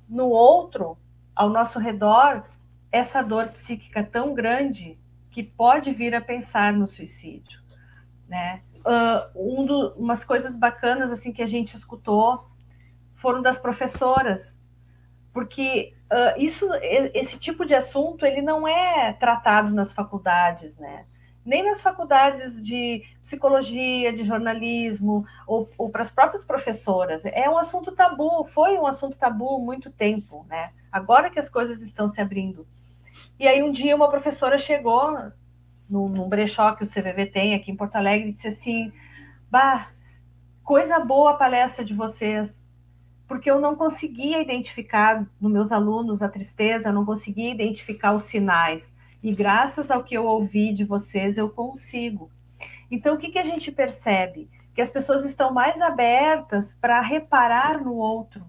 no 0.09 0.29
outro, 0.29 0.97
ao 1.37 1.51
nosso 1.51 1.79
redor, 1.79 2.43
essa 2.91 3.23
dor 3.23 3.49
psíquica 3.49 4.03
tão 4.03 4.35
grande 4.35 4.99
que 5.31 5.43
pode 5.43 5.93
vir 5.93 6.15
a 6.15 6.21
pensar 6.21 6.73
no 6.73 6.87
suicídio, 6.87 7.61
né? 8.29 8.63
Uh, 8.79 9.61
um 9.61 9.67
do, 9.67 9.89
umas 9.95 10.25
coisas 10.25 10.57
bacanas 10.57 11.13
assim 11.13 11.33
que 11.33 11.43
a 11.43 11.47
gente 11.47 11.75
escutou 11.75 12.49
foram 13.15 13.43
das 13.43 13.59
professoras, 13.59 14.59
porque 15.33 15.95
uh, 16.11 16.41
isso, 16.41 16.67
esse 17.15 17.39
tipo 17.39 17.67
de 17.67 17.75
assunto 17.75 18.25
ele 18.25 18.41
não 18.41 18.67
é 18.67 19.13
tratado 19.13 19.75
nas 19.75 19.93
faculdades, 19.93 20.79
né? 20.79 21.05
nem 21.45 21.65
nas 21.65 21.81
faculdades 21.81 22.65
de 22.67 23.03
psicologia, 23.21 24.13
de 24.13 24.25
jornalismo, 24.25 25.27
ou, 25.47 25.69
ou 25.79 25.91
para 25.91 26.03
as 26.03 26.11
próprias 26.11 26.45
professoras. 26.45 27.25
É 27.27 27.49
um 27.49 27.59
assunto 27.59 27.93
tabu, 27.93 28.45
foi 28.45 28.79
um 28.79 28.87
assunto 28.87 29.17
tabu 29.17 29.57
há 29.57 29.59
muito 29.59 29.91
tempo, 29.91 30.45
né? 30.49 30.71
Agora 30.93 31.31
que 31.31 31.39
as 31.39 31.49
coisas 31.49 31.83
estão 31.83 32.07
se 32.09 32.21
abrindo. 32.21 32.67
E 33.41 33.49
aí 33.49 33.63
um 33.63 33.73
dia 33.73 33.97
uma 33.97 34.11
professora 34.11 34.59
chegou 34.59 35.19
num, 35.89 36.11
num 36.11 36.29
brechó 36.29 36.73
que 36.73 36.85
o 36.85 36.87
CVV 36.87 37.25
tem 37.25 37.55
aqui 37.55 37.71
em 37.71 37.75
Porto 37.75 37.97
Alegre 37.97 38.29
e 38.29 38.33
disse 38.33 38.49
assim, 38.49 38.93
bah, 39.51 39.91
coisa 40.63 41.01
boa 41.01 41.31
a 41.31 41.37
palestra 41.39 41.83
de 41.83 41.95
vocês, 41.95 42.63
porque 43.27 43.51
eu 43.51 43.59
não 43.59 43.75
conseguia 43.75 44.43
identificar 44.43 45.27
nos 45.41 45.51
meus 45.51 45.73
alunos 45.73 46.23
a 46.23 46.29
tristeza, 46.29 46.93
não 46.93 47.07
conseguia 47.07 47.51
identificar 47.51 48.13
os 48.13 48.25
sinais. 48.25 48.95
E 49.23 49.33
graças 49.33 49.91
ao 49.91 50.05
que 50.05 50.15
eu 50.15 50.27
ouvi 50.27 50.71
de 50.71 50.85
vocês, 50.85 51.39
eu 51.39 51.49
consigo. 51.49 52.31
Então, 52.91 53.15
o 53.15 53.19
que, 53.19 53.31
que 53.31 53.39
a 53.39 53.45
gente 53.45 53.73
percebe? 53.73 54.51
Que 54.75 54.83
as 54.83 54.91
pessoas 54.91 55.25
estão 55.25 55.51
mais 55.51 55.81
abertas 55.81 56.75
para 56.75 57.01
reparar 57.01 57.83
no 57.83 57.95
outro, 57.95 58.45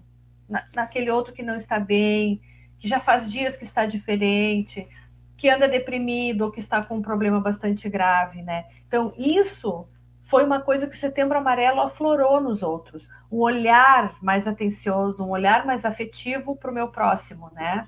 na, 0.46 0.66
naquele 0.74 1.10
outro 1.10 1.32
que 1.32 1.42
não 1.42 1.54
está 1.54 1.80
bem, 1.80 2.42
que 2.82 2.88
já 2.88 2.98
faz 2.98 3.30
dias 3.30 3.56
que 3.56 3.62
está 3.62 3.86
diferente, 3.86 4.88
que 5.36 5.48
anda 5.48 5.68
deprimido 5.68 6.42
ou 6.42 6.50
que 6.50 6.58
está 6.58 6.82
com 6.82 6.96
um 6.96 7.00
problema 7.00 7.40
bastante 7.40 7.88
grave, 7.88 8.42
né? 8.42 8.64
Então, 8.88 9.12
isso 9.16 9.86
foi 10.20 10.44
uma 10.44 10.60
coisa 10.60 10.88
que 10.88 10.96
o 10.96 10.98
Setembro 10.98 11.38
Amarelo 11.38 11.80
aflorou 11.80 12.40
nos 12.40 12.60
outros, 12.60 13.08
um 13.30 13.38
olhar 13.38 14.16
mais 14.20 14.48
atencioso, 14.48 15.24
um 15.24 15.30
olhar 15.30 15.64
mais 15.64 15.84
afetivo 15.84 16.56
para 16.56 16.72
o 16.72 16.74
meu 16.74 16.88
próximo, 16.88 17.52
né? 17.54 17.86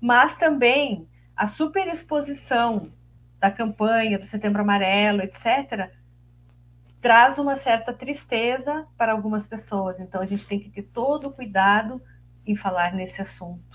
Mas 0.00 0.36
também 0.36 1.08
a 1.36 1.44
superexposição 1.44 2.88
da 3.40 3.50
campanha 3.50 4.16
do 4.16 4.24
Setembro 4.24 4.62
Amarelo, 4.62 5.22
etc., 5.22 5.90
traz 7.00 7.36
uma 7.36 7.56
certa 7.56 7.92
tristeza 7.92 8.86
para 8.96 9.10
algumas 9.10 9.44
pessoas. 9.44 9.98
Então, 9.98 10.20
a 10.22 10.26
gente 10.26 10.46
tem 10.46 10.60
que 10.60 10.70
ter 10.70 10.82
todo 10.82 11.26
o 11.26 11.32
cuidado 11.32 12.00
em 12.46 12.54
falar 12.54 12.92
nesse 12.94 13.20
assunto. 13.20 13.69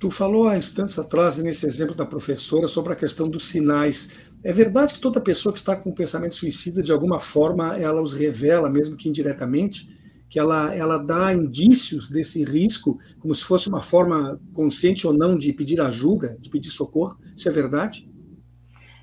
Tu 0.00 0.10
falou 0.10 0.48
há 0.48 0.56
instantes 0.56 0.98
atrás, 0.98 1.36
nesse 1.36 1.66
exemplo 1.66 1.94
da 1.94 2.06
professora, 2.06 2.66
sobre 2.66 2.92
a 2.92 2.96
questão 2.96 3.28
dos 3.28 3.46
sinais. 3.46 4.08
É 4.42 4.52
verdade 4.52 4.94
que 4.94 5.00
toda 5.00 5.20
pessoa 5.20 5.52
que 5.52 5.58
está 5.58 5.76
com 5.76 5.90
um 5.90 5.94
pensamento 5.94 6.34
suicida, 6.34 6.82
de 6.82 6.90
alguma 6.90 7.20
forma, 7.20 7.76
ela 7.76 8.00
os 8.00 8.14
revela, 8.14 8.70
mesmo 8.70 8.96
que 8.96 9.08
indiretamente? 9.08 9.86
que 10.34 10.38
ela, 10.40 10.74
ela 10.74 10.98
dá 10.98 11.32
indícios 11.32 12.10
desse 12.10 12.42
risco, 12.42 12.98
como 13.20 13.32
se 13.32 13.44
fosse 13.44 13.68
uma 13.68 13.80
forma 13.80 14.40
consciente 14.52 15.06
ou 15.06 15.12
não 15.12 15.38
de 15.38 15.52
pedir 15.52 15.80
ajuda, 15.80 16.36
de 16.40 16.50
pedir 16.50 16.70
socorro? 16.70 17.16
Isso 17.36 17.48
é 17.48 17.52
verdade? 17.52 18.10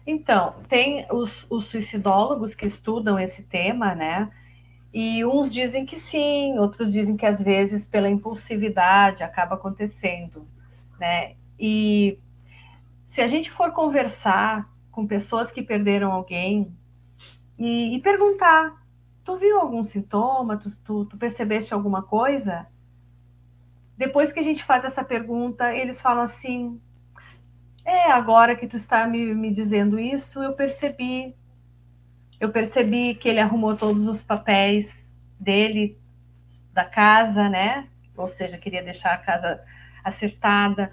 Então, 0.06 0.56
tem 0.68 1.06
os, 1.10 1.48
os 1.50 1.68
suicidólogos 1.68 2.54
que 2.54 2.66
estudam 2.66 3.18
esse 3.18 3.44
tema, 3.44 3.96
né? 3.96 4.30
E 4.94 5.24
uns 5.24 5.54
dizem 5.54 5.86
que 5.86 5.98
sim, 5.98 6.60
outros 6.60 6.92
dizem 6.92 7.16
que 7.16 7.26
às 7.26 7.42
vezes 7.42 7.86
pela 7.86 8.10
impulsividade 8.10 9.24
acaba 9.24 9.56
acontecendo, 9.56 10.46
né? 11.02 11.36
E 11.60 12.18
se 13.04 13.22
a 13.22 13.28
gente 13.28 13.52
for 13.52 13.74
conversar 13.74 14.72
com 14.89 15.06
pessoas 15.06 15.52
que 15.52 15.62
perderam 15.62 16.12
alguém 16.12 16.74
e, 17.58 17.95
e 17.95 18.02
perguntar 18.02 18.82
Tu 19.24 19.38
viu 19.38 19.60
algum 19.60 19.84
sintoma? 19.84 20.58
Tu, 20.58 20.70
tu, 20.84 21.06
tu, 21.06 21.18
percebeste 21.18 21.74
alguma 21.74 22.02
coisa? 22.02 22.68
Depois 23.95 24.34
que 24.34 24.39
a 24.39 24.43
gente 24.43 24.64
faz 24.64 24.84
essa 24.84 25.04
pergunta, 25.04 25.74
eles 25.76 26.02
falam 26.02 26.24
assim: 26.24 26.82
É, 27.86 28.12
agora 28.12 28.56
que 28.56 28.68
tu 28.68 28.76
está 28.76 29.08
me, 29.08 29.34
me 29.36 29.52
dizendo 29.52 29.99
isso, 29.99 30.41
eu 30.41 30.54
percebi. 30.54 31.36
Eu 32.39 32.52
percebi 32.52 33.14
que 33.14 33.30
ele 33.30 33.39
arrumou 33.39 33.76
todos 33.78 34.08
os 34.08 34.24
papéis 34.24 35.14
dele, 35.39 35.99
da 36.74 36.84
casa, 36.84 37.47
né? 37.47 37.88
Ou 38.18 38.28
seja, 38.28 38.58
queria 38.58 38.82
deixar 38.82 39.14
a 39.14 39.18
casa 39.20 39.64
acertada. 40.04 40.91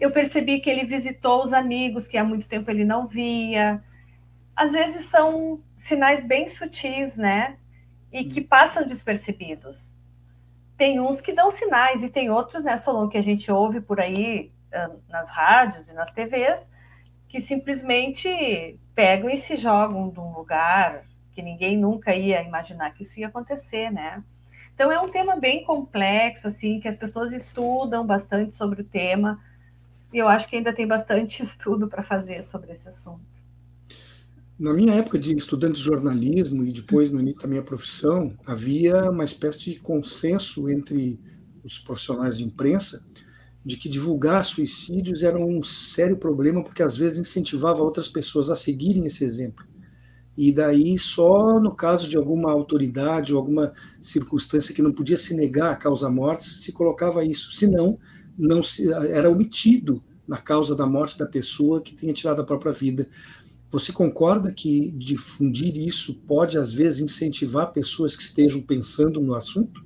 Eu 0.00 0.10
percebi 0.10 0.60
que 0.60 0.68
ele 0.68 0.84
visitou 0.84 1.42
os 1.42 1.52
amigos 1.52 2.06
que 2.06 2.18
há 2.18 2.24
muito 2.24 2.46
tempo 2.46 2.70
ele 2.70 2.84
não 2.84 3.06
via 3.06 3.82
às 4.60 4.72
vezes 4.72 5.06
são 5.06 5.58
sinais 5.74 6.22
bem 6.22 6.46
sutis, 6.46 7.16
né? 7.16 7.56
E 8.12 8.24
que 8.24 8.42
passam 8.42 8.86
despercebidos. 8.86 9.94
Tem 10.76 11.00
uns 11.00 11.22
que 11.22 11.32
dão 11.32 11.50
sinais 11.50 12.04
e 12.04 12.10
tem 12.10 12.30
outros, 12.30 12.62
né, 12.62 12.76
Solon, 12.76 13.08
que 13.08 13.16
a 13.16 13.22
gente 13.22 13.50
ouve 13.50 13.80
por 13.80 13.98
aí 13.98 14.52
nas 15.08 15.30
rádios 15.30 15.88
e 15.88 15.94
nas 15.94 16.12
TVs, 16.12 16.70
que 17.26 17.40
simplesmente 17.40 18.78
pegam 18.94 19.30
e 19.30 19.36
se 19.36 19.56
jogam 19.56 20.10
de 20.10 20.20
um 20.20 20.30
lugar 20.30 21.06
que 21.32 21.40
ninguém 21.40 21.78
nunca 21.78 22.14
ia 22.14 22.42
imaginar 22.42 22.90
que 22.90 23.02
isso 23.02 23.18
ia 23.18 23.28
acontecer, 23.28 23.90
né? 23.90 24.22
Então 24.80 24.90
é 24.90 24.98
um 24.98 25.10
tema 25.10 25.36
bem 25.36 25.62
complexo, 25.62 26.46
assim, 26.46 26.80
que 26.80 26.88
as 26.88 26.96
pessoas 26.96 27.34
estudam 27.34 28.06
bastante 28.06 28.54
sobre 28.54 28.80
o 28.80 28.84
tema, 28.84 29.38
e 30.10 30.16
eu 30.16 30.26
acho 30.26 30.48
que 30.48 30.56
ainda 30.56 30.72
tem 30.72 30.86
bastante 30.86 31.42
estudo 31.44 31.86
para 31.86 32.02
fazer 32.02 32.42
sobre 32.42 32.72
esse 32.72 32.88
assunto. 32.88 33.20
Na 34.58 34.72
minha 34.72 34.94
época 34.94 35.18
de 35.18 35.36
estudante 35.36 35.74
de 35.74 35.82
jornalismo 35.82 36.64
e 36.64 36.72
depois 36.72 37.10
no 37.10 37.20
início 37.20 37.42
da 37.42 37.48
minha 37.48 37.62
profissão, 37.62 38.34
havia 38.46 39.10
uma 39.10 39.22
espécie 39.22 39.58
de 39.58 39.80
consenso 39.80 40.66
entre 40.70 41.20
os 41.62 41.78
profissionais 41.78 42.38
de 42.38 42.44
imprensa 42.44 43.04
de 43.62 43.76
que 43.76 43.86
divulgar 43.86 44.42
suicídios 44.42 45.22
era 45.22 45.38
um 45.38 45.62
sério 45.62 46.16
problema 46.16 46.64
porque 46.64 46.82
às 46.82 46.96
vezes 46.96 47.18
incentivava 47.18 47.82
outras 47.82 48.08
pessoas 48.08 48.48
a 48.48 48.56
seguirem 48.56 49.04
esse 49.04 49.24
exemplo. 49.24 49.62
E 50.42 50.50
daí 50.50 50.98
só 50.98 51.60
no 51.60 51.74
caso 51.74 52.08
de 52.08 52.16
alguma 52.16 52.50
autoridade 52.50 53.34
ou 53.34 53.38
alguma 53.38 53.74
circunstância 54.00 54.74
que 54.74 54.80
não 54.80 54.90
podia 54.90 55.18
se 55.18 55.34
negar 55.34 55.70
a 55.70 55.76
causa 55.76 56.08
morte 56.08 56.44
se 56.44 56.72
colocava 56.72 57.22
isso, 57.22 57.52
senão 57.52 57.98
não 58.38 58.62
se 58.62 58.90
era 58.90 59.28
omitido 59.28 60.02
na 60.26 60.38
causa 60.38 60.74
da 60.74 60.86
morte 60.86 61.18
da 61.18 61.26
pessoa 61.26 61.82
que 61.82 61.94
tinha 61.94 62.14
tirado 62.14 62.40
a 62.40 62.44
própria 62.46 62.72
vida. 62.72 63.06
Você 63.68 63.92
concorda 63.92 64.50
que 64.50 64.90
difundir 64.92 65.76
isso 65.76 66.14
pode, 66.26 66.56
às 66.56 66.72
vezes, 66.72 67.00
incentivar 67.00 67.70
pessoas 67.70 68.16
que 68.16 68.22
estejam 68.22 68.62
pensando 68.62 69.20
no 69.20 69.34
assunto? 69.34 69.84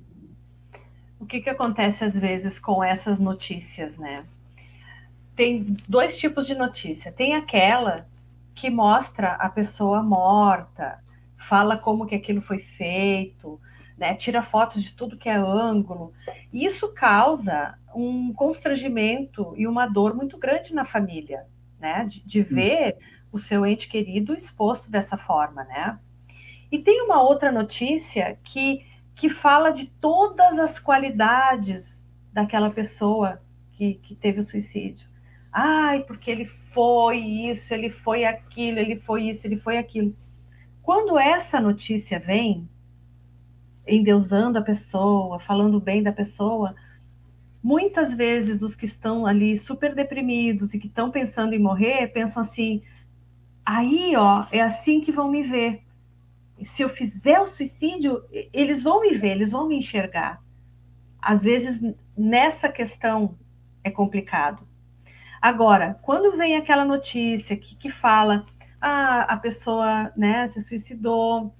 O 1.19 1.25
que, 1.25 1.41
que 1.41 1.49
acontece, 1.49 2.05
às 2.05 2.17
vezes, 2.17 2.61
com 2.61 2.81
essas 2.81 3.19
notícias, 3.19 3.97
né? 3.97 4.23
Tem 5.35 5.75
dois 5.89 6.17
tipos 6.17 6.47
de 6.47 6.55
notícia. 6.55 7.11
Tem 7.11 7.35
aquela 7.35 8.07
que 8.55 8.69
mostra 8.69 9.33
a 9.33 9.49
pessoa 9.49 10.01
morta, 10.01 11.03
fala 11.37 11.77
como 11.77 12.05
que 12.05 12.15
aquilo 12.15 12.41
foi 12.41 12.57
feito, 12.57 13.59
né? 13.97 14.15
tira 14.15 14.41
fotos 14.41 14.81
de 14.81 14.93
tudo 14.93 15.17
que 15.17 15.29
é 15.29 15.35
ângulo. 15.35 16.13
E 16.51 16.65
isso 16.65 16.93
causa 16.93 17.77
um 17.93 18.33
constrangimento 18.33 19.53
e 19.57 19.67
uma 19.67 19.85
dor 19.85 20.15
muito 20.15 20.37
grande 20.37 20.73
na 20.73 20.85
família, 20.85 21.45
né? 21.79 22.05
De, 22.05 22.25
de 22.25 22.41
hum. 22.41 22.45
ver 22.49 22.95
hum 22.95 23.15
o 23.35 23.37
seu 23.37 23.65
ente 23.65 23.89
querido 23.89 24.33
exposto 24.33 24.89
dessa 24.89 25.17
forma, 25.17 25.65
né? 25.65 25.99
E 26.71 26.79
tem 26.79 27.01
uma 27.01 27.21
outra 27.21 27.51
notícia 27.51 28.39
que, 28.41 28.85
que 29.13 29.27
fala 29.27 29.71
de 29.71 29.87
todas 29.87 30.57
as 30.57 30.79
qualidades 30.79 32.13
daquela 32.31 32.69
pessoa 32.69 33.41
que, 33.73 33.95
que 33.95 34.15
teve 34.15 34.39
o 34.39 34.43
suicídio. 34.43 35.09
Ai, 35.57 36.03
porque 36.03 36.29
ele 36.29 36.43
foi 36.43 37.17
isso, 37.17 37.73
ele 37.73 37.89
foi 37.89 38.25
aquilo, 38.25 38.77
ele 38.77 38.97
foi 38.97 39.29
isso, 39.29 39.47
ele 39.47 39.55
foi 39.55 39.77
aquilo. 39.77 40.13
Quando 40.83 41.17
essa 41.17 41.61
notícia 41.61 42.19
vem, 42.19 42.67
endeusando 43.87 44.59
a 44.59 44.61
pessoa, 44.61 45.39
falando 45.39 45.79
bem 45.79 46.03
da 46.03 46.11
pessoa, 46.11 46.75
muitas 47.63 48.13
vezes 48.13 48.61
os 48.61 48.75
que 48.75 48.83
estão 48.83 49.25
ali 49.25 49.55
super 49.55 49.95
deprimidos 49.95 50.73
e 50.73 50.79
que 50.79 50.87
estão 50.87 51.09
pensando 51.09 51.53
em 51.53 51.59
morrer 51.59 52.07
pensam 52.07 52.41
assim: 52.41 52.81
Aí, 53.65 54.13
ó, 54.17 54.45
é 54.51 54.59
assim 54.61 54.99
que 54.99 55.11
vão 55.11 55.31
me 55.31 55.41
ver. 55.41 55.83
Se 56.65 56.81
eu 56.81 56.89
fizer 56.89 57.39
o 57.39 57.47
suicídio, 57.47 58.25
eles 58.51 58.83
vão 58.83 59.01
me 59.01 59.13
ver, 59.13 59.31
eles 59.31 59.51
vão 59.51 59.69
me 59.69 59.77
enxergar. 59.77 60.43
Às 61.21 61.43
vezes, 61.43 61.81
nessa 62.17 62.69
questão 62.69 63.37
é 63.85 63.89
complicado. 63.89 64.64
Agora, 65.45 65.95
quando 66.01 66.35
vem 66.35 66.57
aquela 66.57 66.83
notícia 66.83 67.55
que, 67.55 67.75
que 67.75 67.87
fala, 67.87 68.43
ah, 68.81 69.31
a 69.31 69.37
pessoa 69.37 70.11
né, 70.17 70.47
se 70.47 70.59
suicidou, 70.59 71.53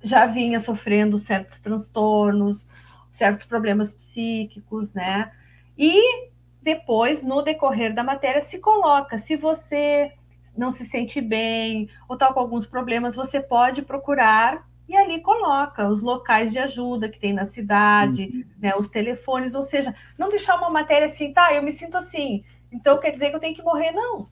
já 0.00 0.24
vinha 0.24 0.60
sofrendo 0.60 1.18
certos 1.18 1.58
transtornos, 1.58 2.64
certos 3.10 3.44
problemas 3.44 3.92
psíquicos, 3.92 4.94
né? 4.94 5.32
E 5.76 6.30
depois, 6.62 7.24
no 7.24 7.42
decorrer 7.42 7.92
da 7.92 8.04
matéria, 8.04 8.40
se 8.40 8.60
coloca, 8.60 9.18
se 9.18 9.36
você 9.36 10.12
não 10.56 10.70
se 10.70 10.84
sente 10.84 11.20
bem 11.20 11.90
ou 12.08 12.14
está 12.14 12.32
com 12.32 12.38
alguns 12.38 12.66
problemas, 12.66 13.16
você 13.16 13.40
pode 13.40 13.82
procurar 13.82 14.64
e 14.88 14.96
ali 14.96 15.20
coloca 15.20 15.88
os 15.88 16.04
locais 16.04 16.52
de 16.52 16.60
ajuda 16.60 17.08
que 17.08 17.18
tem 17.18 17.32
na 17.32 17.46
cidade, 17.46 18.30
uhum. 18.32 18.44
né, 18.60 18.72
os 18.76 18.88
telefones, 18.88 19.56
ou 19.56 19.62
seja, 19.62 19.92
não 20.16 20.28
deixar 20.28 20.54
uma 20.54 20.70
matéria 20.70 21.06
assim, 21.06 21.32
tá, 21.32 21.52
eu 21.52 21.64
me 21.64 21.72
sinto 21.72 21.96
assim, 21.96 22.44
então 22.72 22.98
quer 22.98 23.10
dizer 23.10 23.30
que 23.30 23.36
eu 23.36 23.40
tenho 23.40 23.54
que 23.54 23.62
morrer, 23.62 23.92
não. 23.92 24.28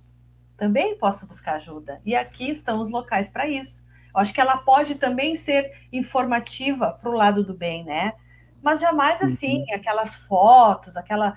também 0.56 0.98
posso 0.98 1.26
buscar 1.26 1.54
ajuda. 1.54 2.00
E 2.04 2.14
aqui 2.14 2.50
estão 2.50 2.80
os 2.80 2.90
locais 2.90 3.30
para 3.30 3.48
isso. 3.48 3.86
Eu 4.14 4.20
acho 4.20 4.34
que 4.34 4.40
ela 4.40 4.58
pode 4.58 4.96
também 4.96 5.34
ser 5.34 5.72
informativa 5.92 6.92
para 7.00 7.08
o 7.08 7.14
lado 7.14 7.44
do 7.44 7.54
bem, 7.54 7.84
né? 7.84 8.14
Mas 8.62 8.80
jamais 8.80 9.22
assim, 9.22 9.60
uhum. 9.60 9.74
aquelas 9.74 10.14
fotos, 10.14 10.96
aquela 10.96 11.36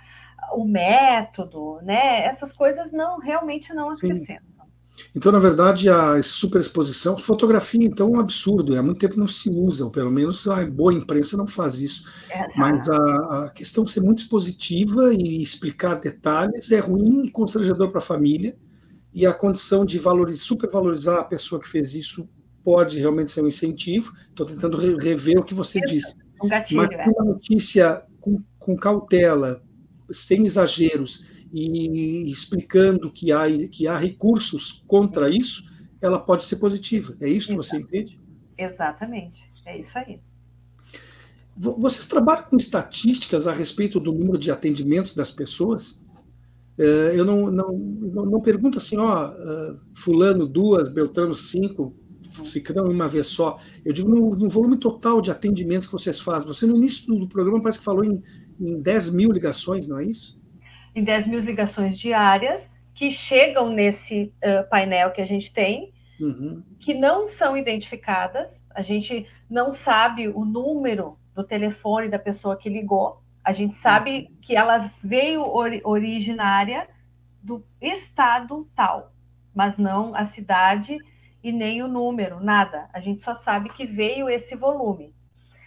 o 0.51 0.65
método, 0.65 1.79
né? 1.81 2.25
Essas 2.25 2.51
coisas 2.51 2.91
não 2.91 3.19
realmente 3.19 3.73
não 3.73 3.89
acrescentam. 3.89 4.52
Então, 5.15 5.31
na 5.31 5.39
verdade, 5.39 5.89
a 5.89 6.21
superexposição, 6.21 7.17
fotografia, 7.17 7.83
então, 7.83 8.07
é 8.07 8.17
um 8.17 8.19
absurdo. 8.19 8.77
Há 8.77 8.81
muito 8.81 8.99
tempo 8.99 9.19
não 9.19 9.27
se 9.27 9.49
usa, 9.49 9.85
ou 9.85 9.91
pelo 9.91 10.11
menos 10.11 10.47
a 10.47 10.65
boa 10.65 10.93
imprensa 10.93 11.37
não 11.37 11.45
faz 11.45 11.79
isso. 11.79 12.03
Exato. 12.29 12.59
Mas 12.59 12.89
a, 12.89 13.45
a 13.45 13.49
questão 13.49 13.83
de 13.83 13.91
ser 13.91 14.01
muito 14.01 14.19
expositiva 14.19 15.13
e 15.13 15.41
explicar 15.41 15.95
detalhes 15.95 16.71
é 16.71 16.79
ruim 16.79 17.25
e 17.25 17.31
constrangedor 17.31 17.89
para 17.89 17.99
a 17.99 18.01
família. 18.01 18.55
E 19.13 19.25
a 19.27 19.33
condição 19.33 19.85
de 19.85 19.99
valorizar, 19.99 20.43
supervalorizar 20.43 21.19
a 21.19 21.23
pessoa 21.23 21.61
que 21.61 21.67
fez 21.67 21.93
isso 21.93 22.27
pode 22.63 22.99
realmente 22.99 23.31
ser 23.31 23.43
um 23.43 23.47
incentivo. 23.47 24.11
Estou 24.29 24.45
tentando 24.45 24.77
rever 24.77 25.37
o 25.37 25.43
que 25.43 25.53
você 25.53 25.79
isso, 25.79 25.93
disse. 25.93 26.15
Um 26.43 26.47
gatilho, 26.47 26.81
Mas 26.81 26.91
é. 26.91 27.05
uma 27.05 27.25
notícia 27.33 28.03
com, 28.19 28.41
com 28.57 28.75
cautela, 28.75 29.61
sem 30.09 30.45
exageros, 30.45 31.25
e 31.53 32.31
explicando 32.31 33.11
que 33.11 33.31
há, 33.31 33.43
que 33.69 33.87
há 33.87 33.95
recursos 33.95 34.83
contra 34.87 35.29
isso, 35.29 35.63
ela 36.01 36.17
pode 36.17 36.43
ser 36.45 36.55
positiva. 36.55 37.15
É 37.21 37.29
isso 37.29 37.47
que 37.47 37.55
você 37.55 37.77
entende? 37.77 38.19
Exatamente, 38.57 39.51
é 39.65 39.77
isso 39.77 39.97
aí. 39.99 40.19
Vocês 41.55 42.07
trabalham 42.07 42.45
com 42.45 42.57
estatísticas 42.57 43.45
a 43.45 43.53
respeito 43.53 43.99
do 43.99 44.11
número 44.11 44.39
de 44.39 44.49
atendimentos 44.49 45.13
das 45.13 45.29
pessoas? 45.29 46.01
É, 46.79 47.13
eu 47.13 47.23
não, 47.23 47.51
não, 47.51 47.71
não, 48.25 48.41
pergunto 48.41 48.79
assim, 48.79 48.97
ó, 48.97 49.15
ah, 49.15 49.75
fulano 49.93 50.47
duas, 50.47 50.89
Beltrano 50.89 51.35
cinco, 51.35 51.95
Cicrão 52.45 52.85
uma 52.85 53.07
vez 53.07 53.27
só. 53.27 53.59
Eu 53.85 53.93
digo 53.93 54.09
no, 54.09 54.31
no, 54.31 54.49
volume 54.49 54.77
total 54.77 55.21
de 55.21 55.29
atendimentos 55.29 55.85
que 55.85 55.93
vocês 55.93 56.19
fazem. 56.19 56.47
Você 56.47 56.65
no 56.65 56.75
início 56.75 57.13
do 57.13 57.27
programa 57.27 57.61
parece 57.61 57.77
que 57.77 57.85
falou 57.85 58.03
em, 58.03 58.23
em 58.59 58.81
10 58.81 59.11
mil 59.11 59.31
ligações, 59.31 59.87
não 59.87 59.99
é 59.99 60.05
isso? 60.05 60.41
Em 60.95 61.03
10 61.03 61.27
mil 61.27 61.39
ligações 61.39 61.97
diárias 61.97 62.75
que 62.93 63.09
chegam 63.09 63.69
nesse 63.71 64.33
uh, 64.43 64.69
painel 64.69 65.11
que 65.11 65.21
a 65.21 65.25
gente 65.25 65.51
tem, 65.51 65.91
uhum. 66.19 66.63
que 66.79 66.93
não 66.93 67.27
são 67.27 67.57
identificadas. 67.57 68.67
A 68.75 68.81
gente 68.81 69.27
não 69.49 69.71
sabe 69.71 70.27
o 70.27 70.45
número 70.45 71.17
do 71.33 71.43
telefone 71.43 72.09
da 72.09 72.19
pessoa 72.19 72.55
que 72.55 72.69
ligou. 72.69 73.21
A 73.43 73.51
gente 73.51 73.73
sabe 73.73 74.29
que 74.41 74.55
ela 74.55 74.77
veio 75.03 75.43
or 75.43 75.71
originária 75.83 76.87
do 77.41 77.65
estado 77.81 78.69
tal, 78.73 79.11
mas 79.53 79.77
não 79.77 80.15
a 80.15 80.23
cidade 80.23 80.97
e 81.43 81.51
nem 81.51 81.83
o 81.83 81.87
número, 81.87 82.39
nada. 82.39 82.87
A 82.93 83.01
gente 83.01 83.21
só 83.21 83.33
sabe 83.33 83.69
que 83.69 83.85
veio 83.85 84.29
esse 84.29 84.55
volume. 84.55 85.13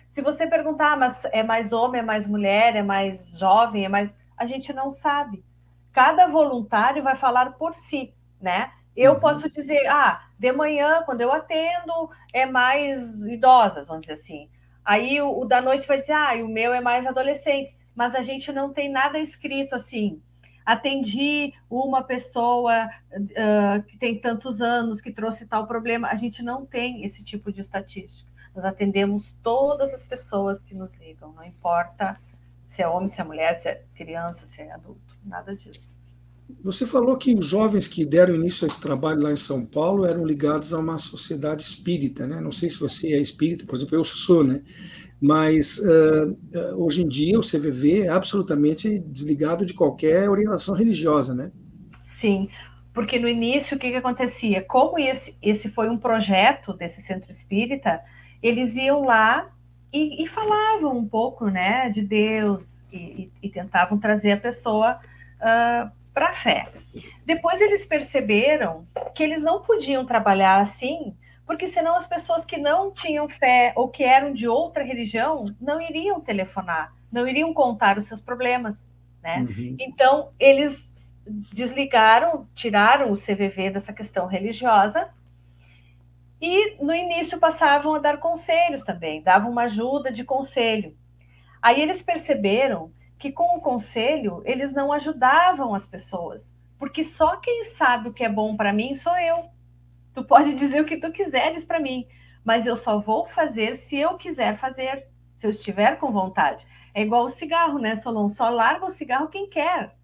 Se 0.09 0.23
você 0.23 0.47
perguntar, 0.47 0.93
ah, 0.93 0.97
mas 0.97 1.27
é 1.27 1.43
mais 1.43 1.73
homem, 1.73 2.01
é 2.01 2.05
mais 2.05 2.27
mulher, 2.27 2.75
é 2.77 2.83
mais 2.83 3.39
jovem, 3.39 3.85
é 3.85 3.89
mais. 3.89 4.17
A 4.37 4.47
gente 4.47 4.73
não 4.73 4.91
sabe. 4.91 5.45
Cada 5.93 6.27
voluntário 6.27 7.03
vai 7.03 7.17
falar 7.17 7.53
por 7.53 7.75
si, 7.75 8.15
né? 8.41 8.71
Eu 8.97 9.15
uhum. 9.15 9.21
posso 9.21 9.51
dizer, 9.51 9.87
ah, 9.89 10.27
de 10.39 10.53
manhã, 10.53 11.03
quando 11.05 11.21
eu 11.21 11.33
atendo, 11.33 12.11
é 12.33 12.47
mais 12.47 13.23
idosas, 13.27 13.89
vamos 13.89 14.03
dizer 14.03 14.15
assim. 14.15 14.49
Aí 14.85 15.21
o, 15.21 15.41
o, 15.41 15.45
da 15.45 15.61
noite 15.61 15.87
vai 15.89 16.01
dizer, 16.01 16.13
ah, 16.13 16.35
o 16.35 16.49
meu 16.49 16.73
é 16.73 16.81
mais 16.81 17.07
adolescentes, 17.07 17.79
mas 17.95 18.15
a 18.15 18.23
gente 18.23 18.53
não 18.53 18.73
tem 18.73 18.91
nada 18.91 19.19
escrito 19.19 19.75
assim. 19.75 20.23
Atendi 20.65 21.53
uma 21.71 22.03
pessoa 22.03 22.89
uh, 23.13 23.83
que 23.87 23.97
tem 23.97 24.19
tantos 24.19 24.61
anos, 24.61 25.01
que 25.01 25.13
trouxe 25.13 25.47
tal 25.47 25.67
problema. 25.67 26.09
A 26.09 26.17
gente 26.17 26.43
não 26.43 26.67
tem 26.67 27.05
esse 27.05 27.25
tipo 27.25 27.53
de 27.53 27.61
estatística. 27.61 28.29
Nós 28.55 28.65
atendemos 28.65 29.37
todas 29.43 29.95
as 29.95 30.03
pessoas 30.03 30.65
que 30.65 30.75
nos 30.75 30.95
ligam, 30.97 31.33
não 31.33 31.45
importa 31.45 32.19
se 32.67 32.83
é 32.83 32.89
homem, 32.89 33.09
se 33.09 33.21
é 33.21 33.25
mulher, 33.25 33.55
se 33.55 33.69
é 33.69 33.85
criança, 33.95 34.45
se 34.45 34.61
é 34.61 34.73
adulto, 34.73 35.17
nada 35.25 35.55
disso. 35.55 35.97
Você 36.63 36.85
falou 36.85 37.17
que 37.17 37.35
os 37.35 37.47
jovens 37.47 37.87
que 37.87 38.05
deram 38.05 38.35
início 38.35 38.65
a 38.65 38.67
esse 38.67 38.81
trabalho 38.81 39.23
lá 39.23 39.33
em 39.33 39.37
São 39.37 39.65
Paulo 39.65 40.05
eram 40.05 40.25
ligados 40.25 40.75
a 40.75 40.79
uma 40.79 40.99
sociedade 40.99 41.63
espírita, 41.63 42.27
né? 42.27 42.41
Não 42.41 42.51
sei 42.51 42.69
se 42.69 42.79
você 42.79 43.15
é 43.15 43.21
espírita, 43.21 43.65
por 43.65 43.77
exemplo, 43.77 43.97
eu 43.97 44.05
sou, 44.05 44.43
né? 44.43 44.61
Mas 45.21 45.79
uh, 45.79 46.37
hoje 46.77 47.03
em 47.03 47.09
dia 47.09 47.39
o 47.39 47.43
CVV 47.43 48.03
é 48.03 48.09
absolutamente 48.09 48.99
desligado 48.99 49.65
de 49.65 49.73
qualquer 49.73 50.29
orientação 50.29 50.75
religiosa, 50.75 51.35
né? 51.35 51.53
Sim, 52.03 52.49
porque 52.93 53.19
no 53.19 53.29
início 53.29 53.77
o 53.77 53.81
que, 53.81 53.91
que 53.91 53.97
acontecia? 53.97 54.63
Como 54.63 54.99
esse, 54.99 55.37
esse 55.41 55.69
foi 55.69 55.89
um 55.89 55.99
projeto 55.99 56.73
desse 56.75 57.01
centro 57.01 57.31
espírita, 57.31 58.01
eles 58.43 58.77
iam 58.77 59.03
lá 59.03 59.56
e, 59.93 60.23
e 60.23 60.27
falavam 60.27 60.97
um 60.97 61.07
pouco, 61.07 61.49
né, 61.49 61.89
de 61.89 62.03
Deus 62.03 62.85
e, 62.93 63.31
e, 63.43 63.49
tentavam 63.49 63.99
trazer 63.99 64.33
a 64.33 64.37
pessoa 64.37 65.01
uh, 65.37 65.91
para 66.13 66.31
a 66.31 66.35
fé. 66.35 66.69
Depois 67.25 67.61
eles 67.61 67.85
perceberam 67.87 68.87
que 69.15 69.23
eles 69.23 69.43
não 69.43 69.63
podiam 69.63 70.05
trabalhar 70.05 70.61
assim, 70.61 71.15
porque 71.47 71.67
senão 71.67 71.95
as 71.95 72.07
pessoas 72.07 72.45
que 72.45 72.57
não 72.57 72.91
tinham 72.91 73.29
fé 73.29 73.73
ou 73.77 73.89
que 73.89 74.03
eram 74.03 74.33
de 74.33 74.49
outra 74.49 74.83
religião 74.83 75.45
não 75.61 75.81
iriam 75.81 76.21
telefonar, 76.21 76.93
não 77.11 77.27
iriam 77.27 77.53
contar 77.55 77.99
os 77.99 78.07
seus 78.07 78.21
problemas. 78.21 78.89
Né? 79.23 79.41
Uhum. 79.41 79.77
Então, 79.81 80.31
eles 80.39 81.15
desligaram, 81.53 82.49
tiraram 82.55 83.11
o 83.11 83.17
CVV 83.17 83.71
dessa 83.71 83.93
questão 83.93 84.27
religiosa 84.27 85.09
e 86.41 86.77
no 86.83 86.95
início 86.95 87.39
passavam 87.39 87.95
a 87.95 87.99
dar 87.99 88.19
conselhos 88.19 88.83
também, 88.83 89.23
davam 89.23 89.51
uma 89.51 89.63
ajuda 89.65 90.13
de 90.13 90.25
conselho. 90.25 90.97
Aí 91.63 91.81
eles 91.81 92.03
perceberam 92.03 92.93
que 93.19 93.33
com 93.33 93.57
o 93.57 93.61
conselho 93.61 94.43
eles 94.45 94.75
não 94.75 94.93
ajudavam 94.93 95.75
as 95.75 95.87
pessoas, 95.87 96.55
porque 96.79 97.03
só 97.03 97.37
quem 97.37 97.65
sabe 97.65 98.09
o 98.09 98.13
que 98.13 98.25
é 98.25 98.29
bom 98.29 98.57
para 98.57 98.73
mim 98.73 98.95
sou 98.95 99.17
eu. 99.17 99.51
Tu 100.13 100.25
pode 100.25 100.53
dizer 100.57 100.81
o 100.81 100.85
que 100.85 100.99
tu 100.99 101.11
quiseres 101.11 101.65
para 101.65 101.81
mim, 101.81 102.07
mas 102.45 102.67
eu 102.67 102.77
só 102.77 102.99
vou 102.99 103.25
fazer 103.25 103.75
se 103.75 103.97
eu 103.97 104.17
quiser 104.17 104.57
fazer, 104.57 105.09
se 105.35 105.47
eu 105.47 105.51
estiver 105.51 105.99
com 105.99 106.13
vontade. 106.13 106.67
É 106.95 107.03
igual 107.03 107.25
o 107.25 107.29
cigarro, 107.29 107.79
né, 107.79 107.95
Solon? 107.95 108.29
Só 108.29 108.49
larga 108.49 108.87
o 108.87 108.91
cigarro 108.91 109.29
quem 109.29 109.49
quer. 109.49 109.95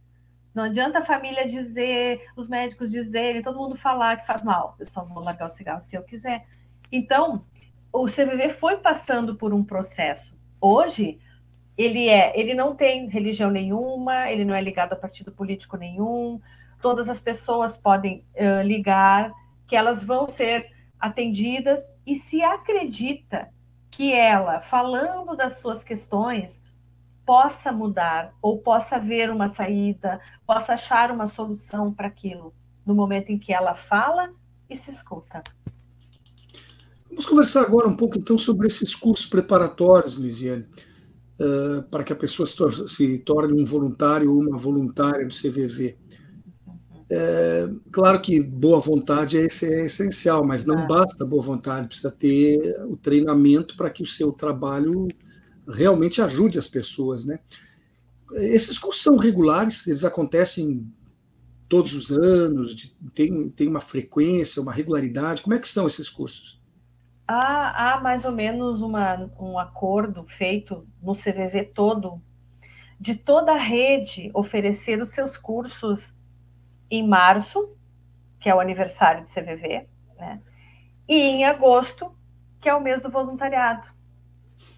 Não 0.54 0.64
adianta 0.64 0.98
a 0.98 1.04
família 1.04 1.46
dizer, 1.46 2.28
os 2.36 2.48
médicos 2.48 2.90
dizerem, 2.90 3.42
todo 3.42 3.58
mundo 3.58 3.76
falar 3.76 4.18
que 4.18 4.26
faz 4.26 4.44
mal. 4.44 4.76
Eu 4.78 4.86
só 4.86 5.04
vou 5.04 5.22
largar 5.22 5.46
o 5.46 5.48
cigarro 5.48 5.80
se 5.80 5.96
eu 5.96 6.02
quiser. 6.02 6.46
Então, 6.90 7.44
o 7.92 8.06
CVV 8.06 8.50
foi 8.50 8.76
passando 8.76 9.34
por 9.34 9.54
um 9.54 9.64
processo. 9.64 10.38
Hoje, 10.60 11.18
ele 11.76 12.08
é, 12.08 12.38
ele 12.38 12.54
não 12.54 12.74
tem 12.74 13.08
religião 13.08 13.50
nenhuma, 13.50 14.30
ele 14.30 14.44
não 14.44 14.54
é 14.54 14.60
ligado 14.60 14.92
a 14.92 14.96
partido 14.96 15.32
político 15.32 15.76
nenhum. 15.76 16.40
Todas 16.80 17.08
as 17.08 17.20
pessoas 17.20 17.78
podem 17.78 18.24
uh, 18.34 18.62
ligar, 18.62 19.32
que 19.66 19.76
elas 19.76 20.02
vão 20.02 20.28
ser 20.28 20.70
atendidas 21.00 21.90
e 22.06 22.14
se 22.14 22.42
acredita 22.42 23.50
que 23.90 24.12
ela, 24.12 24.60
falando 24.60 25.36
das 25.36 25.60
suas 25.60 25.82
questões, 25.82 26.62
possa 27.24 27.72
mudar 27.72 28.34
ou 28.40 28.58
possa 28.58 28.98
ver 28.98 29.30
uma 29.30 29.46
saída, 29.46 30.20
possa 30.46 30.74
achar 30.74 31.10
uma 31.10 31.26
solução 31.26 31.92
para 31.92 32.08
aquilo, 32.08 32.52
no 32.84 32.94
momento 32.94 33.30
em 33.30 33.38
que 33.38 33.52
ela 33.52 33.74
fala 33.74 34.32
e 34.68 34.76
se 34.76 34.90
escuta. 34.90 35.42
Vamos 37.08 37.26
conversar 37.26 37.62
agora 37.62 37.88
um 37.88 37.96
pouco 37.96 38.18
então 38.18 38.38
sobre 38.38 38.66
esses 38.66 38.94
cursos 38.94 39.26
preparatórios, 39.26 40.14
Lisiane, 40.14 40.66
uh, 41.38 41.82
para 41.90 42.02
que 42.02 42.12
a 42.12 42.16
pessoa 42.16 42.46
se, 42.46 42.56
tor 42.56 42.88
se, 42.88 43.18
torne 43.18 43.60
um 43.60 43.66
voluntário 43.66 44.32
ou 44.32 44.40
uma 44.40 44.56
voluntária 44.56 45.26
do 45.26 45.34
CVV. 45.34 45.98
É, 47.14 47.68
claro 47.90 48.22
que 48.22 48.40
boa 48.40 48.80
vontade 48.80 49.36
é, 49.36 49.42
é 49.42 49.84
essencial, 49.84 50.46
mas 50.46 50.64
não 50.64 50.78
é. 50.78 50.86
basta 50.86 51.26
boa 51.26 51.42
vontade, 51.42 51.86
precisa 51.86 52.10
ter 52.10 52.74
o 52.88 52.96
treinamento 52.96 53.76
para 53.76 53.90
que 53.90 54.02
o 54.02 54.06
seu 54.06 54.32
trabalho 54.32 55.06
realmente 55.68 56.20
ajude 56.20 56.58
as 56.58 56.66
pessoas, 56.66 57.24
né? 57.24 57.38
Esses 58.32 58.78
cursos 58.78 59.02
são 59.02 59.16
regulares, 59.16 59.86
eles 59.86 60.04
acontecem 60.04 60.88
todos 61.68 61.94
os 61.94 62.10
anos, 62.10 62.74
de, 62.74 62.94
tem, 63.14 63.48
tem 63.50 63.68
uma 63.68 63.80
frequência, 63.80 64.60
uma 64.60 64.72
regularidade. 64.72 65.42
Como 65.42 65.54
é 65.54 65.58
que 65.58 65.68
são 65.68 65.86
esses 65.86 66.08
cursos? 66.08 66.60
Há, 67.26 67.94
há 67.94 68.00
mais 68.00 68.24
ou 68.24 68.32
menos 68.32 68.82
uma, 68.82 69.30
um 69.38 69.58
acordo 69.58 70.24
feito 70.24 70.86
no 71.00 71.14
CVV 71.14 71.72
todo, 71.74 72.20
de 72.98 73.14
toda 73.14 73.52
a 73.52 73.58
rede 73.58 74.30
oferecer 74.34 75.00
os 75.00 75.10
seus 75.10 75.38
cursos 75.38 76.12
em 76.90 77.08
março, 77.08 77.70
que 78.38 78.50
é 78.50 78.54
o 78.54 78.60
aniversário 78.60 79.22
do 79.22 79.28
CVV, 79.28 79.86
né? 80.18 80.40
e 81.08 81.14
em 81.14 81.44
agosto, 81.44 82.14
que 82.60 82.68
é 82.68 82.74
o 82.74 82.82
mês 82.82 83.02
do 83.02 83.10
voluntariado. 83.10 83.88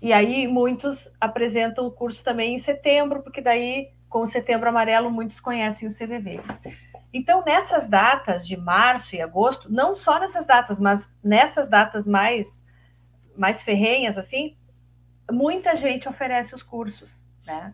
E 0.01 0.13
aí 0.13 0.47
muitos 0.47 1.09
apresentam 1.21 1.87
o 1.87 1.91
curso 1.91 2.23
também 2.23 2.55
em 2.55 2.59
setembro, 2.59 3.23
porque 3.23 3.41
daí, 3.41 3.91
com 4.09 4.21
o 4.21 4.27
setembro 4.27 4.69
amarelo, 4.69 5.11
muitos 5.11 5.41
conhecem 5.41 5.89
o 5.89 5.91
CVV. 5.91 6.41
Então, 7.13 7.45
nessas 7.45 7.89
datas 7.89 8.47
de 8.47 8.57
março 8.57 9.15
e 9.15 9.23
agosto, 9.23 9.73
não 9.73 9.95
só 9.95 10.19
nessas 10.19 10.45
datas, 10.47 10.81
mas 10.81 11.13
nessas 11.23 11.69
datas 11.69 12.07
mais, 12.07 12.65
mais 13.37 13.63
ferrenhas, 13.63 14.19
assim, 14.19 14.57
muita 15.31 15.77
gente 15.77 16.09
oferece 16.09 16.55
os 16.55 16.63
cursos, 16.63 17.25
né? 17.47 17.73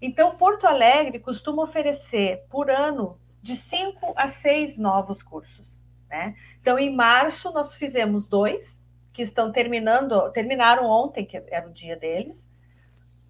Então, 0.00 0.36
Porto 0.36 0.66
Alegre 0.66 1.18
costuma 1.18 1.62
oferecer 1.62 2.44
por 2.48 2.70
ano 2.70 3.18
de 3.42 3.54
cinco 3.54 4.14
a 4.16 4.26
seis 4.26 4.78
novos 4.78 5.22
cursos, 5.22 5.82
né? 6.08 6.34
Então, 6.60 6.78
em 6.78 6.94
março, 6.94 7.52
nós 7.52 7.74
fizemos 7.74 8.28
dois, 8.28 8.82
que 9.18 9.22
estão 9.22 9.50
terminando, 9.50 10.30
terminaram 10.30 10.84
ontem, 10.84 11.26
que 11.26 11.42
era 11.50 11.68
o 11.68 11.72
dia 11.72 11.96
deles, 11.96 12.48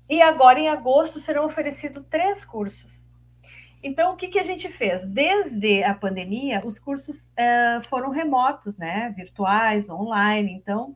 e 0.06 0.20
agora 0.20 0.60
em 0.60 0.68
agosto 0.68 1.18
serão 1.18 1.46
oferecidos 1.46 2.04
três 2.10 2.44
cursos. 2.44 3.06
Então, 3.82 4.12
o 4.12 4.16
que, 4.16 4.28
que 4.28 4.38
a 4.38 4.44
gente 4.44 4.68
fez? 4.68 5.06
Desde 5.06 5.82
a 5.82 5.94
pandemia, 5.94 6.60
os 6.62 6.78
cursos 6.78 7.28
uh, 7.28 7.82
foram 7.88 8.10
remotos, 8.10 8.76
né? 8.76 9.14
Virtuais, 9.16 9.88
online. 9.88 10.52
Então, 10.52 10.94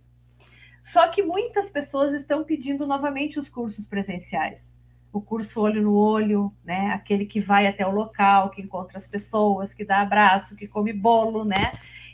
só 0.84 1.08
que 1.08 1.22
muitas 1.22 1.70
pessoas 1.70 2.12
estão 2.12 2.44
pedindo 2.44 2.86
novamente 2.86 3.38
os 3.38 3.48
cursos 3.48 3.86
presenciais. 3.86 4.74
O 5.10 5.22
curso 5.22 5.62
olho 5.62 5.80
no 5.80 5.94
olho, 5.94 6.52
né? 6.62 6.90
Aquele 6.90 7.24
que 7.24 7.40
vai 7.40 7.66
até 7.66 7.86
o 7.86 7.90
local, 7.90 8.50
que 8.50 8.60
encontra 8.60 8.98
as 8.98 9.06
pessoas, 9.06 9.72
que 9.72 9.86
dá 9.86 10.02
abraço, 10.02 10.54
que 10.54 10.68
come 10.68 10.92
bolo, 10.92 11.46
né? 11.46 11.72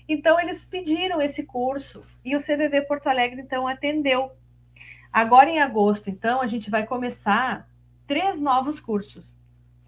Então, 0.09 0.41
eles 0.41 0.65
pediram 0.65 1.21
esse 1.21 1.45
curso 1.45 2.03
e 2.25 2.35
o 2.35 2.39
CVV 2.39 2.83
Porto 2.83 3.09
Alegre, 3.09 3.43
então, 3.43 3.69
atendeu. 3.69 4.33
Agora, 5.13 5.51
em 5.51 5.61
agosto, 5.61 6.09
então, 6.09 6.41
a 6.41 6.47
gente 6.47 6.71
vai 6.71 6.87
começar 6.87 7.69
três 8.07 8.41
novos 8.41 8.81
cursos 8.81 9.39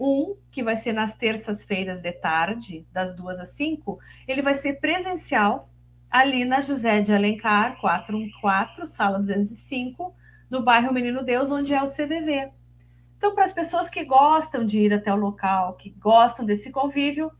um, 0.01 0.35
que 0.51 0.63
vai 0.63 0.77
ser 0.77 0.95
nas 0.95 1.17
terças-feiras 1.17 2.01
de 2.01 2.11
tarde, 2.11 2.87
das 2.91 3.15
duas 3.15 3.39
às 3.39 3.49
cinco, 3.49 3.99
ele 4.27 4.41
vai 4.41 4.55
ser 4.55 4.81
presencial 4.81 5.69
ali 6.11 6.45
na 6.45 6.61
José 6.63 7.03
de 7.03 7.13
Alencar, 7.13 7.79
414, 7.81 8.93
sala 8.93 9.19
205, 9.19 10.15
no 10.49 10.63
bairro 10.63 10.93
Menino 10.93 11.23
Deus, 11.23 11.51
onde 11.51 11.75
é 11.75 11.83
o 11.83 11.87
CVV. 11.87 12.51
Então, 13.17 13.35
para 13.35 13.45
as 13.45 13.53
pessoas 13.53 13.91
que 13.91 14.03
gostam 14.03 14.65
de 14.65 14.79
ir 14.79 14.95
até 14.95 15.13
o 15.13 15.17
local, 15.17 15.75
que 15.75 15.91
gostam 15.91 16.47
desse 16.47 16.71
convívio, 16.73 17.31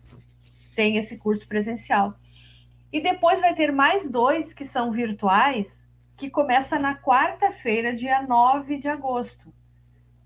tem 0.77 0.99
esse 0.99 1.17
curso 1.17 1.49
presencial. 1.49 2.15
E 2.93 3.01
depois 3.01 3.41
vai 3.41 3.55
ter 3.55 3.73
mais 3.73 4.09
dois 4.09 4.53
que 4.53 4.65
são 4.65 4.91
virtuais, 4.91 5.89
que 6.17 6.29
começa 6.29 6.79
na 6.79 6.97
quarta-feira, 6.97 7.95
dia 7.95 8.23
9 8.23 8.79
de 8.79 8.89
agosto 8.89 9.53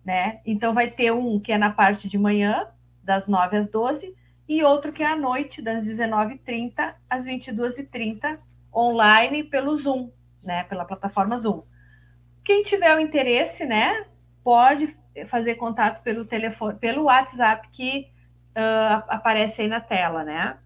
né? 0.04 0.40
Então 0.44 0.74
vai 0.74 0.90
ter 0.90 1.12
um 1.12 1.40
que 1.40 1.52
é 1.52 1.58
na 1.58 1.70
parte 1.70 2.08
de 2.08 2.18
manhã, 2.18 2.68
das 3.02 3.26
9 3.26 3.56
às 3.56 3.70
12, 3.70 4.14
e 4.46 4.62
outro 4.62 4.92
que 4.92 5.02
é 5.02 5.06
à 5.06 5.16
noite, 5.16 5.62
das 5.62 5.84
19h30 5.84 6.94
às 7.08 7.24
22h30, 7.26 8.38
online 8.74 9.44
pelo 9.44 9.74
Zoom, 9.74 10.10
né? 10.42 10.64
Pela 10.64 10.84
plataforma 10.84 11.38
Zoom. 11.38 11.62
Quem 12.44 12.62
tiver 12.62 12.94
o 12.94 13.00
interesse, 13.00 13.64
né, 13.64 14.04
pode 14.42 14.86
fazer 15.24 15.54
contato 15.54 16.02
pelo 16.02 16.26
telefone, 16.26 16.78
pelo 16.78 17.04
WhatsApp 17.04 17.66
que 17.72 18.10
uh, 18.50 19.02
aparece 19.08 19.62
aí 19.62 19.68
na 19.68 19.80
tela, 19.80 20.22
né? 20.22 20.58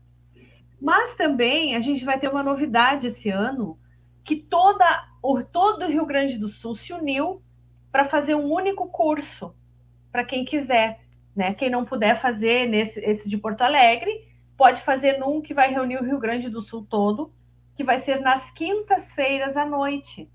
Mas 0.80 1.16
também 1.16 1.74
a 1.74 1.80
gente 1.80 2.04
vai 2.04 2.18
ter 2.18 2.28
uma 2.28 2.42
novidade 2.42 3.06
esse 3.06 3.30
ano, 3.30 3.78
que 4.22 4.36
toda, 4.36 4.84
todo 5.50 5.84
o 5.84 5.88
Rio 5.88 6.06
Grande 6.06 6.38
do 6.38 6.48
Sul 6.48 6.74
se 6.74 6.92
uniu 6.92 7.42
para 7.90 8.04
fazer 8.04 8.34
um 8.34 8.52
único 8.52 8.88
curso 8.88 9.54
para 10.12 10.24
quem 10.24 10.44
quiser. 10.44 11.00
Né? 11.34 11.54
Quem 11.54 11.70
não 11.70 11.84
puder 11.84 12.14
fazer 12.14 12.68
nesse 12.68 13.00
esse 13.00 13.28
de 13.28 13.38
Porto 13.38 13.62
Alegre, 13.62 14.28
pode 14.56 14.82
fazer 14.82 15.18
num 15.18 15.40
que 15.40 15.54
vai 15.54 15.70
reunir 15.70 15.96
o 15.96 16.04
Rio 16.04 16.18
Grande 16.18 16.48
do 16.48 16.60
Sul 16.60 16.86
todo, 16.88 17.32
que 17.74 17.84
vai 17.84 17.98
ser 17.98 18.20
nas 18.20 18.50
quintas-feiras 18.50 19.56
à 19.56 19.64
noite. 19.64 20.30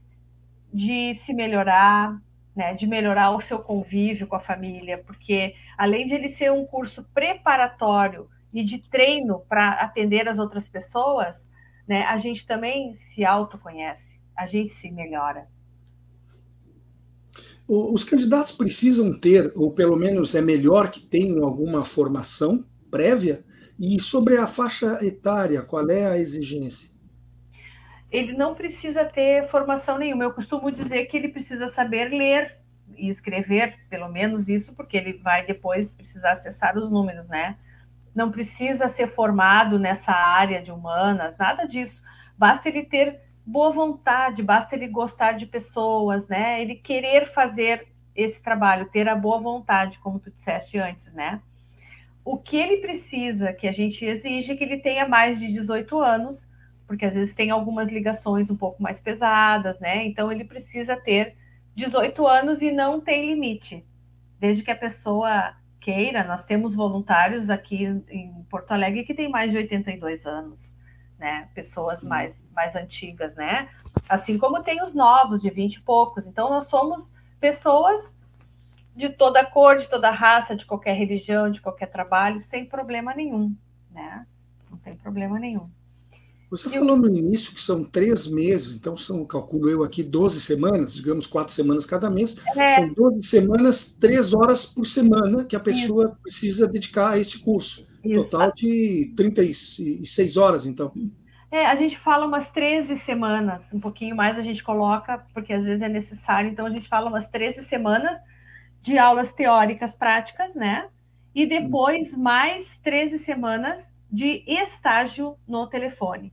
de 0.72 1.14
se 1.14 1.34
melhorar, 1.34 2.18
né, 2.56 2.72
de 2.72 2.86
melhorar 2.86 3.32
o 3.32 3.42
seu 3.42 3.58
convívio 3.58 4.26
com 4.26 4.36
a 4.36 4.40
família, 4.40 5.04
porque 5.06 5.54
além 5.76 6.06
de 6.06 6.14
ele 6.14 6.30
ser 6.30 6.50
um 6.50 6.64
curso 6.64 7.04
preparatório 7.12 8.26
e 8.52 8.64
de 8.64 8.78
treino 8.88 9.40
para 9.48 9.72
atender 9.72 10.28
as 10.28 10.38
outras 10.38 10.68
pessoas, 10.68 11.48
né, 11.86 12.04
a 12.04 12.16
gente 12.18 12.46
também 12.46 12.92
se 12.94 13.24
autoconhece, 13.24 14.20
a 14.36 14.46
gente 14.46 14.70
se 14.70 14.90
melhora. 14.90 15.48
Os 17.66 18.02
candidatos 18.02 18.52
precisam 18.52 19.18
ter, 19.18 19.52
ou 19.54 19.70
pelo 19.70 19.94
menos 19.94 20.34
é 20.34 20.40
melhor 20.40 20.90
que 20.90 21.00
tenham 21.00 21.44
alguma 21.44 21.84
formação 21.84 22.64
prévia? 22.90 23.44
E 23.78 24.00
sobre 24.00 24.36
a 24.38 24.46
faixa 24.46 24.98
etária, 25.04 25.62
qual 25.62 25.88
é 25.90 26.06
a 26.06 26.18
exigência? 26.18 26.90
Ele 28.10 28.32
não 28.32 28.54
precisa 28.54 29.04
ter 29.04 29.44
formação 29.44 29.98
nenhuma. 29.98 30.24
Eu 30.24 30.32
costumo 30.32 30.72
dizer 30.72 31.04
que 31.06 31.16
ele 31.16 31.28
precisa 31.28 31.68
saber 31.68 32.08
ler 32.08 32.56
e 32.96 33.06
escrever, 33.06 33.76
pelo 33.88 34.08
menos 34.08 34.48
isso, 34.48 34.74
porque 34.74 34.96
ele 34.96 35.18
vai 35.18 35.44
depois 35.44 35.92
precisar 35.92 36.32
acessar 36.32 36.76
os 36.76 36.90
números, 36.90 37.28
né? 37.28 37.58
Não 38.14 38.30
precisa 38.30 38.88
ser 38.88 39.08
formado 39.08 39.78
nessa 39.78 40.12
área 40.12 40.62
de 40.62 40.72
humanas, 40.72 41.38
nada 41.38 41.66
disso. 41.66 42.02
Basta 42.36 42.68
ele 42.68 42.84
ter 42.84 43.20
boa 43.44 43.70
vontade, 43.70 44.42
basta 44.42 44.76
ele 44.76 44.88
gostar 44.88 45.32
de 45.32 45.46
pessoas, 45.46 46.28
né? 46.28 46.60
Ele 46.60 46.74
querer 46.74 47.26
fazer 47.26 47.88
esse 48.14 48.42
trabalho, 48.42 48.90
ter 48.90 49.08
a 49.08 49.14
boa 49.14 49.38
vontade, 49.38 49.98
como 50.00 50.18
tu 50.18 50.30
disseste 50.30 50.78
antes, 50.78 51.12
né? 51.12 51.40
O 52.24 52.36
que 52.36 52.56
ele 52.56 52.78
precisa, 52.78 53.52
que 53.54 53.66
a 53.66 53.72
gente 53.72 54.04
exige, 54.04 54.52
é 54.52 54.56
que 54.56 54.62
ele 54.62 54.76
tenha 54.76 55.08
mais 55.08 55.40
de 55.40 55.46
18 55.46 55.98
anos, 55.98 56.48
porque 56.86 57.06
às 57.06 57.14
vezes 57.14 57.32
tem 57.32 57.50
algumas 57.50 57.90
ligações 57.90 58.50
um 58.50 58.56
pouco 58.56 58.82
mais 58.82 59.00
pesadas, 59.00 59.80
né? 59.80 60.04
Então 60.04 60.30
ele 60.30 60.44
precisa 60.44 60.96
ter 60.96 61.36
18 61.74 62.26
anos 62.26 62.60
e 62.60 62.70
não 62.70 63.00
tem 63.00 63.26
limite. 63.26 63.86
Desde 64.38 64.62
que 64.62 64.70
a 64.70 64.76
pessoa 64.76 65.54
queira, 65.80 66.24
nós 66.24 66.44
temos 66.44 66.74
voluntários 66.74 67.50
aqui 67.50 67.84
em 68.08 68.32
Porto 68.50 68.72
Alegre 68.72 69.04
que 69.04 69.14
tem 69.14 69.28
mais 69.28 69.52
de 69.52 69.58
82 69.58 70.26
anos 70.26 70.76
né? 71.18 71.48
Pessoas 71.54 72.04
mais, 72.04 72.50
mais 72.54 72.76
antigas, 72.76 73.34
né? 73.34 73.68
Assim 74.08 74.38
como 74.38 74.62
tem 74.62 74.80
os 74.80 74.94
novos, 74.94 75.42
de 75.42 75.50
20 75.50 75.74
e 75.74 75.80
poucos. 75.80 76.26
Então, 76.26 76.48
nós 76.48 76.68
somos 76.68 77.14
pessoas 77.40 78.18
de 78.94 79.10
toda 79.10 79.44
cor, 79.44 79.76
de 79.76 79.88
toda 79.88 80.10
raça, 80.10 80.56
de 80.56 80.64
qualquer 80.64 80.94
religião, 80.94 81.50
de 81.50 81.60
qualquer 81.60 81.86
trabalho, 81.86 82.40
sem 82.40 82.64
problema 82.64 83.14
nenhum, 83.14 83.54
né? 83.90 84.26
Não 84.70 84.78
tem 84.78 84.96
problema 84.96 85.38
nenhum. 85.38 85.68
Você 86.50 86.70
falou 86.70 86.96
no 86.96 87.14
início 87.14 87.52
que 87.52 87.60
são 87.60 87.84
três 87.84 88.26
meses, 88.26 88.74
então 88.74 88.96
são, 88.96 89.24
calculo 89.24 89.68
eu 89.68 89.82
aqui, 89.82 90.02
12 90.02 90.40
semanas, 90.40 90.94
digamos 90.94 91.26
quatro 91.26 91.52
semanas 91.52 91.84
cada 91.84 92.08
mês. 92.08 92.36
É. 92.56 92.76
São 92.76 92.92
12 92.92 93.22
semanas, 93.22 93.84
três 93.84 94.32
horas 94.32 94.64
por 94.64 94.86
semana 94.86 95.44
que 95.44 95.54
a 95.54 95.60
pessoa 95.60 96.04
Isso. 96.04 96.16
precisa 96.22 96.66
dedicar 96.66 97.10
a 97.10 97.18
este 97.18 97.38
curso. 97.38 97.86
Isso. 98.02 98.30
Total 98.30 98.50
de 98.54 99.12
36 99.14 100.36
horas, 100.38 100.64
então. 100.64 100.90
É, 101.50 101.66
a 101.66 101.74
gente 101.74 101.98
fala 101.98 102.26
umas 102.26 102.50
13 102.50 102.96
semanas, 102.96 103.72
um 103.74 103.80
pouquinho 103.80 104.16
mais 104.16 104.38
a 104.38 104.42
gente 104.42 104.64
coloca, 104.64 105.18
porque 105.34 105.52
às 105.52 105.66
vezes 105.66 105.82
é 105.82 105.88
necessário, 105.88 106.50
então 106.50 106.64
a 106.64 106.70
gente 106.70 106.88
fala 106.88 107.08
umas 107.08 107.28
13 107.28 107.64
semanas 107.64 108.16
de 108.80 108.96
aulas 108.96 109.32
teóricas 109.32 109.94
práticas, 109.94 110.54
né? 110.54 110.88
E 111.34 111.46
depois 111.46 112.16
mais 112.16 112.78
13 112.78 113.18
semanas 113.18 113.96
de 114.10 114.42
estágio 114.46 115.36
no 115.46 115.66
telefone. 115.66 116.32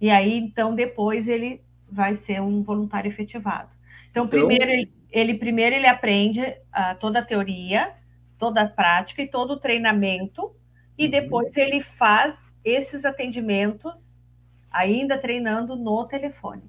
E 0.00 0.10
aí, 0.10 0.38
então, 0.38 0.74
depois 0.74 1.28
ele 1.28 1.60
vai 1.90 2.14
ser 2.14 2.40
um 2.40 2.62
voluntário 2.62 3.08
efetivado. 3.08 3.70
Então, 4.10 4.24
então 4.24 4.28
primeiro 4.28 4.70
ele, 4.70 4.92
ele, 5.10 5.34
primeiro 5.34 5.74
ele 5.74 5.86
aprende 5.86 6.40
uh, 6.40 6.98
toda 6.98 7.18
a 7.18 7.24
teoria, 7.24 7.92
toda 8.38 8.62
a 8.62 8.68
prática 8.68 9.22
e 9.22 9.28
todo 9.28 9.52
o 9.52 9.60
treinamento 9.60 10.50
e 11.00 11.06
uhum. 11.06 11.10
depois 11.10 11.56
ele 11.56 11.80
faz 11.80 12.52
esses 12.62 13.06
atendimentos, 13.06 14.18
ainda 14.70 15.16
treinando 15.16 15.74
no 15.74 16.04
telefone. 16.04 16.62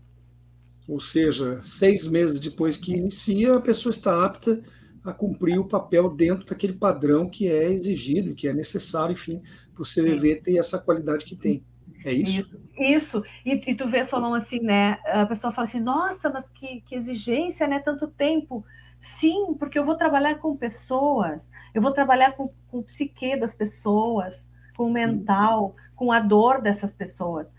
Ou 0.88 1.00
seja, 1.00 1.62
seis 1.62 2.06
meses 2.06 2.40
depois 2.40 2.78
que 2.78 2.94
inicia, 2.94 3.56
a 3.56 3.62
pessoa 3.62 3.92
está 3.92 4.26
apta 4.26 4.62
a 5.04 5.14
cumprir 5.14 5.60
o 5.60 5.68
papel 5.68 6.10
dentro 6.10 6.46
daquele 6.46 6.74
padrão 6.74 7.30
que 7.30 7.48
é 7.48 7.72
exigido, 7.72 8.34
que 8.34 8.48
é 8.48 8.54
necessário, 8.54 9.14
enfim, 9.14 9.42
para 9.74 9.84
o 9.84 9.86
CVV 9.86 10.42
ter 10.42 10.58
essa 10.58 10.80
qualidade 10.80 11.26
que 11.26 11.36
tem. 11.36 11.64
É 12.04 12.12
isso? 12.12 12.60
Isso. 12.78 13.24
E, 13.46 13.54
e, 13.54 13.76
tu 13.76 13.88
vê, 13.88 14.04
Solon, 14.04 14.34
assim, 14.34 14.60
né? 14.60 15.00
A 15.06 15.26
pessoa 15.26 15.54
fala 15.54 15.68
assim, 15.68 15.80
nossa, 15.80 16.30
mas 16.30 16.50
que, 16.50 16.82
que 16.82 16.96
exigência, 16.96 17.68
né? 17.68 17.80
Tanto 17.80 18.08
tempo. 18.08 18.66
Sim, 19.00 19.56
porque 19.58 19.80
eu 19.80 19.86
vou 19.86 19.96
trabalhar 19.96 20.36
com 20.36 20.56
pessoas, 20.56 21.52
eu 21.74 21.82
vou 21.82 21.92
trabalhar 21.92 22.34
com, 22.34 22.52
com 22.70 22.78
o 22.78 22.84
psique 22.84 23.36
das 23.36 23.52
pessoas, 23.52 24.48
com 24.78 24.86
o 24.86 24.94
mental, 24.94 25.76
com 25.96 26.12
a 26.12 26.20
dor 26.20 26.62
dessas 26.62 26.94
pessoas. 26.94 27.56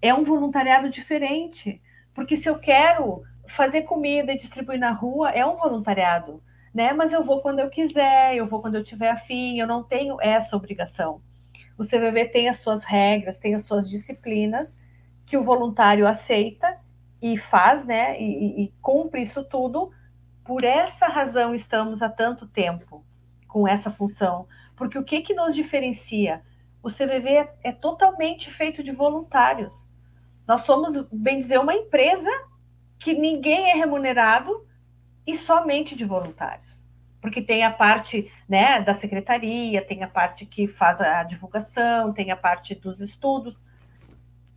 É 0.00 0.14
um 0.14 0.22
voluntariado 0.22 0.88
diferente, 0.88 1.82
porque 2.14 2.36
se 2.36 2.48
eu 2.48 2.58
quero 2.60 3.22
fazer 3.46 3.82
comida 3.82 4.32
e 4.32 4.38
distribuir 4.38 4.78
na 4.78 4.92
rua, 4.92 5.30
é 5.30 5.44
um 5.44 5.56
voluntariado, 5.56 6.40
né? 6.72 6.92
Mas 6.92 7.12
eu 7.12 7.24
vou 7.24 7.40
quando 7.40 7.58
eu 7.58 7.68
quiser, 7.70 8.36
eu 8.36 8.46
vou 8.46 8.60
quando 8.60 8.76
eu 8.76 8.84
tiver 8.84 9.10
afim, 9.10 9.58
eu 9.58 9.66
não 9.66 9.82
tenho 9.82 10.16
essa 10.20 10.56
obrigação. 10.56 11.20
O 11.76 11.82
CVV 11.82 12.26
tem 12.26 12.48
as 12.48 12.60
suas 12.60 12.84
regras, 12.84 13.38
tem 13.38 13.54
as 13.54 13.64
suas 13.64 13.88
disciplinas 13.88 14.78
que 15.26 15.36
o 15.36 15.42
voluntário 15.42 16.06
aceita 16.06 16.78
e 17.20 17.36
faz, 17.36 17.84
né? 17.84 18.20
E, 18.20 18.64
e, 18.64 18.74
cumpre 18.80 19.22
isso 19.22 19.44
tudo 19.44 19.90
por 20.44 20.62
essa 20.62 21.06
razão 21.06 21.54
estamos 21.54 22.02
há 22.02 22.08
tanto 22.08 22.46
tempo 22.46 23.04
com 23.48 23.66
essa 23.66 23.90
função. 23.90 24.46
Porque 24.76 24.98
o 24.98 25.04
que, 25.04 25.22
que 25.22 25.34
nos 25.34 25.54
diferencia? 25.54 26.42
O 26.82 26.88
CVV 26.88 27.28
é, 27.30 27.54
é 27.64 27.72
totalmente 27.72 28.50
feito 28.50 28.82
de 28.82 28.92
voluntários. 28.92 29.88
Nós 30.46 30.60
somos, 30.62 31.02
bem 31.10 31.38
dizer, 31.38 31.58
uma 31.58 31.74
empresa 31.74 32.28
que 32.98 33.14
ninguém 33.14 33.70
é 33.70 33.74
remunerado 33.74 34.66
e 35.26 35.36
somente 35.36 35.96
de 35.96 36.04
voluntários. 36.04 36.88
Porque 37.24 37.40
tem 37.40 37.64
a 37.64 37.70
parte 37.70 38.30
né, 38.46 38.82
da 38.82 38.92
secretaria, 38.92 39.80
tem 39.80 40.02
a 40.02 40.06
parte 40.06 40.44
que 40.44 40.68
faz 40.68 41.00
a 41.00 41.22
divulgação, 41.22 42.12
tem 42.12 42.30
a 42.30 42.36
parte 42.36 42.74
dos 42.74 43.00
estudos. 43.00 43.64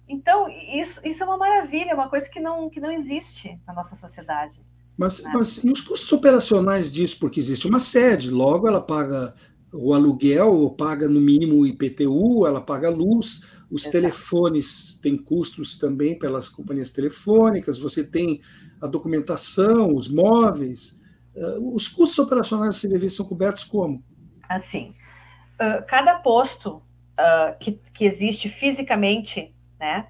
Então, 0.06 0.50
isso, 0.50 1.00
isso 1.08 1.24
é 1.24 1.26
uma 1.26 1.38
maravilha, 1.38 1.92
é 1.92 1.94
uma 1.94 2.10
coisa 2.10 2.30
que 2.30 2.42
não, 2.42 2.70
que 2.70 2.82
não 2.82 2.92
existe 2.92 3.58
na 3.66 3.74
nossa 3.74 3.96
sociedade. 3.96 4.60
Mas, 4.98 5.24
né? 5.24 5.32
mas 5.34 5.64
e 5.64 5.72
os 5.72 5.80
custos 5.80 6.12
operacionais 6.12 6.92
disso? 6.92 7.18
Porque 7.22 7.40
existe 7.40 7.66
uma 7.66 7.80
sede, 7.80 8.30
logo 8.30 8.68
ela 8.68 8.82
paga 8.82 9.34
o 9.72 9.94
aluguel, 9.94 10.54
ou 10.54 10.70
paga 10.70 11.08
no 11.08 11.22
mínimo 11.22 11.60
o 11.60 11.66
IPTU, 11.66 12.46
ela 12.46 12.60
paga 12.60 12.90
luz, 12.90 13.44
os 13.72 13.84
Exato. 13.84 13.92
telefones 13.94 15.00
têm 15.02 15.16
custos 15.16 15.78
também 15.78 16.20
pelas 16.20 16.50
companhias 16.50 16.90
telefônicas, 16.90 17.78
você 17.78 18.04
tem 18.04 18.42
a 18.82 18.88
documentação, 18.88 19.96
os 19.96 20.10
móveis. 20.10 21.02
Uh, 21.38 21.76
os 21.76 21.88
custos 21.88 22.18
operacionais 22.20 22.76
do 22.76 22.80
serviço 22.80 23.18
são 23.18 23.26
cobertos 23.26 23.64
como? 23.64 24.04
Assim, 24.50 24.94
cada 25.88 26.16
posto 26.20 26.82
que, 27.60 27.74
que 27.94 28.06
existe 28.06 28.48
fisicamente, 28.48 29.54
né, 29.80 30.08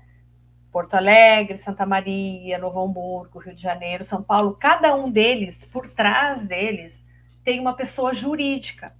Porto 0.71 0.93
Alegre, 0.93 1.57
Santa 1.57 1.86
Maria, 1.86 2.57
Novo 2.59 2.80
Hamburgo, 2.80 3.39
Rio 3.39 3.55
de 3.55 3.61
Janeiro, 3.63 4.03
São 4.03 4.21
Paulo, 4.21 4.57
cada 4.59 4.93
um 4.93 5.09
deles, 5.09 5.65
por 5.65 5.89
trás 5.89 6.45
deles, 6.47 7.07
tem 7.43 7.59
uma 7.59 7.75
pessoa 7.75 8.13
jurídica 8.13 8.93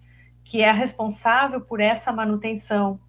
que 0.43 0.61
é 0.61 0.69
a 0.69 0.73
responsável 0.73 1.59
por 1.59 1.82
essa 1.82 2.13
manutenção, 2.13 2.99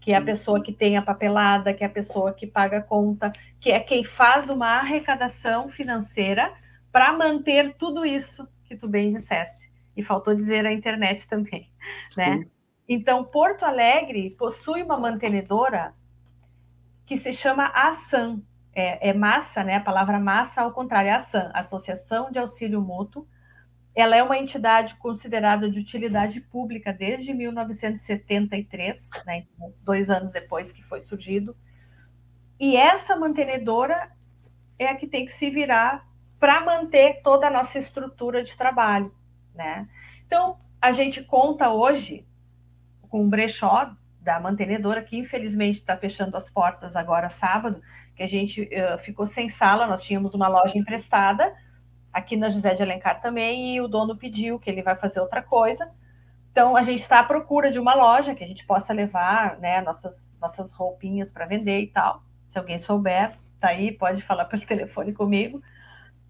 que 0.00 0.12
é 0.12 0.16
a 0.16 0.22
pessoa 0.22 0.62
que 0.62 0.72
tem 0.72 0.96
a 0.96 1.02
papelada, 1.02 1.74
que 1.74 1.84
é 1.84 1.86
a 1.86 1.90
pessoa 1.90 2.32
que 2.32 2.46
paga 2.46 2.78
a 2.78 2.82
conta, 2.82 3.30
que 3.60 3.70
é 3.70 3.78
quem 3.78 4.02
faz 4.02 4.48
uma 4.48 4.78
arrecadação 4.78 5.68
financeira 5.68 6.52
para 6.90 7.12
manter 7.12 7.74
tudo 7.74 8.04
isso 8.06 8.48
que 8.66 8.76
tu 8.76 8.88
bem 8.88 9.10
disseste. 9.10 9.72
E 9.96 10.02
faltou 10.02 10.34
dizer 10.34 10.66
a 10.66 10.72
internet 10.72 11.26
também, 11.26 11.70
né? 12.16 12.46
Então, 12.88 13.24
Porto 13.24 13.64
Alegre 13.64 14.34
possui 14.36 14.82
uma 14.82 14.98
mantenedora 14.98 15.94
que 17.04 17.16
se 17.16 17.32
chama 17.32 17.72
ASAM. 17.74 18.42
É, 18.78 19.08
é, 19.08 19.14
massa, 19.14 19.64
né? 19.64 19.76
A 19.76 19.80
palavra 19.80 20.20
massa, 20.20 20.60
ao 20.60 20.70
contrário, 20.70 21.08
é 21.08 21.12
ASAM, 21.12 21.50
Associação 21.54 22.30
de 22.30 22.38
Auxílio 22.38 22.82
Mútuo. 22.82 23.26
Ela 23.94 24.16
é 24.16 24.22
uma 24.22 24.36
entidade 24.36 24.96
considerada 24.96 25.70
de 25.70 25.80
utilidade 25.80 26.42
pública 26.42 26.92
desde 26.92 27.32
1973, 27.32 29.10
né, 29.24 29.38
então, 29.38 29.72
dois 29.82 30.10
anos 30.10 30.34
depois 30.34 30.70
que 30.70 30.82
foi 30.82 31.00
surgido. 31.00 31.56
E 32.60 32.76
essa 32.76 33.16
mantenedora 33.16 34.12
é 34.78 34.88
a 34.88 34.94
que 34.94 35.06
tem 35.06 35.24
que 35.24 35.32
se 35.32 35.48
virar 35.50 36.06
para 36.38 36.64
manter 36.64 37.20
toda 37.22 37.46
a 37.46 37.50
nossa 37.50 37.78
estrutura 37.78 38.42
de 38.42 38.56
trabalho, 38.56 39.14
né? 39.54 39.88
Então, 40.26 40.58
a 40.80 40.92
gente 40.92 41.22
conta 41.24 41.70
hoje 41.70 42.26
com 43.08 43.22
um 43.22 43.28
brechó 43.28 43.90
da 44.20 44.40
mantenedora, 44.40 45.02
que 45.02 45.16
infelizmente 45.16 45.76
está 45.76 45.96
fechando 45.96 46.36
as 46.36 46.50
portas 46.50 46.96
agora 46.96 47.28
sábado, 47.28 47.80
que 48.14 48.22
a 48.22 48.26
gente 48.26 48.62
uh, 48.62 48.98
ficou 48.98 49.24
sem 49.24 49.48
sala, 49.48 49.86
nós 49.86 50.02
tínhamos 50.02 50.34
uma 50.34 50.48
loja 50.48 50.76
emprestada, 50.76 51.54
aqui 52.12 52.36
na 52.36 52.50
José 52.50 52.74
de 52.74 52.82
Alencar 52.82 53.20
também, 53.20 53.74
e 53.76 53.80
o 53.80 53.86
dono 53.86 54.16
pediu 54.16 54.58
que 54.58 54.68
ele 54.68 54.82
vai 54.82 54.96
fazer 54.96 55.20
outra 55.20 55.42
coisa. 55.42 55.92
Então, 56.50 56.74
a 56.74 56.82
gente 56.82 57.00
está 57.00 57.20
à 57.20 57.24
procura 57.24 57.70
de 57.70 57.78
uma 57.78 57.94
loja 57.94 58.34
que 58.34 58.42
a 58.42 58.46
gente 58.46 58.66
possa 58.66 58.92
levar 58.92 59.58
né, 59.58 59.80
nossas, 59.82 60.34
nossas 60.40 60.72
roupinhas 60.72 61.30
para 61.30 61.46
vender 61.46 61.80
e 61.80 61.86
tal. 61.86 62.22
Se 62.48 62.58
alguém 62.58 62.78
souber, 62.78 63.32
tá 63.60 63.68
aí, 63.68 63.92
pode 63.92 64.22
falar 64.22 64.46
pelo 64.46 64.62
telefone 64.66 65.12
comigo. 65.12 65.62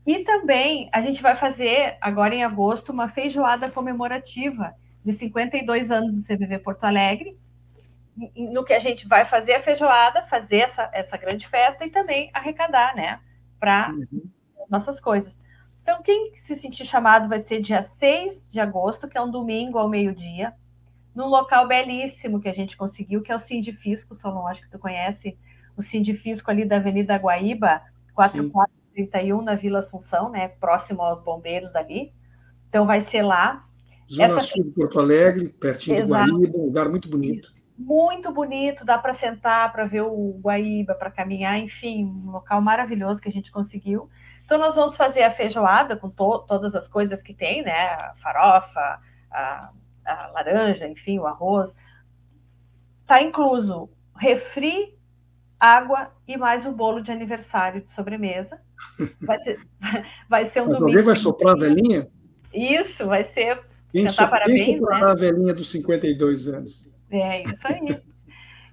E 0.07 0.21
também 0.21 0.89
a 0.93 1.01
gente 1.01 1.21
vai 1.21 1.35
fazer, 1.35 1.99
agora 2.01 2.33
em 2.33 2.45
agosto, 2.45 2.93
uma 2.93 3.09
feijoada 3.09 3.69
comemorativa 3.69 4.73
de 5.05 5.13
52 5.13 5.91
anos 5.91 6.13
do 6.15 6.27
CVV 6.27 6.61
Porto 6.61 6.85
Alegre, 6.85 7.37
no 8.37 8.65
que 8.65 8.73
a 8.73 8.79
gente 8.79 9.07
vai 9.07 9.25
fazer 9.25 9.55
a 9.55 9.61
feijoada, 9.61 10.23
fazer 10.23 10.59
essa, 10.59 10.89
essa 10.93 11.17
grande 11.17 11.47
festa 11.47 11.85
e 11.85 11.91
também 11.91 12.31
arrecadar, 12.33 12.95
né, 12.95 13.21
para 13.59 13.91
uhum. 13.91 14.31
nossas 14.71 15.01
coisas. 15.01 15.41
Então, 15.83 16.01
quem 16.03 16.35
se 16.35 16.55
sentir 16.55 16.85
chamado 16.85 17.29
vai 17.29 17.41
ser 17.41 17.61
dia 17.61 17.83
6 17.83 18.51
de 18.53 18.61
agosto, 18.61 19.09
que 19.09 19.19
é 19.19 19.21
um 19.21 19.31
domingo 19.31 19.79
ao 19.79 19.89
meio-dia, 19.89 20.55
num 21.15 21.27
local 21.27 21.67
belíssimo 21.67 22.41
que 22.41 22.49
a 22.49 22.55
gente 22.55 22.77
conseguiu, 22.77 23.23
que 23.23 23.33
é 23.33 23.35
o 23.35 23.39
Sindifisco, 23.39 24.15
Solon, 24.15 24.47
acho 24.47 24.63
que 24.63 24.71
tu 24.71 24.79
conhece, 24.79 25.37
o 25.77 25.83
Sindifisco 25.83 26.51
ali 26.51 26.65
da 26.65 26.77
Avenida 26.77 27.17
Guaíba, 27.17 27.83
4431, 28.97 29.43
na 29.43 29.55
Vila 29.55 29.79
Assunção, 29.79 30.31
né, 30.31 30.49
próximo 30.49 31.03
aos 31.03 31.21
bombeiros 31.21 31.77
ali. 31.77 32.13
Então, 32.69 32.87
vai 32.87 33.01
ser 33.01 33.23
lá. 33.23 33.65
Zona 34.11 34.25
Essa... 34.25 34.41
Sul 34.41 34.65
de 34.65 34.71
Porto 34.71 34.99
Alegre, 34.99 35.49
pertinho 35.49 35.99
Exato. 35.99 36.31
do 36.31 36.39
Guaíba, 36.39 36.59
um 36.59 36.65
lugar 36.65 36.89
muito 36.89 37.09
bonito 37.09 37.57
muito 37.79 38.33
bonito, 38.33 38.87
dá 38.87 38.97
para 38.97 39.13
sentar, 39.13 39.71
para 39.71 39.85
ver 39.85 40.01
o 40.01 40.39
Guaíba, 40.41 40.95
para 40.95 41.11
caminhar, 41.11 41.59
enfim, 41.59 42.05
um 42.05 42.31
local 42.31 42.61
maravilhoso 42.63 43.21
que 43.21 43.29
a 43.29 43.33
gente 43.33 43.53
conseguiu. 43.53 44.09
Então, 44.45 44.59
nós 44.59 44.77
vamos 44.77 44.97
fazer 44.97 45.25
a 45.25 45.31
feijoada 45.31 45.97
com 45.97 46.09
to 46.09 46.39
todas 46.49 46.75
as 46.75 46.89
coisas 46.89 47.23
que 47.23 47.35
tem, 47.35 47.63
né? 47.63 47.89
A 47.89 48.15
farofa, 48.17 48.99
a, 49.31 49.71
a 50.05 50.27
laranja, 50.29 50.89
enfim, 50.89 51.19
o 51.19 51.27
arroz. 51.27 51.77
Tá 53.05 53.21
incluso 53.21 53.91
refri, 54.17 54.96
água 55.59 56.13
e 56.27 56.37
mais 56.37 56.67
o 56.67 56.73
bolo 56.73 57.01
de 57.01 57.11
aniversário 57.11 57.83
de 57.83 57.91
sobremesa. 57.91 58.61
Vai 59.21 59.39
ser, 59.39 59.59
vai 60.29 60.45
ser 60.45 60.61
um 60.61 60.67
Mas 60.67 60.75
domingo. 60.75 60.91
Alguém 60.91 61.05
vai 61.05 61.17
soprar 61.17 61.55
a 61.55 61.59
velhinha? 61.59 62.09
Isso, 62.53 63.07
vai 63.07 63.25
ser. 63.25 63.61
Quem, 63.93 64.09
so, 64.09 64.29
parabéns, 64.29 64.61
quem 64.61 64.81
né? 64.81 65.01
a 65.03 65.15
velhinha 65.15 65.55
dos 65.55 65.71
52 65.71 66.49
anos? 66.49 66.91
É 67.11 67.43
isso 67.43 67.67
aí. 67.69 68.03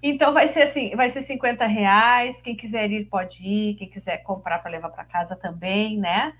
Então 0.01 0.34
vai 0.34 0.49
ser 0.49 0.63
assim, 0.63 0.93
vai 0.95 1.09
ser 1.09 1.21
50 1.21 1.65
reais. 1.65 2.41
Quem 2.41 2.55
quiser 2.55 2.91
ir 2.91 3.05
pode 3.05 3.41
ir, 3.41 3.75
quem 3.75 3.89
quiser 3.89 4.17
comprar 4.17 4.59
para 4.59 4.71
levar 4.71 4.89
para 4.89 5.05
casa 5.05 5.36
também, 5.36 5.97
né? 5.97 6.34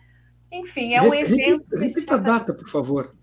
Enfim, 0.52 0.94
é 0.94 1.02
um 1.02 1.14
evento. 1.14 1.66
Repita 1.76 2.16
a 2.16 2.18
data, 2.18 2.54
por 2.54 2.68
favor. 2.68 3.16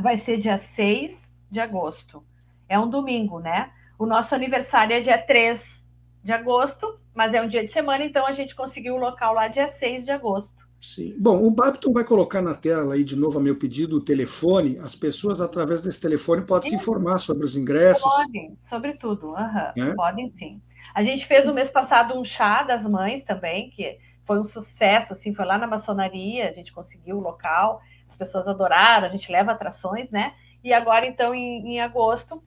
Vai 0.00 0.16
ser 0.16 0.38
dia 0.38 0.56
6 0.56 1.36
de 1.50 1.58
agosto. 1.58 2.24
É 2.68 2.78
um 2.78 2.88
domingo, 2.88 3.40
né? 3.40 3.72
O 3.98 4.06
nosso 4.06 4.34
aniversário 4.34 4.94
é 4.94 5.00
dia 5.00 5.18
3 5.18 5.87
de 6.28 6.32
agosto, 6.34 7.00
mas 7.14 7.32
é 7.32 7.40
um 7.40 7.48
dia 7.48 7.64
de 7.64 7.72
semana, 7.72 8.04
então 8.04 8.26
a 8.26 8.32
gente 8.32 8.54
conseguiu 8.54 8.96
o 8.96 8.98
local 8.98 9.32
lá 9.32 9.48
dia 9.48 9.66
6 9.66 10.04
de 10.04 10.10
agosto. 10.10 10.68
Sim. 10.78 11.16
Bom, 11.18 11.42
o 11.42 11.50
Babton 11.50 11.90
vai 11.90 12.04
colocar 12.04 12.42
na 12.42 12.54
tela 12.54 12.92
aí 12.92 13.02
de 13.02 13.16
novo 13.16 13.38
a 13.38 13.42
meu 13.42 13.58
pedido 13.58 13.96
o 13.96 14.04
telefone. 14.04 14.78
As 14.78 14.94
pessoas, 14.94 15.40
através 15.40 15.80
desse 15.80 15.98
telefone, 15.98 16.42
podem 16.42 16.70
sim. 16.70 16.76
se 16.76 16.82
informar 16.82 17.16
sobre 17.16 17.46
os 17.46 17.56
ingressos. 17.56 18.02
Podem, 18.02 18.58
sobretudo. 18.62 19.28
Uhum. 19.28 19.88
É? 19.88 19.94
Podem 19.94 20.26
sim. 20.26 20.60
A 20.94 21.02
gente 21.02 21.26
fez 21.26 21.46
no 21.46 21.54
mês 21.54 21.70
passado 21.70 22.14
um 22.14 22.22
chá 22.22 22.62
das 22.62 22.86
mães 22.86 23.24
também, 23.24 23.70
que 23.70 23.98
foi 24.22 24.38
um 24.38 24.44
sucesso, 24.44 25.14
assim, 25.14 25.32
foi 25.32 25.46
lá 25.46 25.56
na 25.56 25.66
maçonaria, 25.66 26.50
a 26.50 26.52
gente 26.52 26.74
conseguiu 26.74 27.16
o 27.16 27.20
local, 27.20 27.80
as 28.06 28.14
pessoas 28.14 28.46
adoraram, 28.46 29.06
a 29.06 29.10
gente 29.10 29.32
leva 29.32 29.52
atrações, 29.52 30.10
né? 30.10 30.34
E 30.62 30.74
agora, 30.74 31.06
então, 31.06 31.34
em, 31.34 31.66
em 31.66 31.80
agosto, 31.80 32.44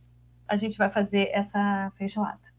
a 0.48 0.56
gente 0.56 0.78
vai 0.78 0.90
fazer 0.90 1.30
essa 1.34 1.92
feijoada. 1.96 2.51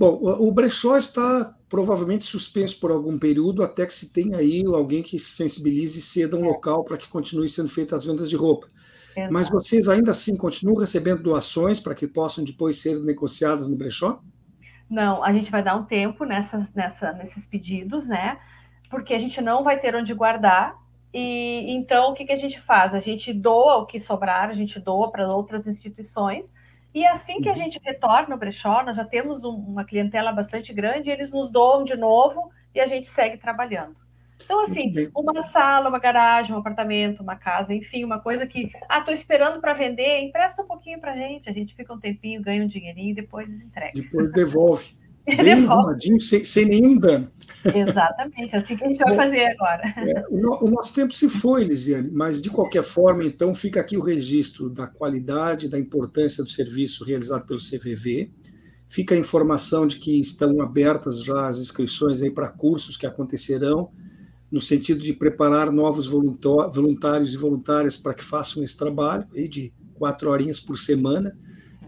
Bom, 0.00 0.18
o 0.22 0.50
brechó 0.50 0.96
está 0.96 1.54
provavelmente 1.68 2.24
suspenso 2.24 2.80
por 2.80 2.90
algum 2.90 3.18
período 3.18 3.62
até 3.62 3.84
que 3.84 3.92
se 3.92 4.08
tenha 4.08 4.38
aí 4.38 4.64
alguém 4.66 5.02
que 5.02 5.18
se 5.18 5.32
sensibilize 5.32 5.98
e 5.98 6.02
ceda 6.02 6.38
um 6.38 6.46
é. 6.46 6.48
local 6.48 6.82
para 6.84 6.96
que 6.96 7.06
continue 7.06 7.46
sendo 7.46 7.68
feitas 7.68 8.00
as 8.00 8.06
vendas 8.06 8.30
de 8.30 8.34
roupa. 8.34 8.66
Exato. 9.14 9.30
Mas 9.30 9.50
vocês 9.50 9.88
ainda 9.88 10.12
assim 10.12 10.38
continuam 10.38 10.78
recebendo 10.78 11.22
doações 11.22 11.78
para 11.78 11.94
que 11.94 12.08
possam 12.08 12.42
depois 12.42 12.80
ser 12.80 12.98
negociadas 13.02 13.68
no 13.68 13.76
brechó? 13.76 14.22
Não, 14.88 15.22
a 15.22 15.34
gente 15.34 15.50
vai 15.50 15.62
dar 15.62 15.76
um 15.76 15.84
tempo 15.84 16.24
nessas, 16.24 16.72
nessa, 16.72 17.12
nesses 17.12 17.46
pedidos, 17.46 18.08
né? 18.08 18.38
Porque 18.88 19.12
a 19.12 19.18
gente 19.18 19.38
não 19.42 19.62
vai 19.62 19.78
ter 19.78 19.94
onde 19.94 20.14
guardar. 20.14 20.78
E 21.12 21.74
então 21.74 22.12
o 22.12 22.14
que, 22.14 22.24
que 22.24 22.32
a 22.32 22.38
gente 22.38 22.58
faz? 22.58 22.94
A 22.94 23.00
gente 23.00 23.34
doa 23.34 23.76
o 23.76 23.84
que 23.84 24.00
sobrar, 24.00 24.48
a 24.48 24.54
gente 24.54 24.80
doa 24.80 25.12
para 25.12 25.28
outras 25.28 25.66
instituições. 25.66 26.54
E 26.94 27.06
assim 27.06 27.40
que 27.40 27.48
a 27.48 27.52
uhum. 27.52 27.58
gente 27.58 27.80
retorna 27.82 28.34
o 28.34 28.38
brechó, 28.38 28.82
nós 28.82 28.96
já 28.96 29.04
temos 29.04 29.44
um, 29.44 29.54
uma 29.54 29.84
clientela 29.84 30.32
bastante 30.32 30.72
grande, 30.72 31.10
eles 31.10 31.30
nos 31.30 31.50
doam 31.50 31.84
de 31.84 31.96
novo 31.96 32.50
e 32.74 32.80
a 32.80 32.86
gente 32.86 33.08
segue 33.08 33.36
trabalhando. 33.36 33.96
Então, 34.44 34.60
assim, 34.60 34.94
uma 35.14 35.40
sala, 35.42 35.88
uma 35.88 35.98
garagem, 35.98 36.54
um 36.54 36.58
apartamento, 36.58 37.22
uma 37.22 37.36
casa, 37.36 37.74
enfim, 37.74 38.04
uma 38.04 38.18
coisa 38.18 38.46
que, 38.46 38.70
ah, 38.88 39.00
tô 39.00 39.12
esperando 39.12 39.60
para 39.60 39.74
vender, 39.74 40.20
empresta 40.20 40.62
um 40.62 40.66
pouquinho 40.66 40.98
para 40.98 41.12
a 41.12 41.16
gente, 41.16 41.48
a 41.48 41.52
gente 41.52 41.74
fica 41.74 41.92
um 41.92 42.00
tempinho, 42.00 42.42
ganha 42.42 42.64
um 42.64 42.66
dinheirinho 42.66 43.10
e 43.10 43.14
depois 43.14 43.62
entrega. 43.62 43.92
Depois 43.94 44.32
devolve. 44.32 44.96
Bem 45.36 45.52
arrumadinho, 45.52 46.20
sem, 46.20 46.44
sem 46.44 46.66
nenhum 46.66 46.96
dano. 46.96 47.30
Exatamente, 47.74 48.56
assim 48.56 48.76
que 48.76 48.84
a 48.84 48.88
gente 48.88 48.98
vai 48.98 49.14
fazer 49.14 49.44
agora. 49.46 49.82
É, 49.98 50.24
o, 50.30 50.64
o, 50.64 50.70
nosso 50.70 50.94
tempo 50.94 51.12
se 51.12 51.28
foi, 51.28 51.64
Lisiane, 51.64 52.10
mas 52.10 52.40
de 52.40 52.50
qualquer 52.50 52.82
forma, 52.82 53.24
então, 53.24 53.52
fica 53.52 53.80
aqui 53.80 53.96
o 53.96 54.02
registro 54.02 54.70
da 54.70 54.86
qualidade, 54.86 55.68
da 55.68 55.78
importância 55.78 56.42
do 56.42 56.50
serviço 56.50 57.04
realizado 57.04 57.46
pelo 57.46 57.60
CVV. 57.60 58.30
Fica 58.88 59.14
a 59.14 59.18
informação 59.18 59.86
de 59.86 59.98
que 59.98 60.18
estão 60.18 60.60
abertas 60.60 61.22
já 61.22 61.48
as 61.48 61.58
inscrições 61.58 62.22
aí 62.22 62.30
para 62.30 62.48
cursos 62.48 62.96
que 62.96 63.06
acontecerão 63.06 63.90
no 64.50 64.60
sentido 64.60 65.00
de 65.00 65.12
preparar 65.12 65.70
novos 65.70 66.06
voluntários 66.08 67.32
e 67.32 67.36
voluntárias 67.36 67.96
para 67.96 68.12
que 68.12 68.24
façam 68.24 68.62
esse 68.64 68.76
trabalho, 68.76 69.24
aí 69.32 69.46
de 69.46 69.72
quatro 69.94 70.28
horinhas 70.28 70.58
por 70.58 70.76
semana, 70.76 71.36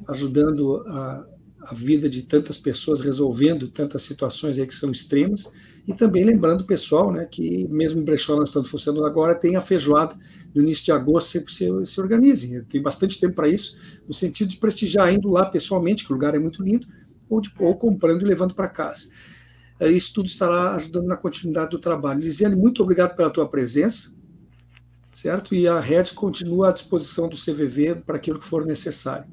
ajudando 0.06 0.76
a, 0.86 1.26
a 1.64 1.74
vida 1.74 2.08
de 2.08 2.22
tantas 2.22 2.56
pessoas, 2.56 3.00
resolvendo 3.00 3.68
tantas 3.68 4.02
situações 4.02 4.58
aí 4.58 4.66
que 4.66 4.74
são 4.74 4.90
extremas, 4.90 5.50
e 5.86 5.92
também 5.92 6.24
lembrando 6.24 6.62
o 6.62 6.66
pessoal, 6.66 7.12
né, 7.12 7.24
que 7.24 7.66
mesmo 7.68 8.00
em 8.00 8.04
Brechó 8.04 8.34
não 8.34 8.42
estando 8.42 8.66
funcionando 8.66 9.06
agora, 9.06 9.34
tem 9.34 9.56
a 9.56 9.60
feijoada 9.60 10.16
no 10.54 10.62
início 10.62 10.84
de 10.84 10.92
agosto, 10.92 11.30
sempre 11.30 11.52
se, 11.52 11.68
se 11.84 12.00
organizem, 12.00 12.62
tem 12.64 12.82
bastante 12.82 13.18
tempo 13.18 13.34
para 13.34 13.48
isso, 13.48 13.76
no 14.06 14.12
sentido 14.12 14.48
de 14.48 14.56
prestigiar 14.56 15.12
indo 15.12 15.30
lá 15.30 15.46
pessoalmente, 15.46 16.04
que 16.04 16.12
o 16.12 16.14
lugar 16.14 16.34
é 16.34 16.38
muito 16.38 16.62
lindo, 16.62 16.86
ou, 17.28 17.40
de, 17.40 17.50
ou 17.58 17.76
comprando 17.76 18.22
e 18.22 18.24
levando 18.24 18.54
para 18.54 18.68
casa. 18.68 19.08
É, 19.80 19.90
isso 19.90 20.12
tudo 20.12 20.26
estará 20.26 20.74
ajudando 20.74 21.06
na 21.06 21.16
continuidade 21.16 21.70
do 21.70 21.78
trabalho. 21.78 22.20
Lisiane, 22.20 22.54
muito 22.54 22.82
obrigado 22.82 23.16
pela 23.16 23.30
tua 23.30 23.48
presença, 23.48 24.12
certo? 25.10 25.54
E 25.54 25.66
a 25.66 25.80
rede 25.80 26.12
continua 26.12 26.68
à 26.68 26.72
disposição 26.72 27.28
do 27.28 27.36
CVV 27.36 27.96
para 28.06 28.16
aquilo 28.16 28.38
que 28.38 28.44
for 28.44 28.66
necessário. 28.66 29.26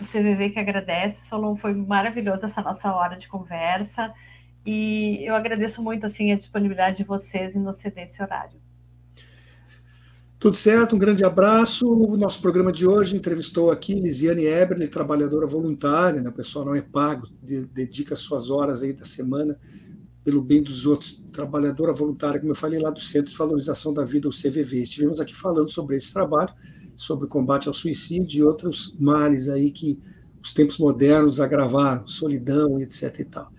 O 0.00 0.04
CVV 0.04 0.50
que 0.50 0.58
agradece, 0.58 1.28
Solon, 1.28 1.56
foi 1.56 1.74
maravilhoso 1.74 2.44
essa 2.44 2.62
nossa 2.62 2.94
hora 2.94 3.16
de 3.16 3.26
conversa 3.28 4.12
e 4.64 5.24
eu 5.26 5.34
agradeço 5.34 5.82
muito 5.82 6.06
assim 6.06 6.30
a 6.30 6.36
disponibilidade 6.36 6.98
de 6.98 7.04
vocês 7.04 7.56
em 7.56 7.62
nos 7.62 7.76
ceder 7.76 8.04
esse 8.04 8.22
horário. 8.22 8.60
Tudo 10.38 10.54
certo, 10.54 10.94
um 10.94 10.98
grande 11.00 11.24
abraço. 11.24 11.84
O 11.84 12.16
nosso 12.16 12.40
programa 12.40 12.70
de 12.70 12.86
hoje 12.86 13.16
entrevistou 13.16 13.72
aqui 13.72 13.94
Lisiane 13.94 14.44
Eberle, 14.44 14.86
trabalhadora 14.86 15.46
voluntária, 15.46 16.22
né? 16.22 16.30
o 16.30 16.32
pessoal 16.32 16.64
não 16.64 16.76
é 16.76 16.80
pago, 16.82 17.26
dedica 17.42 18.14
suas 18.14 18.48
horas 18.48 18.82
aí 18.82 18.92
da 18.92 19.04
semana 19.04 19.58
pelo 20.22 20.40
bem 20.40 20.62
dos 20.62 20.86
outros. 20.86 21.24
Trabalhadora 21.32 21.92
voluntária, 21.92 22.38
como 22.38 22.52
eu 22.52 22.56
falei 22.56 22.78
lá 22.78 22.90
do 22.90 23.00
Centro 23.00 23.32
de 23.32 23.36
Valorização 23.36 23.92
da 23.92 24.04
Vida, 24.04 24.28
o 24.28 24.30
CVV. 24.30 24.80
Estivemos 24.80 25.18
aqui 25.20 25.34
falando 25.34 25.70
sobre 25.70 25.96
esse 25.96 26.12
trabalho, 26.12 26.54
sobre 26.98 27.26
o 27.26 27.28
combate 27.28 27.68
ao 27.68 27.74
suicídio 27.74 28.40
e 28.40 28.42
outros 28.42 28.92
males 28.98 29.48
aí 29.48 29.70
que 29.70 29.96
os 30.42 30.52
tempos 30.52 30.78
modernos 30.78 31.40
agravaram, 31.40 32.04
solidão, 32.08 32.80
etc 32.80 33.20
e 33.20 33.24
tal. 33.24 33.52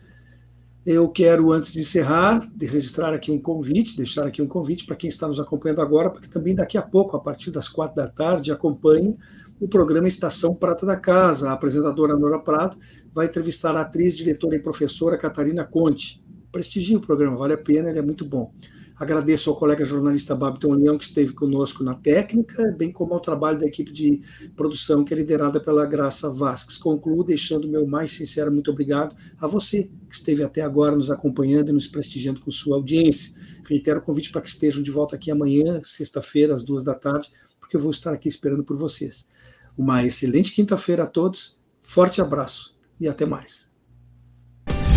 Eu 0.85 1.07
quero, 1.07 1.53
antes 1.53 1.71
de 1.71 1.79
encerrar, 1.79 2.45
de 2.53 2.65
registrar 2.65 3.13
aqui 3.13 3.31
um 3.31 3.39
convite, 3.39 3.95
deixar 3.95 4.27
aqui 4.27 4.41
um 4.41 4.47
convite 4.47 4.85
para 4.85 4.97
quem 4.97 5.07
está 5.07 5.25
nos 5.25 5.39
acompanhando 5.39 5.81
agora, 5.81 6.09
porque 6.09 6.27
também 6.27 6.53
daqui 6.53 6.77
a 6.77 6.81
pouco, 6.81 7.15
a 7.15 7.19
partir 7.19 7.49
das 7.49 7.69
quatro 7.69 7.95
da 7.95 8.09
tarde, 8.09 8.51
acompanhe 8.51 9.15
o 9.57 9.69
programa 9.69 10.09
Estação 10.09 10.53
Prata 10.53 10.85
da 10.85 10.97
Casa. 10.97 11.49
A 11.49 11.53
apresentadora 11.53 12.17
Nora 12.17 12.39
Prado 12.39 12.77
vai 13.13 13.27
entrevistar 13.27 13.73
a 13.73 13.81
atriz, 13.81 14.17
diretora 14.17 14.57
e 14.57 14.59
professora 14.59 15.17
Catarina 15.17 15.63
Conte. 15.63 16.21
Prestigie 16.51 16.97
o 16.97 16.99
programa, 16.99 17.37
vale 17.37 17.53
a 17.53 17.57
pena, 17.57 17.89
ele 17.89 17.99
é 17.99 18.03
muito 18.03 18.25
bom. 18.25 18.51
Agradeço 18.99 19.49
ao 19.49 19.55
colega 19.55 19.85
jornalista 19.85 20.35
Babiton 20.35 20.73
Leão, 20.73 20.97
que 20.97 21.05
esteve 21.05 21.31
conosco 21.31 21.85
na 21.85 21.93
técnica, 21.95 22.69
bem 22.77 22.91
como 22.91 23.13
ao 23.13 23.21
trabalho 23.21 23.57
da 23.57 23.65
equipe 23.65 23.93
de 23.93 24.19
produção, 24.57 25.05
que 25.05 25.13
é 25.13 25.17
liderada 25.17 25.57
pela 25.57 25.85
Graça 25.85 26.29
Vasques. 26.29 26.77
Concluo 26.77 27.23
deixando 27.23 27.65
meu 27.65 27.87
mais 27.87 28.11
sincero 28.11 28.51
muito 28.51 28.69
obrigado 28.69 29.15
a 29.39 29.47
você, 29.47 29.89
que 30.09 30.15
esteve 30.15 30.43
até 30.43 30.61
agora 30.61 30.97
nos 30.97 31.09
acompanhando 31.09 31.69
e 31.69 31.71
nos 31.71 31.87
prestigiando 31.87 32.41
com 32.41 32.51
sua 32.51 32.75
audiência. 32.75 33.33
Reitero 33.65 33.99
o 33.99 34.03
convite 34.03 34.31
para 34.31 34.41
que 34.41 34.49
estejam 34.49 34.83
de 34.83 34.91
volta 34.91 35.15
aqui 35.15 35.31
amanhã, 35.31 35.79
sexta-feira, 35.81 36.53
às 36.53 36.65
duas 36.65 36.83
da 36.83 36.93
tarde, 36.93 37.29
porque 37.57 37.77
eu 37.77 37.79
vou 37.79 37.91
estar 37.91 38.13
aqui 38.13 38.27
esperando 38.27 38.65
por 38.65 38.75
vocês. 38.75 39.29
Uma 39.77 40.03
excelente 40.03 40.51
quinta-feira 40.51 41.03
a 41.03 41.07
todos, 41.07 41.57
forte 41.79 42.19
abraço 42.19 42.75
e 42.99 43.07
até 43.07 43.25
mais. 43.25 43.68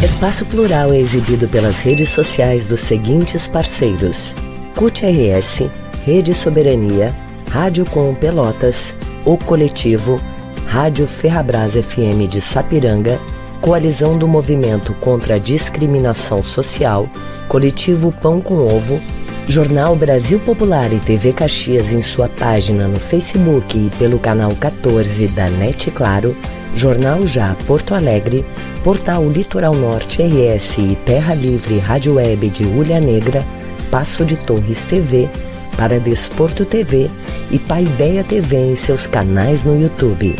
Espaço 0.03 0.45
Plural 0.47 0.93
é 0.93 0.99
exibido 0.99 1.47
pelas 1.47 1.79
redes 1.79 2.09
sociais 2.09 2.67
dos 2.67 2.81
seguintes 2.81 3.47
parceiros: 3.47 4.35
CUT 4.75 5.07
RS, 5.07 5.71
Rede 6.05 6.35
Soberania, 6.35 7.15
Rádio 7.49 7.87
Com 7.87 8.13
Pelotas, 8.13 8.97
O 9.25 9.39
Coletivo, 9.39 10.21
Rádio 10.67 11.07
Ferrabras 11.07 11.75
FM 11.75 12.29
de 12.29 12.41
Sapiranga, 12.41 13.17
Coalizão 13.61 14.19
do 14.19 14.27
Movimento 14.27 14.93
contra 14.95 15.37
a 15.37 15.39
Discriminação 15.39 16.43
Social, 16.43 17.09
Coletivo 17.47 18.11
Pão 18.11 18.41
com 18.41 18.57
Ovo, 18.57 19.01
Jornal 19.47 19.95
Brasil 19.95 20.41
Popular 20.41 20.93
e 20.93 20.99
TV 20.99 21.33
Caxias 21.33 21.93
em 21.93 22.03
sua 22.03 22.29
página 22.29 22.89
no 22.89 22.99
Facebook 22.99 23.79
e 23.79 23.89
pelo 24.01 24.19
canal 24.19 24.51
14 24.57 25.29
da 25.29 25.49
NET 25.49 25.93
Claro, 25.93 26.37
Jornal 26.77 27.27
Já 27.27 27.55
Porto 27.67 27.95
Alegre, 27.95 28.45
Portal 28.83 29.29
Litoral 29.29 29.75
Norte 29.75 30.23
RS 30.23 30.79
e 30.79 30.97
Terra 31.05 31.35
Livre 31.35 31.79
Rádio 31.79 32.15
Web 32.15 32.49
de 32.51 32.65
Ulha 32.65 33.01
Negra, 33.01 33.45
Passo 33.91 34.25
de 34.25 34.37
Torres 34.37 34.85
TV, 34.85 35.29
para 35.77 36.01
Desporto 36.01 36.65
TV 36.65 37.11
e 37.51 37.59
Paideia 37.59 38.25
TV 38.25 38.73
em 38.73 38.77
seus 38.77 39.07
canais 39.07 39.65
no 39.65 39.81
YouTube. 39.81 40.35